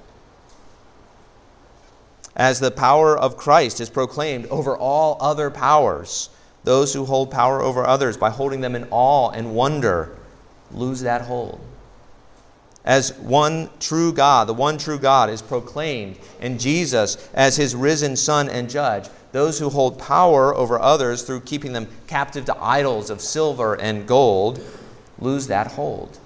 as 2.36 2.60
the 2.60 2.72
power 2.72 3.18
of 3.18 3.38
Christ 3.38 3.80
is 3.80 3.89
proclaimed 3.89 4.47
over 4.47 4.78
all 4.78 5.18
other 5.22 5.49
powers. 5.49 6.30
Those 6.64 6.93
who 6.93 7.06
hold 7.06 7.32
power 7.32 7.62
over 7.62 7.86
others 7.86 8.18
by 8.18 8.30
holding 8.30 8.62
them 8.62 8.76
in 8.76 8.88
awe 8.91 9.30
and 9.30 9.56
wonder 9.56 10.18
lose 10.72 11.01
that 11.01 11.22
hold. 11.22 11.60
as 12.84 13.14
one 13.18 13.70
true 13.80 14.14
God, 14.14 14.47
the 14.47 14.53
one 14.53 14.78
true 14.78 14.99
God 14.99 15.30
is 15.30 15.41
proclaimed, 15.41 16.18
and 16.39 16.60
Jesus 16.60 17.30
as 17.34 17.56
his 17.56 17.76
risen 17.76 18.16
Son 18.16 18.49
and 18.49 18.70
Judge, 18.70 19.08
those 19.36 19.59
who 19.59 19.69
hold 19.69 19.99
power 19.99 20.55
over 20.55 20.79
others 20.79 21.23
through 21.23 21.41
keeping 21.41 21.73
them 21.73 21.86
captive 22.07 22.45
to 22.45 22.55
idols 22.57 23.09
of 23.09 23.19
silver 23.19 23.73
and 23.75 24.07
gold 24.07 24.61
lose 25.19 25.47
that 25.47 25.67
hold. 25.67 26.17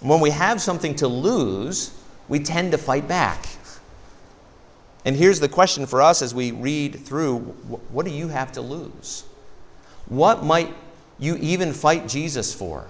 When 0.00 0.20
we 0.20 0.30
have 0.30 0.62
something 0.62 0.96
to 0.96 1.06
lose, 1.06 1.92
we 2.26 2.38
tend 2.40 2.72
to 2.72 2.78
fight 2.78 3.06
back. 3.06 3.46
And 5.04 5.14
here's 5.14 5.40
the 5.40 5.48
question 5.48 5.84
for 5.84 6.00
us 6.00 6.22
as 6.22 6.34
we 6.34 6.52
read 6.52 7.04
through 7.04 7.40
what 7.90 8.06
do 8.06 8.10
you 8.10 8.28
have 8.28 8.52
to 8.52 8.62
lose? 8.62 9.24
What 10.06 10.42
might 10.42 10.74
you 11.18 11.36
even 11.36 11.74
fight 11.74 12.08
Jesus 12.08 12.54
for? 12.54 12.86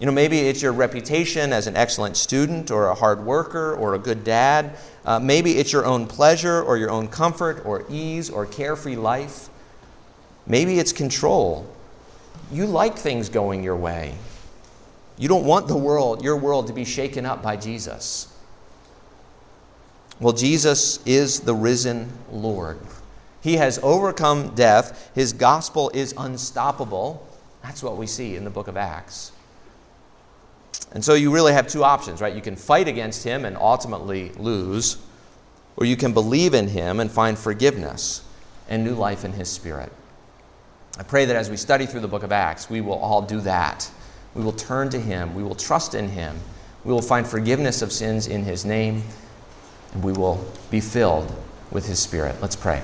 You 0.00 0.06
know, 0.06 0.12
maybe 0.12 0.38
it's 0.38 0.62
your 0.62 0.72
reputation 0.72 1.52
as 1.52 1.66
an 1.66 1.76
excellent 1.76 2.16
student 2.16 2.70
or 2.70 2.88
a 2.88 2.94
hard 2.94 3.22
worker 3.22 3.74
or 3.74 3.94
a 3.94 3.98
good 3.98 4.24
dad. 4.24 4.78
Uh, 5.04 5.18
maybe 5.20 5.58
it's 5.58 5.74
your 5.74 5.84
own 5.84 6.06
pleasure 6.06 6.62
or 6.62 6.78
your 6.78 6.90
own 6.90 7.06
comfort 7.06 7.62
or 7.66 7.84
ease 7.90 8.30
or 8.30 8.46
carefree 8.46 8.96
life. 8.96 9.50
Maybe 10.46 10.78
it's 10.78 10.92
control. 10.92 11.70
You 12.50 12.64
like 12.64 12.96
things 12.96 13.28
going 13.28 13.62
your 13.62 13.76
way. 13.76 14.14
You 15.18 15.28
don't 15.28 15.44
want 15.44 15.68
the 15.68 15.76
world, 15.76 16.24
your 16.24 16.38
world, 16.38 16.68
to 16.68 16.72
be 16.72 16.86
shaken 16.86 17.26
up 17.26 17.42
by 17.42 17.56
Jesus. 17.56 18.34
Well, 20.18 20.32
Jesus 20.32 21.04
is 21.04 21.40
the 21.40 21.54
risen 21.54 22.10
Lord. 22.32 22.78
He 23.42 23.56
has 23.56 23.78
overcome 23.82 24.54
death. 24.54 25.10
His 25.14 25.34
gospel 25.34 25.90
is 25.92 26.14
unstoppable. 26.16 27.26
That's 27.62 27.82
what 27.82 27.98
we 27.98 28.06
see 28.06 28.34
in 28.36 28.44
the 28.44 28.50
book 28.50 28.66
of 28.66 28.78
Acts. 28.78 29.32
And 30.92 31.04
so 31.04 31.14
you 31.14 31.30
really 31.30 31.52
have 31.52 31.68
two 31.68 31.84
options, 31.84 32.20
right? 32.20 32.34
You 32.34 32.40
can 32.40 32.56
fight 32.56 32.88
against 32.88 33.22
him 33.22 33.44
and 33.44 33.56
ultimately 33.56 34.30
lose, 34.30 34.96
or 35.76 35.86
you 35.86 35.96
can 35.96 36.12
believe 36.12 36.54
in 36.54 36.68
him 36.68 37.00
and 37.00 37.10
find 37.10 37.38
forgiveness 37.38 38.22
and 38.68 38.84
new 38.84 38.94
life 38.94 39.24
in 39.24 39.32
his 39.32 39.48
spirit. 39.48 39.92
I 40.98 41.02
pray 41.04 41.24
that 41.24 41.36
as 41.36 41.48
we 41.48 41.56
study 41.56 41.86
through 41.86 42.00
the 42.00 42.08
book 42.08 42.22
of 42.22 42.32
Acts, 42.32 42.68
we 42.68 42.80
will 42.80 42.98
all 42.98 43.22
do 43.22 43.40
that. 43.42 43.88
We 44.34 44.42
will 44.42 44.52
turn 44.52 44.90
to 44.90 45.00
him, 45.00 45.34
we 45.34 45.42
will 45.42 45.54
trust 45.54 45.94
in 45.94 46.08
him, 46.08 46.38
we 46.84 46.92
will 46.92 47.02
find 47.02 47.26
forgiveness 47.26 47.82
of 47.82 47.92
sins 47.92 48.26
in 48.26 48.44
his 48.44 48.64
name, 48.64 49.02
and 49.92 50.02
we 50.02 50.12
will 50.12 50.44
be 50.70 50.80
filled 50.80 51.34
with 51.70 51.86
his 51.86 51.98
spirit. 51.98 52.36
Let's 52.40 52.56
pray. 52.56 52.82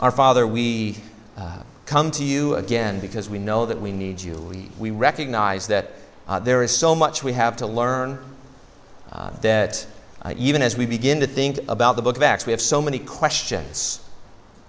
Our 0.00 0.10
Father, 0.10 0.46
we. 0.46 0.96
Uh, 1.36 1.62
come 1.86 2.10
to 2.12 2.24
you 2.24 2.54
again 2.54 3.00
because 3.00 3.28
we 3.28 3.38
know 3.38 3.66
that 3.66 3.80
we 3.80 3.92
need 3.92 4.20
you. 4.20 4.36
We, 4.36 4.70
we 4.78 4.90
recognize 4.90 5.66
that 5.68 5.90
uh, 6.26 6.38
there 6.38 6.62
is 6.62 6.74
so 6.74 6.94
much 6.94 7.22
we 7.22 7.32
have 7.32 7.56
to 7.58 7.66
learn, 7.66 8.18
uh, 9.12 9.30
that 9.40 9.86
uh, 10.22 10.32
even 10.36 10.62
as 10.62 10.76
we 10.76 10.86
begin 10.86 11.20
to 11.20 11.26
think 11.26 11.58
about 11.68 11.96
the 11.96 12.02
book 12.02 12.16
of 12.16 12.22
Acts, 12.22 12.46
we 12.46 12.52
have 12.52 12.60
so 12.60 12.80
many 12.80 12.98
questions 12.98 14.00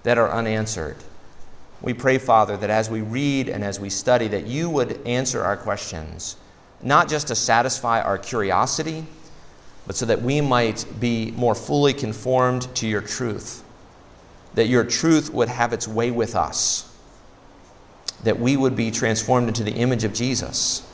that 0.04 0.18
are 0.18 0.30
unanswered. 0.30 0.98
We 1.82 1.94
pray, 1.94 2.18
Father, 2.18 2.58
that 2.58 2.70
as 2.70 2.90
we 2.90 3.02
read 3.02 3.48
and 3.48 3.64
as 3.64 3.80
we 3.80 3.90
study, 3.90 4.28
that 4.30 4.46
you 4.46 4.70
would 4.70 5.00
answer 5.06 5.42
our 5.42 5.56
questions, 5.56 6.36
not 6.82 7.08
just 7.08 7.28
to 7.28 7.36
satisfy 7.36 8.02
our 8.02 8.18
curiosity, 8.18 9.06
but 9.88 9.96
so 9.96 10.06
that 10.08 10.22
we 10.22 10.42
might 10.42 10.86
be 11.00 11.32
more 11.32 11.56
fully 11.56 11.94
conformed 11.94 12.74
to 12.76 12.88
your 12.88 13.02
truth, 13.02 13.64
that 14.56 14.68
your 14.68 14.84
truth 14.84 15.32
would 15.32 15.48
have 15.48 15.72
its 15.72 15.88
way 15.88 16.12
with 16.12 16.36
us 16.36 16.95
that 18.26 18.40
we 18.40 18.58
would 18.58 18.76
be 18.76 18.92
transformed 18.92 19.48
into 19.48 19.64
the 19.64 19.72
image 19.72 20.04
of 20.04 20.14
Jesus, 20.14 20.86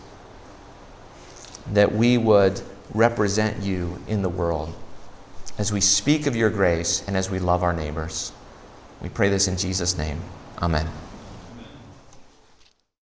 that 1.73 1.91
we 1.91 2.17
would 2.17 2.61
represent 2.93 3.63
you 3.63 3.97
in 4.07 4.21
the 4.21 4.29
world 4.29 4.73
as 5.57 5.71
we 5.71 5.79
speak 5.79 6.27
of 6.27 6.35
your 6.35 6.49
grace 6.49 7.07
and 7.07 7.15
as 7.15 7.29
we 7.29 7.39
love 7.39 7.63
our 7.63 7.73
neighbors. 7.73 8.33
We 9.01 9.09
pray 9.09 9.29
this 9.29 9.47
in 9.47 9.57
Jesus' 9.57 9.97
name. 9.97 10.21
Amen. 10.61 10.87